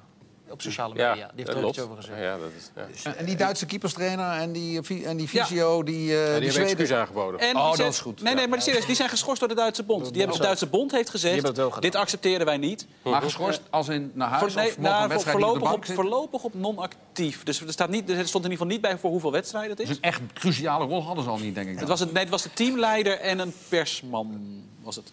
Op 0.51 0.61
sociale 0.61 0.93
media. 0.93 1.13
die 1.13 1.23
heeft 1.35 1.49
er 1.49 1.63
ook 1.63 1.69
iets 1.69 1.79
over 1.79 1.95
gezegd. 1.95 2.19
Ja, 2.19 2.37
dat 2.37 2.49
is, 2.57 2.69
ja. 2.75 2.85
Dus, 2.91 3.03
En- 3.03 3.17
En 3.17 3.25
die 3.25 3.35
Duitse 3.35 3.65
keeperstrainer 3.65 4.31
en 4.31 4.51
die, 4.51 4.81
vi- 4.81 5.03
en 5.03 5.17
die 5.17 5.27
fysio, 5.27 5.83
die, 5.83 5.95
eh 5.95 6.07
Ja, 6.09 6.15
die 6.15 6.23
die 6.23 6.31
hebben 6.31 6.51
Zweden... 6.51 6.71
excuus 6.71 6.91
aangeboden. 6.97 7.39
En 7.39 7.55
Oh, 7.55 7.75
dat 7.75 7.79
is 7.93 7.99
goed. 7.99 8.21
Nee, 8.21 8.33
nee, 8.35 8.47
maar 8.47 8.61
serieus, 8.61 8.85
die 8.85 8.95
zijn 8.95 9.09
geschorst 9.09 9.39
door 9.39 9.49
de 9.49 9.55
Duitse 9.55 9.83
bond. 9.83 10.09
Die 10.09 10.17
hebben 10.21 10.37
de 10.37 10.43
Duitse 10.43 10.67
bond 10.67 10.91
heeft 10.91 11.09
gezegd, 11.09 11.55
dit 11.81 11.95
accepteren 11.95 12.45
wij 12.45 12.57
niet. 12.57 12.87
Maar 13.03 13.21
geschorst 13.21 13.61
als 13.69 13.87
in 13.87 14.11
naar 14.13 14.29
huis 14.29 14.53
Voor, 14.53 14.61
nee, 14.61 14.69
of 14.69 14.77
mogen 14.77 14.91
nou, 14.91 15.03
een 15.03 15.09
wedstrijd 15.09 15.37
voor- 15.37 15.45
niet 15.47 15.55
op 15.55 15.59
de 15.59 15.65
voorlopig, 15.65 15.79
op, 15.79 15.85
zitten? 15.85 16.03
voorlopig 16.05 16.43
op 16.43 16.53
non-actief. 16.53 17.43
Dus 17.43 17.61
er, 17.61 17.71
staat 17.71 17.89
niet, 17.89 18.09
er 18.09 18.27
stond 18.27 18.45
in 18.45 18.51
ieder 18.51 18.51
geval 18.51 18.67
niet 18.67 18.81
bij 18.81 18.97
voor 18.97 19.09
hoeveel 19.09 19.31
wedstrijden 19.31 19.71
het 19.71 19.79
is. 19.79 19.87
Dus 19.87 19.97
een 19.97 20.03
echt 20.03 20.21
cruciale 20.33 20.85
rol 20.85 21.03
hadden 21.03 21.23
ze 21.23 21.29
al 21.29 21.37
niet, 21.37 21.55
denk 21.55 21.69
ik. 21.69 21.79
Het 21.79 21.87
was, 21.87 21.99
het, 21.99 22.11
nee, 22.13 22.21
het 22.21 22.31
was 22.31 22.41
de 22.43 22.53
teamleider 22.53 23.19
en 23.19 23.39
een 23.39 23.53
persman, 23.69 24.41
was 24.81 24.95
het. 24.95 25.11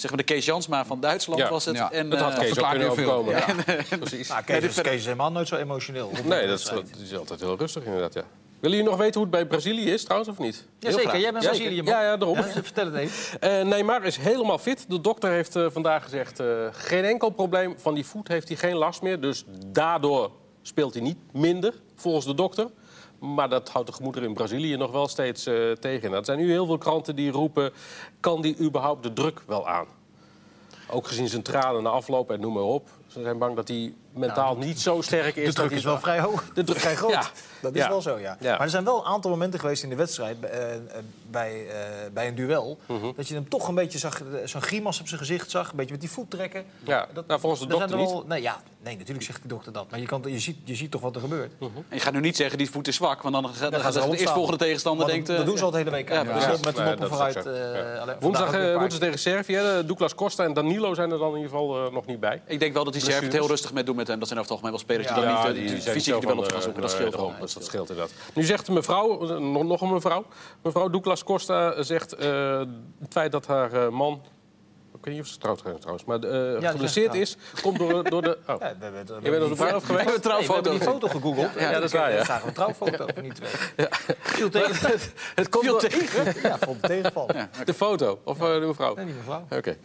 Zeg 0.00 0.10
maar 0.10 0.18
de 0.18 0.24
Kees 0.24 0.44
Jansma 0.44 0.84
van 0.84 1.00
Duitsland 1.00 1.40
Ja, 1.40 1.50
was 1.50 1.64
het. 1.64 1.76
ja. 1.76 1.92
En, 1.92 2.10
Dat 2.10 2.20
had 2.20 2.32
eh, 2.32 2.38
Kees 2.38 2.58
ook 2.58 2.70
kunnen 2.70 2.90
overkomen. 2.90 3.42
Precies. 4.00 4.28
nou, 4.28 4.42
Kees, 4.44 4.64
is, 4.64 4.80
Kees 4.80 5.04
helemaal 5.04 5.32
nooit 5.32 5.48
zo 5.48 5.56
emotioneel. 5.56 6.10
Nee, 6.24 6.46
dat 6.46 6.58
is, 6.58 6.64
dat 6.64 6.84
is 7.02 7.16
altijd 7.16 7.40
heel 7.40 7.56
rustig 7.56 7.84
inderdaad, 7.84 8.14
ja. 8.14 8.22
Willen 8.60 8.76
jullie 8.76 8.90
nog 8.92 9.00
weten 9.00 9.14
hoe 9.14 9.22
het 9.22 9.30
bij 9.30 9.46
Brazilië 9.46 9.90
is 9.92 10.04
trouwens, 10.04 10.30
of 10.30 10.38
niet? 10.38 10.66
Jazeker, 10.78 11.18
jij 11.18 11.32
bent 11.32 11.44
Zeker. 11.44 11.58
Brazilië, 11.58 11.82
man. 11.82 11.92
Ja, 11.92 12.02
ja, 12.02 12.16
daarom. 12.16 12.36
Ja, 12.36 12.42
vertel 12.62 12.84
het 12.84 12.94
even. 12.94 13.40
Eh, 13.40 13.64
Neymar 13.64 14.04
is 14.04 14.16
helemaal 14.16 14.58
fit. 14.58 14.84
De 14.88 15.00
dokter 15.00 15.30
heeft 15.30 15.56
eh, 15.56 15.66
vandaag 15.70 16.02
gezegd... 16.02 16.40
eh, 16.40 16.46
geen 16.72 17.04
enkel 17.04 17.30
probleem. 17.30 17.74
Van 17.78 17.94
die 17.94 18.06
voet 18.06 18.28
heeft 18.28 18.48
hij 18.48 18.56
geen 18.56 18.76
last 18.76 19.02
meer. 19.02 19.20
Dus 19.20 19.44
daardoor 19.66 20.30
speelt 20.62 20.94
hij 20.94 21.02
niet 21.02 21.18
minder, 21.32 21.74
volgens 21.96 22.24
de 22.26 22.34
dokter. 22.34 22.66
Maar 23.18 23.48
dat 23.48 23.68
houdt 23.68 23.88
de 23.88 23.94
gemoeder 23.94 24.22
in 24.22 24.34
Brazilië 24.34 24.76
nog 24.76 24.90
wel 24.90 25.08
steeds 25.08 25.46
eh, 25.46 25.70
tegen. 25.72 26.04
Nou, 26.08 26.18
er 26.18 26.24
zijn 26.24 26.38
nu 26.38 26.50
heel 26.50 26.66
veel 26.66 26.78
kranten 26.78 27.16
die 27.16 27.30
roepen... 27.30 27.72
kan 28.20 28.42
die 28.42 28.58
überhaupt 28.60 29.02
de 29.02 29.12
druk 29.12 29.42
wel 29.46 29.68
aan? 29.68 29.86
Ook 30.90 31.06
gezien 31.06 31.28
zijn 31.28 31.42
tranen 31.42 31.82
na 31.82 31.90
afloop 31.90 32.30
en 32.30 32.40
noem 32.40 32.52
maar 32.52 32.62
op. 32.62 32.88
Ze 33.06 33.22
zijn 33.22 33.38
bang 33.38 33.56
dat 33.56 33.68
hij 33.68 33.94
mentaal 34.18 34.56
niet 34.56 34.80
zo 34.80 35.00
sterk 35.00 35.26
is. 35.36 35.40
De 35.40 35.42
dat 35.44 35.54
druk 35.54 35.68
hij 35.68 35.78
is 35.78 35.84
wel 35.84 35.98
vrij 35.98 36.20
hoog. 36.20 36.44
De 36.54 36.64
druk- 36.64 36.78
vrij 36.78 36.96
groot. 36.96 37.10
Ja. 37.12 37.22
Dat 37.60 37.74
is 37.74 37.80
Ja. 37.82 37.88
wel 37.88 38.02
zo, 38.02 38.18
ja. 38.18 38.36
Ja. 38.40 38.50
Maar 38.50 38.60
er 38.60 38.70
zijn 38.70 38.84
wel 38.84 38.98
een 38.98 39.04
aantal 39.04 39.30
momenten 39.30 39.60
geweest 39.60 39.82
in 39.82 39.88
de 39.88 39.94
wedstrijd... 39.96 40.36
eh, 40.40 40.74
eh, 40.74 40.80
bij, 41.30 41.66
eh, 41.68 41.76
bij 42.12 42.28
een 42.28 42.34
duel... 42.34 42.78
Mhm. 42.86 43.06
dat 43.16 43.28
je 43.28 43.34
hem 43.34 43.48
toch 43.48 43.68
een 43.68 43.74
beetje 43.74 43.98
zag... 43.98 44.20
zo'n 44.44 44.62
grimas 44.62 45.00
op 45.00 45.06
zijn 45.08 45.20
gezicht 45.20 45.50
zag. 45.50 45.70
Een 45.70 45.76
beetje 45.76 45.92
met 45.92 46.00
die 46.00 46.10
voet 46.10 46.30
trekken. 46.30 46.64
Ja, 46.84 47.06
nou, 47.26 47.40
volgens 47.40 47.60
de 47.62 47.66
er 47.66 47.72
dokter 47.78 47.98
er 47.98 48.04
wel- 48.04 48.24
Nee, 48.28 48.42
ja, 48.42 48.60
nee, 48.82 48.96
natuurlijk 48.96 49.26
zegt 49.26 49.42
de 49.42 49.48
dokter 49.48 49.72
dat. 49.72 49.90
Maar 49.90 50.00
je, 50.00 50.06
kan, 50.06 50.22
je, 50.26 50.38
ziet, 50.38 50.56
je 50.64 50.74
ziet 50.74 50.90
toch 50.90 51.00
wat 51.00 51.14
er 51.14 51.20
gebeurt. 51.20 51.52
Mhm. 51.58 51.70
En 51.76 51.96
je 51.96 52.00
gaat 52.00 52.12
nu 52.12 52.20
niet 52.20 52.36
zeggen, 52.36 52.58
die 52.58 52.70
voet 52.70 52.88
is 52.88 52.96
zwak. 52.96 53.22
Want 53.22 53.34
dan, 53.34 53.42
dan, 53.42 53.52
gaan 53.54 53.70
dan 53.70 53.80
ze 53.92 54.00
gaat 54.00 54.10
de 54.10 54.18
eerstvolgende 54.18 54.58
tegenstander 54.58 55.06
denkt... 55.06 55.26
dat, 55.26 55.36
dat 55.36 55.46
doen 55.46 55.58
ze 55.58 55.64
al 55.64 55.70
de 55.70 55.76
hele 55.76 55.90
week. 55.90 56.08
Ja, 56.08 56.14
Ja, 56.14 56.22
precies. 56.24 56.46
dus 56.50 56.60
met 56.64 56.76
de 56.76 56.82
moppen 56.82 57.00
dat 57.00 57.08
vooruit. 57.08 57.46
eh, 57.46 58.14
Woensdag 58.20 58.52
moeten 58.52 58.90
ze 58.92 58.98
tegen 58.98 59.18
Servië. 59.18 59.60
Douglas 59.86 60.14
Costa 60.14 60.44
en 60.44 60.52
Danilo 60.52 60.94
zijn 60.94 61.10
er 61.10 61.18
dan 61.18 61.28
in 61.30 61.34
ieder 61.36 61.50
geval 61.50 61.90
nog 61.92 62.06
niet 62.06 62.20
bij. 62.20 62.42
Ik 62.46 62.60
denk 62.60 62.72
wel 62.74 62.84
dat 62.84 62.92
die 62.92 63.02
Serven 63.02 63.24
het 63.24 63.32
heel 63.32 63.46
rustig 63.46 63.72
mee 63.72 63.84
doen 63.84 63.96
met 63.96 64.07
hem. 64.08 64.18
Dat 64.18 64.28
zijn 64.28 64.40
over 64.40 64.52
het 64.52 64.62
algemeen 64.62 64.70
wel 64.70 64.78
spelers 64.78 65.06
die 65.06 65.16
dan 65.16 65.64
niet 65.64 65.86
eh, 65.86 65.92
fysiek 65.92 66.22
wel 66.22 66.38
op 66.38 66.50
gaan 66.52 66.62
zoeken. 66.62 66.80
Dat 66.82 66.90
scheelt 66.90 67.16
wel. 67.16 67.32
Dus 67.40 67.54
dat 67.54 67.64
scheelt 67.64 67.90
inderdaad. 67.90 68.14
Nu 68.34 68.42
zegt 68.42 68.68
een 68.68 68.74
mevrouw, 68.74 69.28
eh, 69.28 69.36
nog, 69.38 69.62
nog 69.62 69.80
een 69.80 69.92
mevrouw... 69.92 70.24
Mevrouw 70.62 70.88
Douglas 70.88 71.24
Costa 71.24 71.82
zegt 71.82 72.12
eh, 72.12 72.58
het 73.00 73.12
feit 73.12 73.32
dat 73.32 73.46
haar 73.46 73.72
eh, 73.72 73.88
man... 73.88 74.22
Ik 74.98 75.04
weet 75.04 75.14
niet 75.14 75.22
of 75.22 75.28
ze 75.28 75.36
zijn 75.62 75.78
trouwens, 75.78 76.04
maar 76.04 76.18
eh 76.18 76.30
zijn 76.60 76.70
geblesseerd 76.70 77.14
is, 77.14 77.36
komt 77.62 77.78
door, 77.78 78.10
door 78.10 78.22
de... 78.22 78.38
Oh. 78.46 78.56
Ja, 78.60 78.76
we 78.78 78.84
hebben, 78.84 79.06
we 79.06 79.14
Je 79.22 79.30
bent 79.30 79.42
op 79.42 79.48
de 79.48 79.54
bruiloft 79.54 79.86
geweest? 79.86 80.06
Nee, 80.06 80.46
we 80.46 80.52
hebben 80.52 80.72
die 80.72 80.80
foto 80.80 81.08
gegoogeld. 81.08 81.50
Ja, 81.58 81.72
dat 81.72 81.82
is 81.82 81.92
waar, 81.92 82.12
ja. 82.12 82.18
We 82.18 82.24
zagen 82.24 82.48
een 82.48 82.54
trouwfoto 82.54 83.06
van 83.14 83.22
die 83.22 83.32
twee. 83.32 83.50
Viel 84.20 84.48
tegen. 84.58 84.98
Het 85.34 85.48
komt 85.48 85.64
door 85.64 85.82
Ja, 86.42 86.58
vond 86.58 86.76
het 86.80 86.90
tegenval. 86.90 87.30
de 87.64 87.74
foto, 87.74 88.20
of 88.24 88.40
eh, 88.40 88.52
de 88.52 88.66
mevrouw? 88.66 88.94
Nee, 88.94 89.04
die 89.04 89.14
mevrouw. 89.14 89.46
Oké. 89.50 89.70
Eh, 89.70 89.76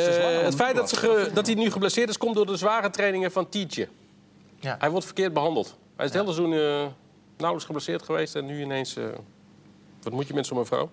het 0.00 0.54
feit 0.54 0.76
dat, 0.76 0.88
ze 0.88 0.96
ge- 0.96 1.30
dat 1.34 1.46
hij 1.46 1.54
nu 1.54 1.70
geblesseerd 1.70 2.08
is, 2.08 2.16
komt 2.18 2.34
door 2.34 2.46
de 2.46 2.56
zware 2.56 2.90
trainingen 2.90 3.32
van 3.32 3.48
Tietje. 3.48 3.88
Ja. 4.60 4.76
Hij 4.78 4.90
wordt 4.90 5.06
verkeerd 5.06 5.32
behandeld. 5.32 5.76
Hij 5.96 6.06
is 6.06 6.12
het 6.12 6.20
hele 6.22 6.34
seizoen 6.34 6.52
eh, 6.58 6.86
nauwelijks 7.36 7.64
geblesseerd 7.64 8.02
geweest 8.02 8.34
en 8.34 8.46
nu 8.46 8.60
ineens... 8.60 8.96
eh, 8.96 9.04
wat 10.02 10.12
moet 10.12 10.26
je 10.26 10.34
met 10.34 10.46
zo'n 10.46 10.58
mevrouw? 10.58 10.90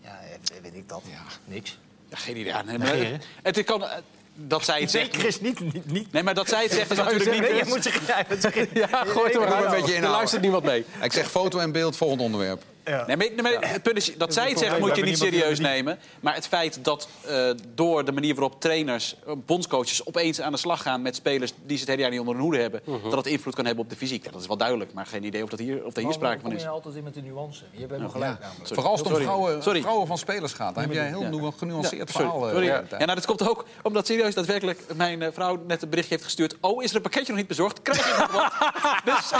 Ja, 0.00 0.08
eh, 0.20 0.62
weet 0.62 0.74
ik 0.74 0.88
dat. 0.88 1.02
Niks. 1.44 1.78
Ja, 2.08 2.16
geen 2.16 2.36
idee. 2.36 2.52
Ja, 2.52 2.62
nee, 2.62 2.78
maar, 2.78 3.20
het 3.42 3.64
kan, 3.64 3.84
eh, 3.84 3.90
dat 4.34 4.64
zij 4.64 4.80
het 4.80 4.90
zegt... 4.90 5.12
Zeker 5.12 5.28
is 5.28 5.40
niet... 5.40 5.60
niet, 5.60 5.86
niet. 5.92 6.12
Nee, 6.12 6.22
maar 6.22 6.34
dat 6.34 6.48
zij 6.48 6.62
het 6.62 6.72
zegt 6.72 6.90
is 6.90 6.96
natuurlijk 6.96 7.30
niet... 7.30 7.40
Nee, 7.40 7.54
je 7.54 7.64
moet 7.66 7.82
zeggen... 7.82 8.06
Ja, 8.06 8.88
Ja, 8.90 9.04
gooi 9.04 9.26
het 9.26 9.34
er 9.34 9.40
maar 9.40 9.48
Doe 9.48 9.56
een 9.58 9.62
uit. 9.64 9.70
beetje 9.70 9.80
Er 9.80 9.86
inhouden. 9.86 10.10
luistert 10.10 10.42
niemand 10.42 10.64
mee. 10.64 10.84
Ik 11.02 11.12
zeg 11.12 11.30
foto 11.30 11.58
en 11.58 11.72
beeld, 11.72 11.96
volgend 11.96 12.20
onderwerp. 12.20 12.62
Ja. 12.84 13.06
Nee, 13.06 13.16
maar, 13.16 13.26
nee, 13.26 13.42
maar 13.42 13.70
het 13.72 13.82
punt 13.82 13.96
is, 13.96 14.16
dat 14.16 14.32
zij 14.34 14.48
het 14.48 14.58
zegt 14.58 14.78
moet 14.78 14.96
je 14.96 15.02
niet 15.02 15.18
serieus 15.18 15.58
die- 15.58 15.66
nemen. 15.66 15.98
Maar 16.20 16.34
het 16.34 16.46
feit 16.46 16.84
dat 16.84 17.08
eh, 17.26 17.50
door 17.74 18.04
de 18.04 18.12
manier 18.12 18.34
waarop 18.34 18.60
trainers, 18.60 19.16
eh, 19.26 19.32
bondscoaches... 19.46 20.06
opeens 20.06 20.40
aan 20.40 20.52
de 20.52 20.58
slag 20.58 20.82
gaan 20.82 21.02
met 21.02 21.16
spelers 21.16 21.52
die 21.62 21.74
ze 21.76 21.80
het 21.80 21.88
hele 21.88 22.00
jaar 22.00 22.10
niet 22.10 22.20
onder 22.20 22.34
hun 22.34 22.42
hoede 22.44 22.58
hebben... 22.58 22.80
dat 23.02 23.12
het 23.14 23.26
invloed 23.26 23.54
kan 23.54 23.64
hebben 23.66 23.84
op 23.84 23.90
de 23.90 23.96
fysiek. 23.96 24.24
Ja, 24.24 24.30
dat 24.30 24.40
is 24.40 24.46
wel 24.46 24.56
duidelijk, 24.56 24.92
maar 24.92 25.06
geen 25.06 25.24
idee 25.24 25.42
of, 25.42 25.48
dat 25.50 25.58
hier, 25.58 25.84
of 25.84 25.92
daar 25.92 26.04
hier 26.04 26.12
sprake 26.12 26.40
van 26.40 26.52
is. 26.52 26.62
je 26.62 26.68
altijd 26.68 26.94
in 26.94 27.02
met 27.04 27.14
de 27.14 27.22
nuance. 27.22 27.62
Je 27.70 27.78
hebt 27.78 27.90
helemaal 27.90 28.10
gelijk 28.12 28.40
namelijk. 28.40 28.74
Vooral 28.74 28.90
als 28.90 29.00
het 29.00 29.12
om 29.12 29.16
vrouwen, 29.16 29.62
Sorry. 29.62 29.80
vrouwen 29.80 30.06
van 30.06 30.18
spelers 30.18 30.52
gaat. 30.52 30.74
Dan 30.74 30.82
heb 30.82 30.92
jij 30.92 31.12
een 31.12 31.30
heel 31.32 31.50
genuanceerd 31.58 32.10
verhaal. 32.10 32.46
eh, 32.46 32.50
sorry. 32.52 32.66
Ja, 32.66 32.84
nou, 32.90 33.14
dat 33.14 33.26
komt 33.26 33.48
ook 33.48 33.64
omdat 33.82 34.06
serieus 34.06 34.34
daadwerkelijk 34.34 34.80
mijn 34.96 35.22
eh, 35.22 35.28
vrouw 35.32 35.62
net 35.66 35.82
een 35.82 35.88
berichtje 35.88 36.14
heeft 36.14 36.26
gestuurd. 36.26 36.56
Oh, 36.60 36.82
is 36.82 36.90
er 36.90 36.96
een 36.96 37.02
pakketje 37.02 37.28
nog 37.28 37.36
niet 37.36 37.48
bezorgd? 37.48 37.82
Krijg 37.82 38.06
je 38.06 38.14
nog 38.18 38.32
wat? 38.32 38.52
dus 39.14 39.30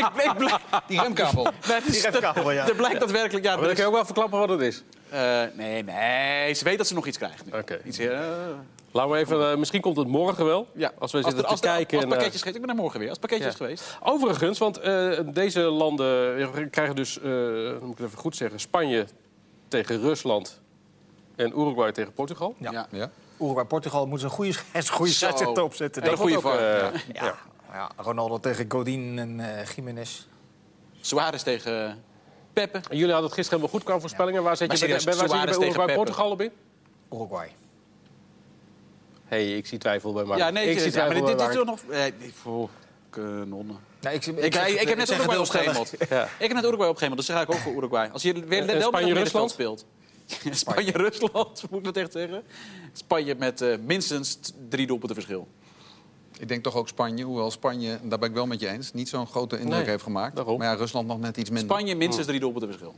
ik, 0.00 0.06
ik. 0.40 0.58
Die 0.86 1.00
remkabel. 1.00 1.48
Dus, 1.86 2.02
remkabel, 2.02 2.50
ja. 2.50 2.64
Blijkt 2.90 3.00
daadwerkelijk... 3.00 3.44
Ja, 3.44 3.50
Maar 3.52 3.60
dan 3.60 3.70
is- 3.70 3.74
kan 3.76 3.84
je 3.84 3.90
ook 3.90 3.96
wel 3.96 4.04
verklappen 4.04 4.38
wat 4.38 4.48
het 4.48 4.60
is. 4.60 4.82
eh, 5.08 5.42
nee, 5.54 5.82
nee, 5.84 6.54
ze 6.54 6.64
weet 6.64 6.78
dat 6.78 6.86
ze 6.86 6.94
nog 6.94 7.06
iets 7.06 7.16
krijgt. 7.18 7.44
nu. 7.46 7.58
Oké. 7.58 7.80
Iets, 7.84 7.98
eh, 7.98 8.20
Laten 8.92 9.10
we 9.12 9.18
even, 9.18 9.50
eh, 9.50 9.56
misschien 9.56 9.80
komt 9.80 9.96
het 9.96 10.08
morgen 10.08 10.44
wel. 10.44 10.66
ja. 10.72 10.92
Als 10.98 11.12
we 11.12 11.16
als, 11.18 11.26
zitten 11.26 11.44
er- 11.44 11.50
als, 11.50 11.60
te 11.60 11.66
er- 11.68 11.74
kijken. 11.74 11.94
Als 11.96 12.04
en, 12.04 12.10
eh, 12.10 12.16
pakketjes 12.16 12.40
geweest. 12.42 12.56
Ik 12.60 12.66
ben 12.66 12.76
er 12.76 12.82
morgen 12.82 13.00
weer. 13.00 13.08
Als 13.08 13.18
pakketjes 13.18 13.50
Ja. 13.50 13.56
geweest. 13.56 13.98
Overigens, 14.02 14.58
want 14.58 14.78
eh, 14.78 15.18
deze 15.32 15.60
landen 15.60 16.70
krijgen 16.70 16.96
dus, 16.96 17.18
eh, 17.18 17.24
dan 17.24 17.78
moet 17.82 17.92
ik 17.92 17.98
het 17.98 18.06
even 18.06 18.18
goed 18.18 18.36
zeggen, 18.36 18.60
Spanje 18.60 19.06
tegen 19.68 20.00
Rusland 20.00 20.60
en 21.36 21.58
Uruguay 21.58 21.92
tegen 21.92 22.12
Portugal. 22.12 22.54
Ja. 22.58 22.86
Ja. 22.90 23.10
Uruguay, 23.40 23.64
Portugal 23.64 24.00
moeten 24.06 24.18
ze 24.20 24.26
een 24.26 24.32
goede, 24.32 24.50
een 24.72 24.88
goede 24.88 25.12
Zo. 25.12 25.16
scheidsrechter 25.18 25.62
opzetten. 25.62 26.02
En 26.02 26.08
een 26.10 26.16
denk 26.16 26.28
ik. 26.30 26.34
goede 26.36 26.48
Ook, 26.48 26.60
VAR. 26.60 26.92
eh, 26.92 27.00
ja. 27.12 27.24
Ja. 27.24 27.34
Ja, 27.72 27.90
Ronaldo 27.96 28.38
tegen 28.40 28.64
Godin 28.68 29.18
en 29.18 29.40
eh 29.58 29.66
Jiménez. 29.76 30.26
Suarez 31.00 31.42
tegen 31.42 32.02
Peppe. 32.52 32.78
En 32.78 32.96
jullie 32.96 33.12
hadden 33.12 33.30
het 33.30 33.32
gisteren 33.38 33.60
helemaal 33.60 33.68
goed 33.80 33.82
qua 33.82 34.00
voorspellingen. 34.00 34.42
Waar 34.42 34.56
zet 34.56 34.78
je 34.78 34.78
bij, 34.78 34.98
serieus, 34.98 35.04
bij, 35.04 35.14
waar 35.28 35.28
zit 35.28 35.50
je 35.50 35.56
bij 35.58 35.66
Uruguay. 35.68 35.94
Portugal 35.94 36.30
op 36.30 36.40
in? 36.40 36.50
Uruguay. 37.12 37.52
hey, 39.24 39.56
ik 39.56 39.66
zie 39.66 39.78
twijfel 39.78 40.12
bij 40.12 40.24
Mark. 40.24 40.38
Ja, 40.40 40.50
nee, 40.50 40.70
ik 40.70 40.78
zie 40.78 40.92
ja, 40.92 40.98
maar 40.98 41.06
twijfel 41.10 41.36
dit, 41.36 41.48
is 41.48 41.54
toch 41.54 41.64
nog... 41.64 41.80
Ik- 42.06 42.70
kanonnen. 43.10 43.76
Nou, 44.00 44.14
ik, 44.14 44.26
Ik, 44.26 44.54
ik, 44.54 44.80
ik 44.80 44.88
heb 44.88 44.98
net 44.98 45.10
Uruguay 45.10 45.36
opgehemeld. 45.38 45.90
Ja. 46.08 46.24
Ik 46.24 46.30
heb 46.38 46.52
net 46.52 46.64
Uruguay 46.64 46.88
opgehemeld, 46.88 47.18
dus 47.18 47.26
dan 47.26 47.36
ga 47.36 47.42
ik 47.42 47.50
ook 47.50 47.56
voor 47.60 47.72
Uruguay. 47.72 48.08
Als 48.12 48.22
je 48.22 48.32
weer 48.46 48.68
Eh, 48.68 48.78
wel 48.78 48.82
Spanje-Rusland? 48.88 49.50
speelt. 49.50 49.84
Spanje-Rusland, 50.50 51.62
moet 51.70 51.78
ik 51.78 51.84
dat 51.84 51.96
echt 51.96 52.12
zeggen? 52.12 52.42
Spanje 52.92 53.34
met 53.34 53.60
eh, 53.60 53.76
minstens 53.84 54.38
drie 54.68 54.86
doelpunten 54.86 55.16
verschil. 55.16 55.48
Ik 56.40 56.48
denk 56.48 56.62
toch 56.62 56.74
ook 56.74 56.88
Spanje, 56.88 57.24
hoewel 57.24 57.50
Spanje, 57.50 57.98
daar 58.02 58.18
ben 58.18 58.28
ik 58.28 58.34
wel 58.34 58.46
met 58.46 58.60
je 58.60 58.68
eens, 58.68 58.92
niet 58.92 59.08
zo'n 59.08 59.26
grote 59.26 59.58
indruk 59.58 59.78
Nee, 59.80 59.88
heeft 59.88 60.02
gemaakt. 60.02 60.36
daarom. 60.36 60.58
Maar 60.58 60.66
ja, 60.66 60.74
Rusland 60.74 61.06
nog 61.06 61.18
net 61.20 61.36
iets 61.36 61.50
minder. 61.50 61.68
Spanje 61.76 61.94
minstens 61.94 62.26
drie 62.26 62.40
doelpunten 62.40 62.68
verschil. 62.68 62.94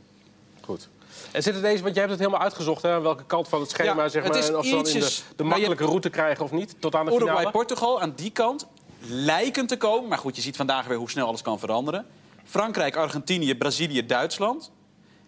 Goed. 0.61 0.89
En 1.31 1.43
zit 1.43 1.55
er 1.55 1.61
deze, 1.61 1.81
want 1.83 1.95
jij 1.95 2.03
hebt 2.03 2.09
het 2.15 2.19
helemaal 2.19 2.41
uitgezocht, 2.41 2.81
hè, 2.81 2.91
aan 2.93 3.01
welke 3.01 3.23
kant 3.25 3.47
van 3.47 3.59
het 3.61 3.69
schema, 3.69 4.03
Ja, 4.03 4.09
zeg 4.09 4.23
het 4.23 4.33
maar, 4.33 4.43
en 4.43 4.55
of 4.57 4.65
ze 4.65 4.71
dan 4.71 4.87
in 4.87 4.93
de, 4.99 4.99
de 5.35 5.43
je- 5.43 5.43
makkelijke 5.43 5.85
route 5.85 6.09
krijgen 6.09 6.43
of 6.45 6.51
niet, 6.51 6.75
tot 6.79 6.95
aan 6.95 7.05
de 7.05 7.11
Uruguay, 7.11 7.35
finale? 7.35 7.51
Portugal 7.51 8.01
aan 8.01 8.13
die 8.15 8.31
kant 8.31 8.67
lijken 9.07 9.67
te 9.67 9.77
komen. 9.77 10.09
Maar 10.09 10.17
goed, 10.17 10.35
je 10.35 10.41
ziet 10.41 10.55
vandaag 10.55 10.85
weer 10.87 10.97
hoe 10.97 11.09
snel 11.09 11.27
alles 11.27 11.41
kan 11.41 11.59
veranderen. 11.59 12.05
Frankrijk, 12.43 12.95
Argentinië, 12.95 13.55
Brazilië, 13.55 14.05
Duitsland. 14.05 14.71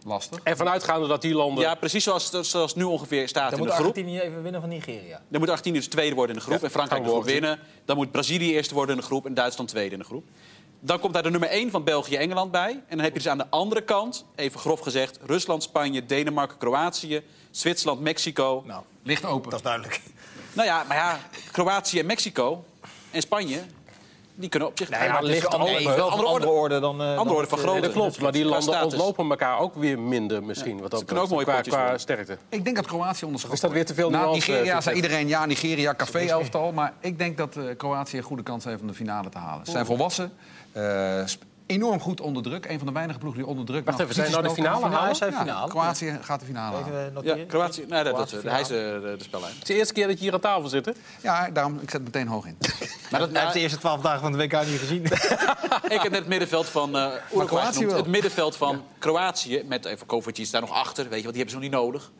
Lastig. 0.05 0.39
En 0.43 0.57
vanuitgaande 0.57 1.07
dat 1.07 1.21
die 1.21 1.33
landen... 1.33 1.63
Ja, 1.63 1.75
precies 1.75 2.03
zoals, 2.03 2.29
zoals 2.29 2.53
het 2.53 2.75
nu 2.75 2.83
ongeveer 2.83 3.27
staat 3.27 3.49
Dan 3.49 3.59
in 3.59 3.65
moet 3.65 3.67
de 3.67 3.73
groep. 3.73 3.87
Argentinië 3.87 4.19
even 4.19 4.43
winnen 4.43 4.61
van 4.61 4.69
Nigeria. 4.69 5.21
Dan 5.27 5.39
moet 5.39 5.49
Argentinië 5.49 5.77
dus 5.77 5.87
tweede 5.87 6.15
worden 6.15 6.35
in 6.35 6.41
de 6.41 6.45
groep. 6.47 6.59
Ja, 6.59 6.65
en 6.65 6.71
Frankrijk 6.71 7.01
de 7.03 7.07
groep 7.07 7.23
morgen 7.23 7.41
winnen. 7.41 7.59
Dan 7.85 7.95
moet 7.95 8.11
Brazilië 8.11 8.53
eerste 8.53 8.73
worden 8.73 8.95
in 8.95 9.01
de 9.01 9.07
groep. 9.07 9.25
En 9.25 9.33
Duitsland 9.33 9.69
tweede 9.69 9.93
in 9.93 9.99
de 9.99 10.05
groep. 10.05 10.25
Dan 10.79 10.99
komt 10.99 11.13
daar 11.13 11.23
de 11.23 11.29
nummer 11.29 11.49
1 11.49 11.71
van 11.71 11.83
België 11.83 12.15
Engeland 12.15 12.51
bij. 12.51 12.71
En 12.71 12.83
dan 12.87 12.99
heb 12.99 13.11
je 13.13 13.19
dus 13.19 13.27
aan 13.27 13.37
de 13.37 13.49
andere 13.49 13.81
kant, 13.81 14.25
even 14.35 14.59
grof 14.59 14.79
gezegd... 14.79 15.19
Rusland, 15.25 15.63
Spanje, 15.63 16.05
Denemarken, 16.05 16.57
Kroatië, 16.57 17.23
Zwitserland, 17.51 17.99
Mexico. 17.99 18.63
Nou, 18.65 18.83
Ligt 19.03 19.25
open. 19.25 19.49
dat 19.49 19.59
is 19.59 19.65
duidelijk. 19.65 20.01
Nou 20.53 20.67
ja, 20.67 20.83
maar 20.87 20.97
ja, 20.97 21.19
Kroatië 21.51 21.99
en 21.99 22.05
Mexico 22.05 22.65
en 23.11 23.21
Spanje... 23.21 23.61
die 24.35 24.49
kunnen 24.49 24.69
op 24.69 24.77
zich... 24.77 24.89
Nee, 24.89 24.99
maar 24.99 25.17
het 25.17 25.23
is 25.25 25.29
ligt 25.29 25.53
een 25.53 25.59
andere, 25.59 25.79
open. 25.79 25.95
wel 25.95 26.09
Andere 26.09 26.29
andere 26.29 26.51
orde 26.51 26.79
dan... 26.79 27.01
eh, 27.01 27.07
Andere 27.07 27.25
dan 27.25 27.35
orde 27.35 27.47
van 27.47 27.59
Nee, 27.65 27.75
eh, 27.75 27.81
dat 27.81 27.91
klopt, 27.91 28.21
maar 28.21 28.31
die 28.31 28.43
landen 28.45 28.63
status. 28.73 28.93
ontlopen 28.93 29.29
elkaar 29.29 29.59
ook 29.59 29.75
weer 29.75 29.99
minder 29.99 30.43
misschien. 30.43 30.79
Wat 30.81 30.91
dat 30.91 30.99
Ze 30.99 31.05
kunnen 31.05 31.23
ook 31.23 31.29
mooie 31.29 31.45
qua, 31.45 31.61
qua 31.61 31.97
sterkte. 31.97 32.37
Ik 32.49 32.63
denk 32.63 32.75
dat 32.75 32.85
Kroatië 32.85 33.25
onderschat 33.25 33.51
is 33.53 33.59
dat 33.59 33.71
weer 33.71 33.85
te 33.85 33.93
veel 33.93 34.09
Na 34.09 34.17
nuance, 34.19 34.35
Nigeria 34.35 34.63
Victor? 34.63 34.81
zei 34.81 34.95
iedereen 34.95 35.27
ja, 35.27 35.45
Nigeria, 35.45 35.95
café-elftal. 35.95 36.71
Maar 36.71 36.93
ik 36.99 37.17
denk 37.17 37.37
dat 37.37 37.55
eh, 37.55 37.63
Kroatië 37.77 38.17
een 38.17 38.23
goede 38.23 38.43
kans 38.43 38.63
heeft 38.63 38.81
om 38.81 38.87
de 38.87 38.93
finale 38.93 39.29
te 39.29 39.37
halen. 39.37 39.65
Ze 39.65 39.71
zijn 39.71 39.85
volwassen, 39.85 40.31
eh, 40.71 40.81
enorm 41.65 41.99
goed 41.99 42.21
onder 42.21 42.43
druk. 42.43 42.65
Een 42.65 42.77
van 42.77 42.87
de 42.87 42.93
weinige 42.93 43.19
ploegen 43.19 43.41
die 43.41 43.49
onder 43.49 43.65
druk... 43.65 43.85
Wacht 43.85 43.97
nou, 43.97 44.09
even, 44.09 44.21
zijn 44.21 44.31
nou 44.31 44.43
de 44.43 44.53
finale? 44.53 45.13
Hij 45.19 45.45
Ja. 45.45 45.65
Kroatië 45.67 46.19
gaat 46.21 46.39
de 46.39 46.45
finale 46.45 46.75
halen. 46.75 46.87
Even 46.87 47.03
Ja, 47.03 47.09
noteren. 47.09 47.47
Kroatië... 47.47 47.85
Nee, 47.87 48.03
dat, 48.03 48.17
dat, 48.17 48.29
Kroatië 48.29 48.47
hij 48.47 48.61
is 48.61 48.67
finale. 48.67 49.17
de, 49.17 49.23
spellijn. 49.23 49.51
Het 49.51 49.61
is 49.61 49.67
de 49.67 49.73
eerste 49.73 49.93
keer 49.93 50.07
dat 50.07 50.17
je 50.17 50.23
hier 50.23 50.33
aan 50.33 50.39
tafel 50.39 50.69
zit, 50.69 50.85
hè? 50.85 50.91
Ja, 51.21 51.49
daarom, 51.49 51.73
ik 51.73 51.89
zet 51.89 51.91
het 51.91 52.03
meteen 52.03 52.27
hoog 52.27 52.45
in. 52.45 52.57
Maar 53.11 53.19
dat, 53.19 53.31
Hij 53.31 53.41
heeft 53.41 53.53
de 53.53 53.59
eerste 53.59 53.77
twaalf 53.77 54.01
dagen 54.01 54.21
van 54.21 54.31
de 54.31 54.37
WK 54.37 54.65
niet 54.65 54.79
gezien. 54.79 55.03
Ik 55.95 56.01
heb 56.01 56.11
net 56.11 56.19
het 56.19 56.27
middenveld 56.27 56.69
van 56.69 56.95
uh, 56.95 57.11
Uruguay 57.33 57.45
Kroatië. 57.45 57.85
Het 57.85 58.07
middenveld 58.07 58.55
van 58.55 58.83
Kroatië, 58.99 59.63
met 59.65 59.85
even 59.85 60.05
Kovacic 60.05 60.51
daar 60.51 60.61
nog 60.61 60.71
achter, 60.71 61.09
weet 61.09 61.17
je, 61.17 61.23
want 61.23 61.35
die 61.35 61.43
hebben 61.43 61.49
ze 61.49 61.55
nog 61.55 61.63
niet 61.63 61.71
nodig. 61.71 62.11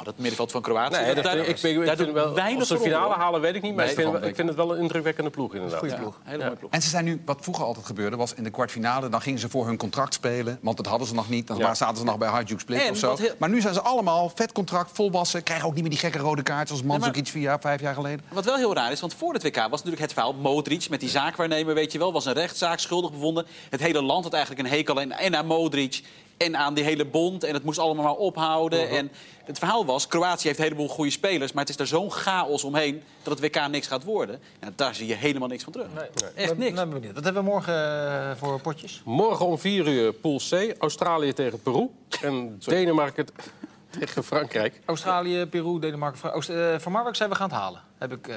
Oh, 0.00 0.06
dat 0.06 0.14
middenveld 0.18 0.50
van 0.50 0.62
Kroatië, 0.62 0.96
Nee, 0.96 1.14
dat, 1.14 1.24
daar, 1.24 1.36
ik, 1.36 1.46
ik, 1.46 1.62
ik 1.62 1.76
daar 1.76 1.96
vind 1.96 1.98
doet 1.98 2.12
wel, 2.12 2.34
weinig 2.34 2.60
of 2.60 2.66
ze 2.66 2.74
de 2.74 2.80
finale 2.80 3.14
halen, 3.14 3.40
weet 3.40 3.54
ik 3.54 3.62
niet. 3.62 3.74
Maar 3.74 3.84
Nee, 3.84 3.94
ik, 3.94 4.00
vind, 4.00 4.12
van 4.18 4.24
ik 4.28 4.34
vind 4.34 4.48
het 4.48 4.56
wel 4.56 4.72
een 4.74 4.80
indrukwekkende 4.80 5.30
ploeg, 5.30 5.54
inderdaad. 5.54 5.78
Goeie 5.78 5.94
Ja, 5.94 6.00
ploeg. 6.00 6.18
hele 6.22 6.44
mooie 6.44 6.56
ploeg. 6.56 6.70
En 6.70 6.82
ze 6.82 6.88
zijn 6.88 7.04
nu, 7.04 7.22
wat 7.24 7.38
vroeger 7.40 7.64
altijd 7.64 7.86
gebeurde, 7.86 8.16
was 8.16 8.34
in 8.34 8.44
de 8.44 8.50
kwartfinale... 8.50 9.08
dan 9.08 9.20
gingen 9.20 9.38
ze 9.40 9.48
voor 9.48 9.66
hun 9.66 9.76
contract 9.76 10.14
spelen, 10.14 10.58
want 10.62 10.76
dat 10.76 10.86
hadden 10.86 11.06
ze 11.08 11.14
nog 11.14 11.28
niet. 11.28 11.46
Dan 11.46 11.56
Ja. 11.56 11.74
zaten 11.74 11.96
ze 11.96 12.04
nog 12.04 12.18
bij 12.18 12.28
Hajduk 12.28 12.60
Split 12.60 12.80
En 12.82 12.90
of 12.90 12.96
zo. 12.96 13.16
heel- 13.16 13.34
Maar 13.38 13.48
nu 13.48 13.60
zijn 13.60 13.74
ze 13.74 13.80
allemaal 13.80 14.32
vet 14.34 14.52
contract, 14.52 14.90
volwassen... 14.92 15.42
krijgen 15.42 15.66
ook 15.66 15.72
niet 15.72 15.82
meer 15.82 15.90
die 15.90 16.00
gekke 16.00 16.18
rode 16.18 16.42
kaart 16.42 16.68
zoals 16.68 16.82
Mandzukic 16.82 17.26
vier 17.26 17.42
jaar, 17.42 17.60
vijf 17.60 17.80
jaar 17.80 17.94
geleden. 17.94 18.24
Wat 18.32 18.44
wel 18.44 18.56
heel 18.56 18.74
raar 18.74 18.92
is, 18.92 19.00
want 19.00 19.14
voor 19.14 19.32
het 19.32 19.42
WK 19.42 19.56
was 19.56 19.70
natuurlijk 19.70 20.00
het 20.02 20.12
verhaal 20.12 20.32
Modric 20.34 20.88
met 20.88 21.00
die 21.00 21.08
zaakwaarnemer, 21.08 21.74
weet 21.74 21.92
je 21.92 21.98
wel, 21.98 22.12
was 22.12 22.24
een 22.24 22.32
rechtszaak, 22.32 22.78
schuldig 22.78 23.10
bevonden. 23.10 23.46
Het 23.70 23.80
hele 23.80 24.02
land 24.02 24.24
had 24.24 24.32
eigenlijk 24.32 24.64
een 24.68 24.74
hekel 24.74 25.00
aan, 25.00 25.12
en 25.12 25.36
aan 25.36 25.46
Modric 25.46 26.02
en 26.44 26.56
aan 26.56 26.74
die 26.74 26.84
hele 26.84 27.04
bond 27.04 27.44
en 27.44 27.54
het 27.54 27.64
moest 27.64 27.78
allemaal 27.78 28.04
maar 28.04 28.14
ophouden. 28.14 28.88
En 28.88 29.10
het 29.44 29.58
verhaal 29.58 29.84
was, 29.84 30.06
Kroatië 30.06 30.46
heeft 30.46 30.58
een 30.58 30.64
heleboel 30.64 30.88
goede 30.88 31.10
spelers, 31.10 31.52
maar 31.52 31.60
het 31.60 31.70
is 31.70 31.76
daar 31.76 31.86
zo'n 31.86 32.10
chaos 32.12 32.64
omheen 32.64 33.02
dat 33.22 33.38
het 33.38 33.54
WK 33.54 33.68
niks 33.68 33.86
gaat 33.86 34.04
worden. 34.04 34.40
Ja, 34.60 34.68
daar 34.76 34.94
zie 34.94 35.06
je 35.06 35.14
helemaal 35.14 35.48
niks 35.48 35.62
van 35.64 35.72
terug. 35.72 35.86
Echt 36.34 36.56
niks. 36.56 36.72
Nou, 36.74 36.88
benieuwd. 36.88 37.14
Wat 37.14 37.24
hebben 37.24 37.42
we 37.44 37.48
morgen 37.50 37.74
eh, 37.74 38.30
voor 38.36 38.60
potjes? 38.60 39.02
Morgen 39.04 39.46
om 39.46 39.58
4 39.58 39.86
uur 39.88 40.12
Pool 40.12 40.40
C. 40.50 40.74
Australië 40.78 41.32
tegen 41.32 41.60
Peru. 41.62 41.88
En 42.22 42.56
Denemarken 42.64 43.26
tegen 43.98 44.24
Frankrijk. 44.24 44.80
Australië, 44.84 45.46
Peru, 45.46 45.78
Denemarken. 45.78 46.18
Fra- 46.18 46.30
Oost- 46.32 46.48
eh, 46.48 46.78
Van 46.78 46.92
Marwijk 46.92 47.16
zei 47.16 47.28
we 47.28 47.34
gaan 47.34 47.48
het 47.48 47.58
halen. 47.58 47.80
Heb 48.00 48.12
ik 48.12 48.28
eh, 48.28 48.36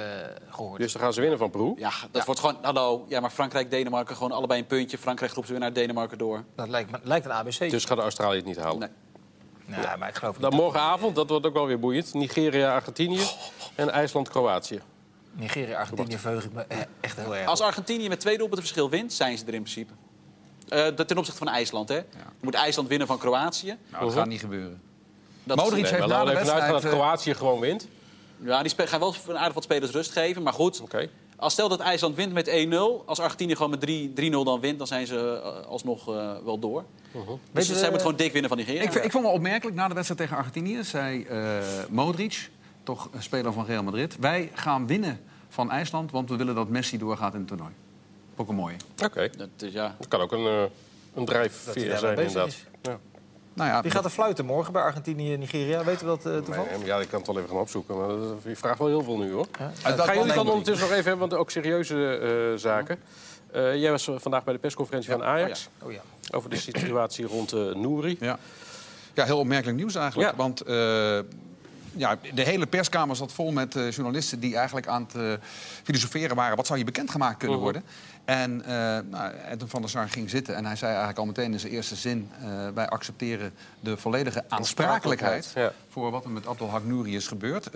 gehoord. 0.49 0.80
Dus 0.82 0.93
dan 0.93 1.02
gaan 1.02 1.13
ze 1.13 1.19
winnen 1.21 1.39
van 1.39 1.49
Peru. 1.49 1.73
Ja, 1.78 1.91
dat 2.12 2.26
wordt 2.26 2.39
gewoon, 2.39 2.58
hallo, 2.62 3.06
ja, 3.08 3.19
maar 3.19 3.30
Frankrijk, 3.30 3.69
Denemarken, 3.71 4.15
gewoon 4.15 4.32
allebei 4.32 4.60
een 4.60 4.65
puntje. 4.67 4.97
Frankrijk 4.97 5.32
groepswinnaar, 5.32 5.73
Denemarken 5.73 6.17
door. 6.17 6.43
Dat 6.56 6.67
lijkt, 6.69 6.91
me- 6.91 6.99
lijkt 7.04 7.26
een 7.26 7.32
ABC. 7.32 7.60
Dus 7.69 7.86
gaat 7.86 7.97
Australië 7.97 8.36
het 8.38 8.45
niet 8.45 8.58
halen. 8.58 8.91
Nee. 9.65 9.82
ja, 9.82 9.95
maar 9.95 10.10
ik 10.10 10.15
geloof 10.15 10.34
niet. 10.34 10.41
Dan 10.41 10.52
dat- 10.52 10.60
morgenavond, 10.60 11.15
dat 11.15 11.30
wordt 11.30 11.45
ook 11.45 11.54
wel 11.54 11.65
weer 11.67 11.80
boeiend. 11.80 12.13
Nigeria, 12.13 12.73
Argentinië 12.73 13.21
en 13.76 13.89
IJsland, 13.89 14.30
Kroatië. 14.30 14.82
Nigeria, 15.32 15.78
Argentinië 15.80 16.17
verheug 16.17 16.43
ik 16.45 16.54
me 16.54 16.65
eh, 16.67 16.78
echt 17.02 17.17
heel 17.19 17.36
erg. 17.36 17.47
Als 17.47 17.62
Argentinië 17.62 18.08
met 18.10 18.19
twee 18.19 18.38
doelpunten 18.38 18.62
verschil 18.65 18.89
wint, 18.89 19.13
zijn 19.13 19.38
ze 19.38 19.45
er 19.45 19.54
in 19.54 19.62
principe. 19.62 19.93
Eh, 20.69 20.86
dat 20.95 21.08
ten 21.08 21.17
opzichte 21.17 21.39
van 21.43 21.47
IJsland, 21.54 21.89
hè. 21.89 21.95
Dan 22.12 22.21
moet 22.41 22.54
IJsland 22.54 22.88
winnen 22.88 23.08
van 23.08 23.17
Kroatië. 23.17 23.78
Nou, 23.91 24.06
dat 24.06 24.13
gaat 24.13 24.28
niet 24.28 24.39
gebeuren. 24.39 24.82
Dat 25.43 25.58
Modric 25.58 25.84
is, 25.84 25.89
heeft 25.89 25.99
maar 25.99 26.10
na 26.10 26.13
laten 26.23 26.28
de 26.28 26.34
we 26.34 26.39
even 26.39 26.45
vanuit 26.54 26.63
gaan 26.63 26.73
dat 26.73 26.82
wedstrijd, 26.82 26.93
eh, 26.93 27.10
Kroatië 27.23 27.34
gewoon 27.34 27.60
wint. 27.60 27.88
Ja, 28.45 28.63
die 28.63 28.88
gaan 28.88 28.99
wel 28.99 29.15
een 29.27 29.38
aardig 29.38 29.53
wat 29.53 29.63
spelers 29.63 29.91
rust 29.91 30.12
geven. 30.12 30.43
Maar 30.43 30.53
goed, 30.53 30.82
Oké. 30.82 31.10
als 31.38 31.53
stel 31.53 31.69
dat 31.69 31.79
IJsland 31.79 32.15
wint 32.15 32.34
met 32.34 32.49
1-0... 32.49 33.06
als 33.06 33.19
Argentinië 33.19 33.56
gewoon 33.56 33.71
met 33.71 33.79
3 33.82 34.10
3-0 34.10 34.13
dan 34.29 34.60
wint... 34.60 34.77
dan 34.77 34.88
zijn 34.88 35.08
ze 35.08 35.41
eh, 35.43 35.67
alsnog 35.67 36.08
eh, 36.10 36.32
wel 36.43 36.60
door. 36.60 36.84
Dus 37.51 37.67
je, 37.67 37.73
zij 37.73 37.84
eh, 37.84 37.89
moeten 37.89 37.99
gewoon 37.99 38.15
dik 38.15 38.32
winnen 38.32 38.49
van 38.49 38.58
Nigeria. 38.58 38.82
Ik, 38.82 38.93
ik 38.93 39.12
vond 39.12 39.23
wel 39.23 39.34
opmerkelijk, 39.34 39.75
na 39.75 39.88
de 39.88 39.93
wedstrijd 39.93 40.21
tegen 40.21 40.38
Argentinië 40.38 40.84
zei 40.84 41.23
eh, 41.23 41.58
Modric, 41.89 42.49
toch 42.84 43.10
een 43.13 43.23
speler 43.23 43.53
van 43.53 43.65
Real 43.65 43.84
Madrid... 43.84 44.17
wij 44.19 44.51
gaan 44.53 44.88
winnen 44.88 45.19
van 45.49 45.71
IJsland, 45.71 46.12
want 46.12 46.29
we 46.29 46.36
willen 46.36 46.56
dat 46.56 46.69
Messi 46.69 46.97
doorgaat 46.97 47.34
in 47.34 47.39
het 47.39 47.47
toernooi. 47.47 47.71
Ook 48.36 48.49
een 48.49 48.56
mooie. 48.56 48.75
Oké. 49.03 49.29
Dat 49.38 49.49
is, 49.60 49.73
ja. 49.73 49.95
Dat 49.97 50.08
kan 50.08 50.21
ook 50.21 50.32
een, 50.32 50.45
een 50.45 50.69
Dat 51.13 51.25
drijfveer 51.27 51.97
zijn, 51.97 52.17
inderdaad. 52.17 52.47
is. 52.47 52.65
Ja. 52.82 52.99
Nou 53.54 53.70
ja, 53.70 53.82
Wie 53.82 53.92
gaat 53.92 54.06
er 54.06 54.10
fluiten 54.10 54.46
morgen 54.46 54.74
bij 54.74 54.82
Argentinië 54.82 55.34
en 55.34 55.39
Nigeria? 55.39 55.84
Weten 55.84 56.00
we 56.08 56.18
dat 56.22 56.26
eh, 56.34 56.38
toevallig? 56.46 56.78
Nee, 56.78 56.86
ja, 56.86 56.98
ik 57.00 57.08
kan 57.10 57.18
het 57.20 57.28
wel 57.28 57.38
even 57.38 57.50
gaan 57.50 57.58
opzoeken. 57.60 57.98
Maar 57.98 58.08
dat- 58.08 58.38
je 58.44 58.56
vraagt 58.56 58.80
wel 58.80 58.88
heel 58.88 59.04
veel 59.04 59.18
nu, 59.18 59.32
hoor. 59.32 59.46
Ja. 59.60 59.72
Uit 59.84 60.00
Gaan 60.02 60.18
jullie 60.18 60.34
dan 60.34 60.48
ondertussen 60.50 60.88
nog 60.88 60.98
even 60.98 61.10
hebben, 61.10 61.30
want 61.30 61.42
ook 61.42 61.52
serieuze 61.52 62.18
eh, 62.18 62.60
zaken. 62.60 63.00
Eh, 63.52 63.76
jij 63.76 63.92
was 63.92 64.10
vandaag 64.16 64.44
bij 64.44 64.54
de 64.54 64.60
persconferentie 64.60 65.12
van 65.12 65.24
Ajax. 65.24 65.70
Oh 65.82 65.92
ja. 65.92 66.02
Over 66.32 66.50
de 66.50 66.56
situatie 66.56 67.26
rond 67.26 67.54
eh 67.54 67.60
Nouri. 67.76 68.18
Ja. 68.20 68.38
ja, 69.13 69.26
heel 69.26 69.39
opmerkelijk 69.39 69.78
nieuws 69.78 69.96
eigenlijk. 69.96 70.30
Ja. 70.32 70.36
Want 70.38 70.62
eh, 70.62 71.20
ja, 71.95 72.17
de 72.34 72.41
hele 72.41 72.67
perskamer 72.67 73.15
zat 73.15 73.32
vol 73.32 73.51
met 73.51 73.75
eh, 73.75 73.91
journalisten 73.91 74.39
die 74.39 74.56
eigenlijk 74.56 74.88
aan 74.88 75.01
het 75.03 75.15
eh, 75.15 75.32
filosoferen 75.84 76.36
waren. 76.36 76.56
Wat 76.56 76.65
zou 76.65 76.77
hier 76.77 76.88
bekendgemaakt 76.88 77.38
kunnen 77.38 77.56
Mhm. 77.56 77.63
worden? 77.65 77.84
En 78.25 78.62
eh 78.65 78.71
nou, 79.10 79.32
Edwin 79.49 79.67
van 79.67 79.82
der 79.82 79.89
Sar 79.89 80.10
ging 80.10 80.29
zitten 80.29 80.56
en 80.56 80.65
hij 80.65 80.75
zei 80.75 80.89
eigenlijk 80.89 81.19
al 81.19 81.25
meteen 81.25 81.51
in 81.53 81.60
zijn 81.60 81.71
eerste 81.73 81.95
zin... 81.95 82.29
wij 82.73 82.88
accepteren 82.89 83.53
de 83.79 83.97
volledige 83.97 84.43
aansprakelijkheid 84.47 85.51
Ja. 85.56 85.71
voor 85.89 86.12
wat 86.12 86.23
er 86.23 86.29
met 86.29 86.47
Abdelhak 86.47 86.86
Nouri 86.86 87.15
is 87.15 87.27
gebeurd. 87.27 87.69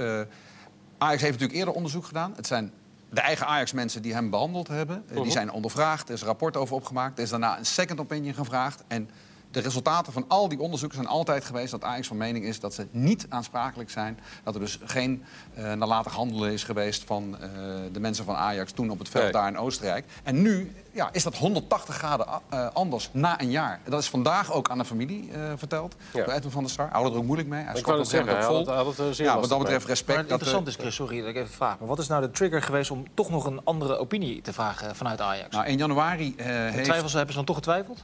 Ajax 0.98 1.22
heeft 1.22 1.32
natuurlijk 1.34 1.54
eerder 1.60 1.74
onderzoek 1.74 2.06
gedaan. 2.06 2.34
Het 2.36 2.48
zijn 2.48 2.72
de 3.10 3.22
eigen 3.22 3.48
Ajax-mensen 3.48 4.02
die 4.02 4.14
hem 4.14 4.30
behandeld 4.30 4.68
hebben. 4.68 5.04
Eh, 5.08 5.14
Mhm. 5.14 5.24
Die 5.24 5.32
zijn 5.32 5.52
ondervraagd, 5.52 6.08
er 6.08 6.14
is 6.14 6.22
een 6.22 6.28
rapport 6.28 6.58
over 6.58 6.76
opgemaakt. 6.76 7.18
Er 7.18 7.24
is 7.24 7.30
daarna 7.30 7.58
een 7.58 7.66
second 7.66 8.00
opinion 8.00 8.34
gevraagd. 8.34 8.84
En 8.88 9.10
de 9.52 9.60
resultaten 9.60 10.14
van 10.14 10.26
al 10.28 10.48
die 10.50 10.60
onderzoeken 10.60 10.98
zijn 10.98 11.10
altijd 11.10 11.46
geweest... 11.46 11.72
dat 11.72 11.84
Ajax 11.84 12.08
van 12.08 12.18
mening 12.18 12.46
is 12.46 12.60
dat 12.60 12.74
ze 12.74 12.88
niet 12.92 13.26
aansprakelijk 13.30 13.90
zijn. 13.90 14.20
Dat 14.44 14.54
er 14.54 14.60
dus 14.60 14.80
geen 14.84 15.24
eh 15.54 15.74
nalatig 15.74 16.14
handelen 16.14 16.52
is 16.52 16.64
geweest 16.64 17.04
van 17.04 17.38
eh, 17.40 17.50
de 17.92 18.00
mensen 18.00 18.26
van 18.26 18.36
Ajax... 18.36 18.72
toen 18.72 18.90
op 18.90 19.00
het 19.00 19.10
veld 19.10 19.24
Nee. 19.24 19.32
daar 19.34 19.48
in 19.48 19.58
Oostenrijk. 19.58 20.06
En 20.24 20.42
nu 20.42 20.72
ja, 20.92 21.10
is 21.12 21.24
dat 21.24 21.36
180 21.38 21.96
graden 21.96 22.28
eh, 22.50 22.68
anders 22.74 23.10
na 23.14 23.42
een 23.42 23.52
jaar. 23.52 23.80
Dat 23.90 24.02
is 24.02 24.10
vandaag 24.10 24.52
ook 24.54 24.70
aan 24.70 24.78
de 24.78 24.86
familie 24.86 25.32
eh, 25.32 25.40
verteld 25.56 25.96
Ja. 26.14 26.24
door 26.26 26.34
Edwin 26.34 26.52
van 26.52 26.64
der 26.64 26.72
Sar. 26.72 26.86
Hij 26.86 26.94
houdt 27.00 27.14
er 27.14 27.18
ook 27.20 27.26
moeilijk 27.26 27.50
mee. 27.50 27.64
Hij 27.64 27.76
Ik 27.76 27.88
op 27.88 27.98
het 27.98 28.08
zeggen, 28.08 28.30
hij 28.36 28.44
had 28.44 28.66
vol. 28.96 29.06
het, 29.06 29.16
zeer 29.16 29.26
Ja, 29.26 29.40
wat 29.40 29.50
dat 29.50 29.60
betreft 29.60 29.86
respect. 29.86 30.08
Maar 30.08 30.18
het 30.18 30.28
dat, 30.30 30.40
interessante 30.40 30.70
eh, 30.72 30.76
is, 30.78 30.82
Chris, 30.82 30.96
sorry 30.96 31.20
dat 31.20 31.30
ik 31.30 31.36
even 31.36 31.54
vraag. 31.54 31.80
Maar 31.80 31.88
wat 31.88 32.00
is 32.00 32.08
nou 32.08 32.22
de 32.22 32.32
trigger 32.32 32.62
geweest 32.62 32.92
om 32.92 33.06
toch 33.14 33.30
nog 33.30 33.46
een 33.46 33.62
andere 33.64 33.98
opinie 33.98 34.42
te 34.42 34.54
vragen 34.54 34.96
vanuit 34.96 35.22
Ajax? 35.22 35.56
nou, 35.56 35.68
in 35.68 35.78
januari 35.78 36.34
eh, 36.38 36.46
heeft... 36.46 36.84
Twijfels 36.84 37.12
hebben 37.14 37.32
ze 37.32 37.38
dan 37.38 37.46
toch 37.46 37.56
getwijfeld? 37.56 38.04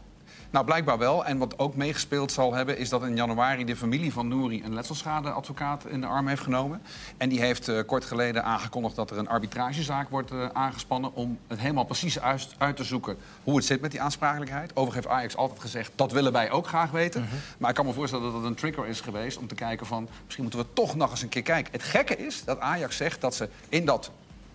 Nou, 0.54 0.66
blijkbaar 0.66 0.98
wel. 0.98 1.26
En 1.26 1.38
wat 1.38 1.60
ook 1.60 1.76
meegespeeld 1.76 2.32
zal 2.32 2.54
hebben... 2.54 2.78
is 2.78 2.90
dat 2.90 3.04
in 3.04 3.16
januari 3.16 3.66
de 3.66 3.76
familie 3.76 4.14
van 4.14 4.28
Nouri 4.28 4.64
een 4.64 4.74
letselschadeadvocaat 4.74 5.86
in 5.86 6.02
de 6.02 6.08
arm 6.08 6.28
heeft 6.28 6.42
genomen. 6.42 6.82
En 7.18 7.30
die 7.30 7.40
heeft 7.40 7.68
eh, 7.68 7.80
kort 7.86 8.06
geleden 8.06 8.44
aangekondigd 8.44 8.96
dat 8.96 9.12
er 9.12 9.18
een 9.18 9.28
arbitragezaak 9.28 10.10
wordt 10.10 10.32
eh, 10.32 10.46
aangespannen... 10.54 11.16
om 11.16 11.38
het 11.48 11.60
helemaal 11.60 11.84
precies 11.84 12.20
uit, 12.20 12.56
uit 12.58 12.76
te 12.76 12.84
zoeken 12.84 13.18
hoe 13.44 13.56
het 13.56 13.66
zit 13.66 13.82
met 13.82 13.92
die 13.92 14.02
aansprakelijkheid. 14.02 14.72
Overigens 14.76 15.06
heeft 15.06 15.18
Ajax 15.18 15.36
altijd 15.36 15.60
gezegd, 15.60 15.92
dat 15.96 16.12
willen 16.12 16.32
wij 16.32 16.52
ook 16.52 16.68
graag 16.68 16.92
weten. 16.92 17.28
Maar 17.58 17.70
ik 17.70 17.76
kan 17.76 17.86
me 17.86 17.94
voorstellen 17.94 18.26
dat 18.26 18.34
het 18.34 18.44
een 18.44 18.56
trigger 18.56 18.88
is 18.88 19.02
geweest 19.02 19.38
om 19.38 19.48
te 19.48 19.56
kijken 19.56 19.86
van... 19.86 20.08
misschien 20.24 20.44
moeten 20.44 20.62
we 20.62 20.74
toch 20.74 20.96
nog 20.96 21.12
eens 21.12 21.22
een 21.22 21.30
keer 21.30 21.42
kijken. 21.42 21.72
Het 21.72 21.84
gekke 21.84 22.16
is 22.16 22.44
dat 22.44 22.60
Ajax 22.60 22.98
zegt 22.98 23.22
dat 23.22 23.36
ze 23.36 23.50
in 23.70 23.86
dat 23.86 24.12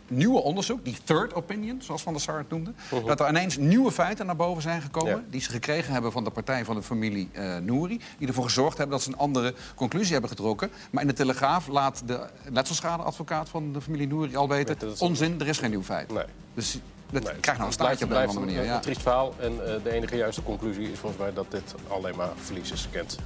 nieuwe 0.08 0.40
onderzoek, 0.42 0.84
die 0.84 0.96
third 1.04 1.34
opinion, 1.34 1.82
zoals 1.82 2.02
Van 2.02 2.12
der 2.12 2.22
Sar 2.22 2.38
het 2.38 2.50
noemde... 2.50 2.72
dat 3.06 3.20
er 3.20 3.28
ineens 3.28 3.56
nieuwe 3.56 3.92
feiten 3.92 4.26
naar 4.26 4.36
boven 4.36 4.62
zijn 4.62 4.82
gekomen... 4.82 5.10
Ja. 5.10 5.22
die 5.30 5.40
ze 5.40 5.50
gekregen 5.50 5.92
hebben 5.92 6.12
van 6.12 6.24
de 6.24 6.30
partij 6.30 6.64
van 6.64 6.74
de 6.76 6.82
familie 6.82 7.28
eh 7.32 7.56
Nouri... 7.56 8.00
die 8.18 8.28
ervoor 8.28 8.44
gezorgd 8.44 8.78
hebben 8.78 8.96
dat 8.96 9.04
ze 9.04 9.12
een 9.12 9.18
andere 9.18 9.54
conclusie 9.74 10.12
hebben 10.12 10.30
getrokken. 10.30 10.70
Maar 10.90 11.02
in 11.02 11.08
de 11.08 11.14
Telegraaf 11.14 11.66
laat 11.66 12.02
de 12.06 12.26
letselschadeadvocaat 12.52 13.48
van 13.48 13.72
de 13.72 13.80
familie 13.80 14.06
Nouri 14.06 14.36
al 14.36 14.48
weten... 14.48 14.76
Onzin, 14.98 15.40
er 15.40 15.48
is 15.48 15.58
geen 15.58 15.70
nieuw 15.70 15.82
feit. 15.82 16.12
Nee. 16.12 16.24
Dus 16.54 16.78
dat 17.10 17.22
Nee, 17.22 17.22
krijgt 17.22 17.44
nou 17.46 17.58
een 17.58 17.64
het 17.64 17.72
staartje 17.74 18.04
op 18.04 18.10
een 18.10 18.16
andere 18.16 18.38
een- 18.38 18.44
manier. 18.44 18.58
Een, 18.60 18.66
Ja. 18.66 18.78
triest 18.80 19.02
verhaal. 19.02 19.34
En 19.40 19.52
eh, 19.66 19.82
de 19.82 19.90
enige 19.90 20.16
juiste 20.16 20.42
conclusie 20.42 20.92
is 20.92 20.98
volgens 20.98 21.20
mij 21.22 21.32
dat 21.32 21.50
dit 21.50 21.74
alleen 21.88 22.16
maar 22.16 22.30
verliezers 22.36 22.88
kent. 22.90 23.18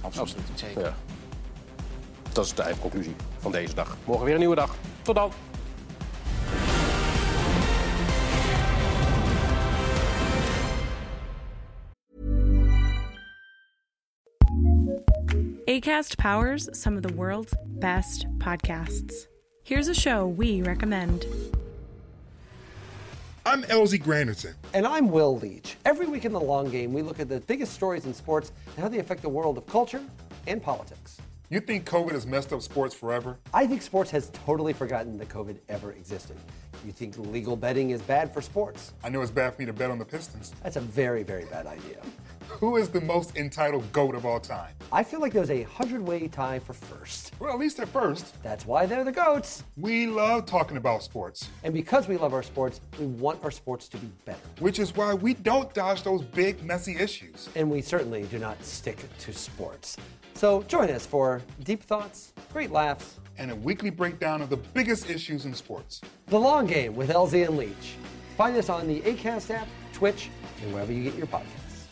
Absoluut. 0.00 0.34
Zeker. 0.54 0.80
Ja. 0.82 0.94
Dat 2.32 2.44
is 2.44 2.54
de 2.54 2.62
eindconclusie 2.62 3.14
van 3.38 3.52
deze 3.52 3.74
dag. 3.74 3.96
Morgen 4.04 4.24
weer 4.24 4.34
een 4.34 4.40
nieuwe 4.40 4.54
dag. 4.56 4.74
Tot 5.02 5.14
dan. 5.14 5.30
ACAST 15.66 16.18
powers 16.18 16.68
some 16.74 16.94
of 16.94 17.02
the 17.02 17.12
world's 17.14 17.54
best 17.64 18.26
podcasts. 18.36 19.28
Here's 19.62 19.88
a 19.88 19.94
show 19.94 20.26
we 20.26 20.60
recommend. 20.60 21.24
I'm 23.46 23.64
Elsie 23.64 23.98
Granderson. 23.98 24.52
And 24.74 24.86
I'm 24.86 25.08
Will 25.08 25.38
Leach. 25.38 25.76
Every 25.86 26.06
week 26.06 26.26
in 26.26 26.32
the 26.32 26.40
long 26.40 26.70
game, 26.70 26.92
we 26.92 27.00
look 27.00 27.18
at 27.18 27.30
the 27.30 27.40
biggest 27.40 27.72
stories 27.72 28.04
in 28.04 28.12
sports 28.12 28.52
and 28.76 28.82
how 28.82 28.90
they 28.90 28.98
affect 28.98 29.22
the 29.22 29.28
world 29.30 29.56
of 29.56 29.66
culture 29.66 30.02
and 30.46 30.62
politics. 30.62 31.18
You 31.48 31.60
think 31.60 31.88
COVID 31.88 32.12
has 32.12 32.26
messed 32.26 32.52
up 32.52 32.60
sports 32.60 32.94
forever? 32.94 33.38
I 33.54 33.66
think 33.66 33.80
sports 33.80 34.10
has 34.10 34.28
totally 34.34 34.74
forgotten 34.74 35.16
that 35.16 35.30
COVID 35.30 35.60
ever 35.70 35.92
existed. 35.92 36.36
You 36.84 36.92
think 36.92 37.16
legal 37.16 37.56
betting 37.56 37.90
is 37.90 38.02
bad 38.02 38.32
for 38.34 38.42
sports? 38.42 38.92
I 39.02 39.08
know 39.08 39.22
it's 39.22 39.30
bad 39.30 39.54
for 39.54 39.62
me 39.62 39.66
to 39.66 39.72
bet 39.72 39.90
on 39.90 39.98
the 39.98 40.04
Pistons. 40.04 40.52
That's 40.62 40.76
a 40.76 40.80
very, 40.80 41.22
very 41.22 41.46
bad 41.46 41.66
idea. 41.66 41.96
Who 42.48 42.76
is 42.76 42.90
the 42.90 43.00
most 43.00 43.36
entitled 43.38 43.90
GOAT 43.90 44.14
of 44.14 44.26
all 44.26 44.38
time? 44.38 44.74
I 44.92 45.02
feel 45.02 45.20
like 45.20 45.32
there's 45.32 45.50
a 45.50 45.62
hundred 45.62 46.06
way 46.06 46.28
tie 46.28 46.58
for 46.58 46.74
first. 46.74 47.32
Well, 47.40 47.50
at 47.50 47.58
least 47.58 47.78
at 47.80 47.88
first. 47.88 48.40
That's 48.42 48.66
why 48.66 48.84
they're 48.84 49.02
the 49.02 49.12
GOATs. 49.12 49.64
We 49.78 50.06
love 50.06 50.44
talking 50.44 50.76
about 50.76 51.02
sports, 51.02 51.48
And 51.62 51.72
because 51.72 52.06
we 52.06 52.18
love 52.18 52.34
our 52.34 52.42
sports, 52.42 52.82
we 53.00 53.06
want 53.06 53.42
our 53.42 53.50
sports 53.50 53.88
to 53.88 53.96
be 53.96 54.08
better. 54.26 54.38
which 54.60 54.78
is 54.78 54.94
why 54.94 55.14
we 55.14 55.32
don't 55.32 55.72
dodge 55.72 56.02
those 56.02 56.22
big, 56.22 56.62
messy 56.62 56.96
issues. 56.98 57.48
And 57.56 57.70
we 57.70 57.80
certainly 57.80 58.24
do 58.24 58.38
not 58.38 58.62
stick 58.62 58.98
to 59.20 59.32
sports. 59.32 59.96
So 60.34 60.62
join 60.64 60.90
us 60.90 61.06
for 61.06 61.40
deep 61.62 61.82
thoughts, 61.82 62.34
great 62.52 62.70
laughs, 62.70 63.20
And 63.38 63.50
a 63.50 63.56
weekly 63.56 63.90
breakdown 63.90 64.42
of 64.42 64.50
the 64.50 64.56
biggest 64.56 65.10
issues 65.10 65.44
in 65.44 65.54
sports. 65.54 66.00
The 66.26 66.38
Long 66.38 66.66
Game 66.66 66.94
with 66.94 67.10
LZ 67.10 67.46
and 67.46 67.56
Leach. 67.56 67.96
Find 68.36 68.56
us 68.56 68.68
on 68.68 68.86
the 68.86 69.00
ACAST 69.02 69.50
app, 69.50 69.68
Twitch, 69.92 70.30
and 70.62 70.72
wherever 70.72 70.92
you 70.92 71.02
get 71.04 71.14
your 71.14 71.26
podcasts. 71.26 71.86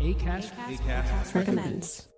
ACAST 0.00 1.34
recommends. 1.34 2.08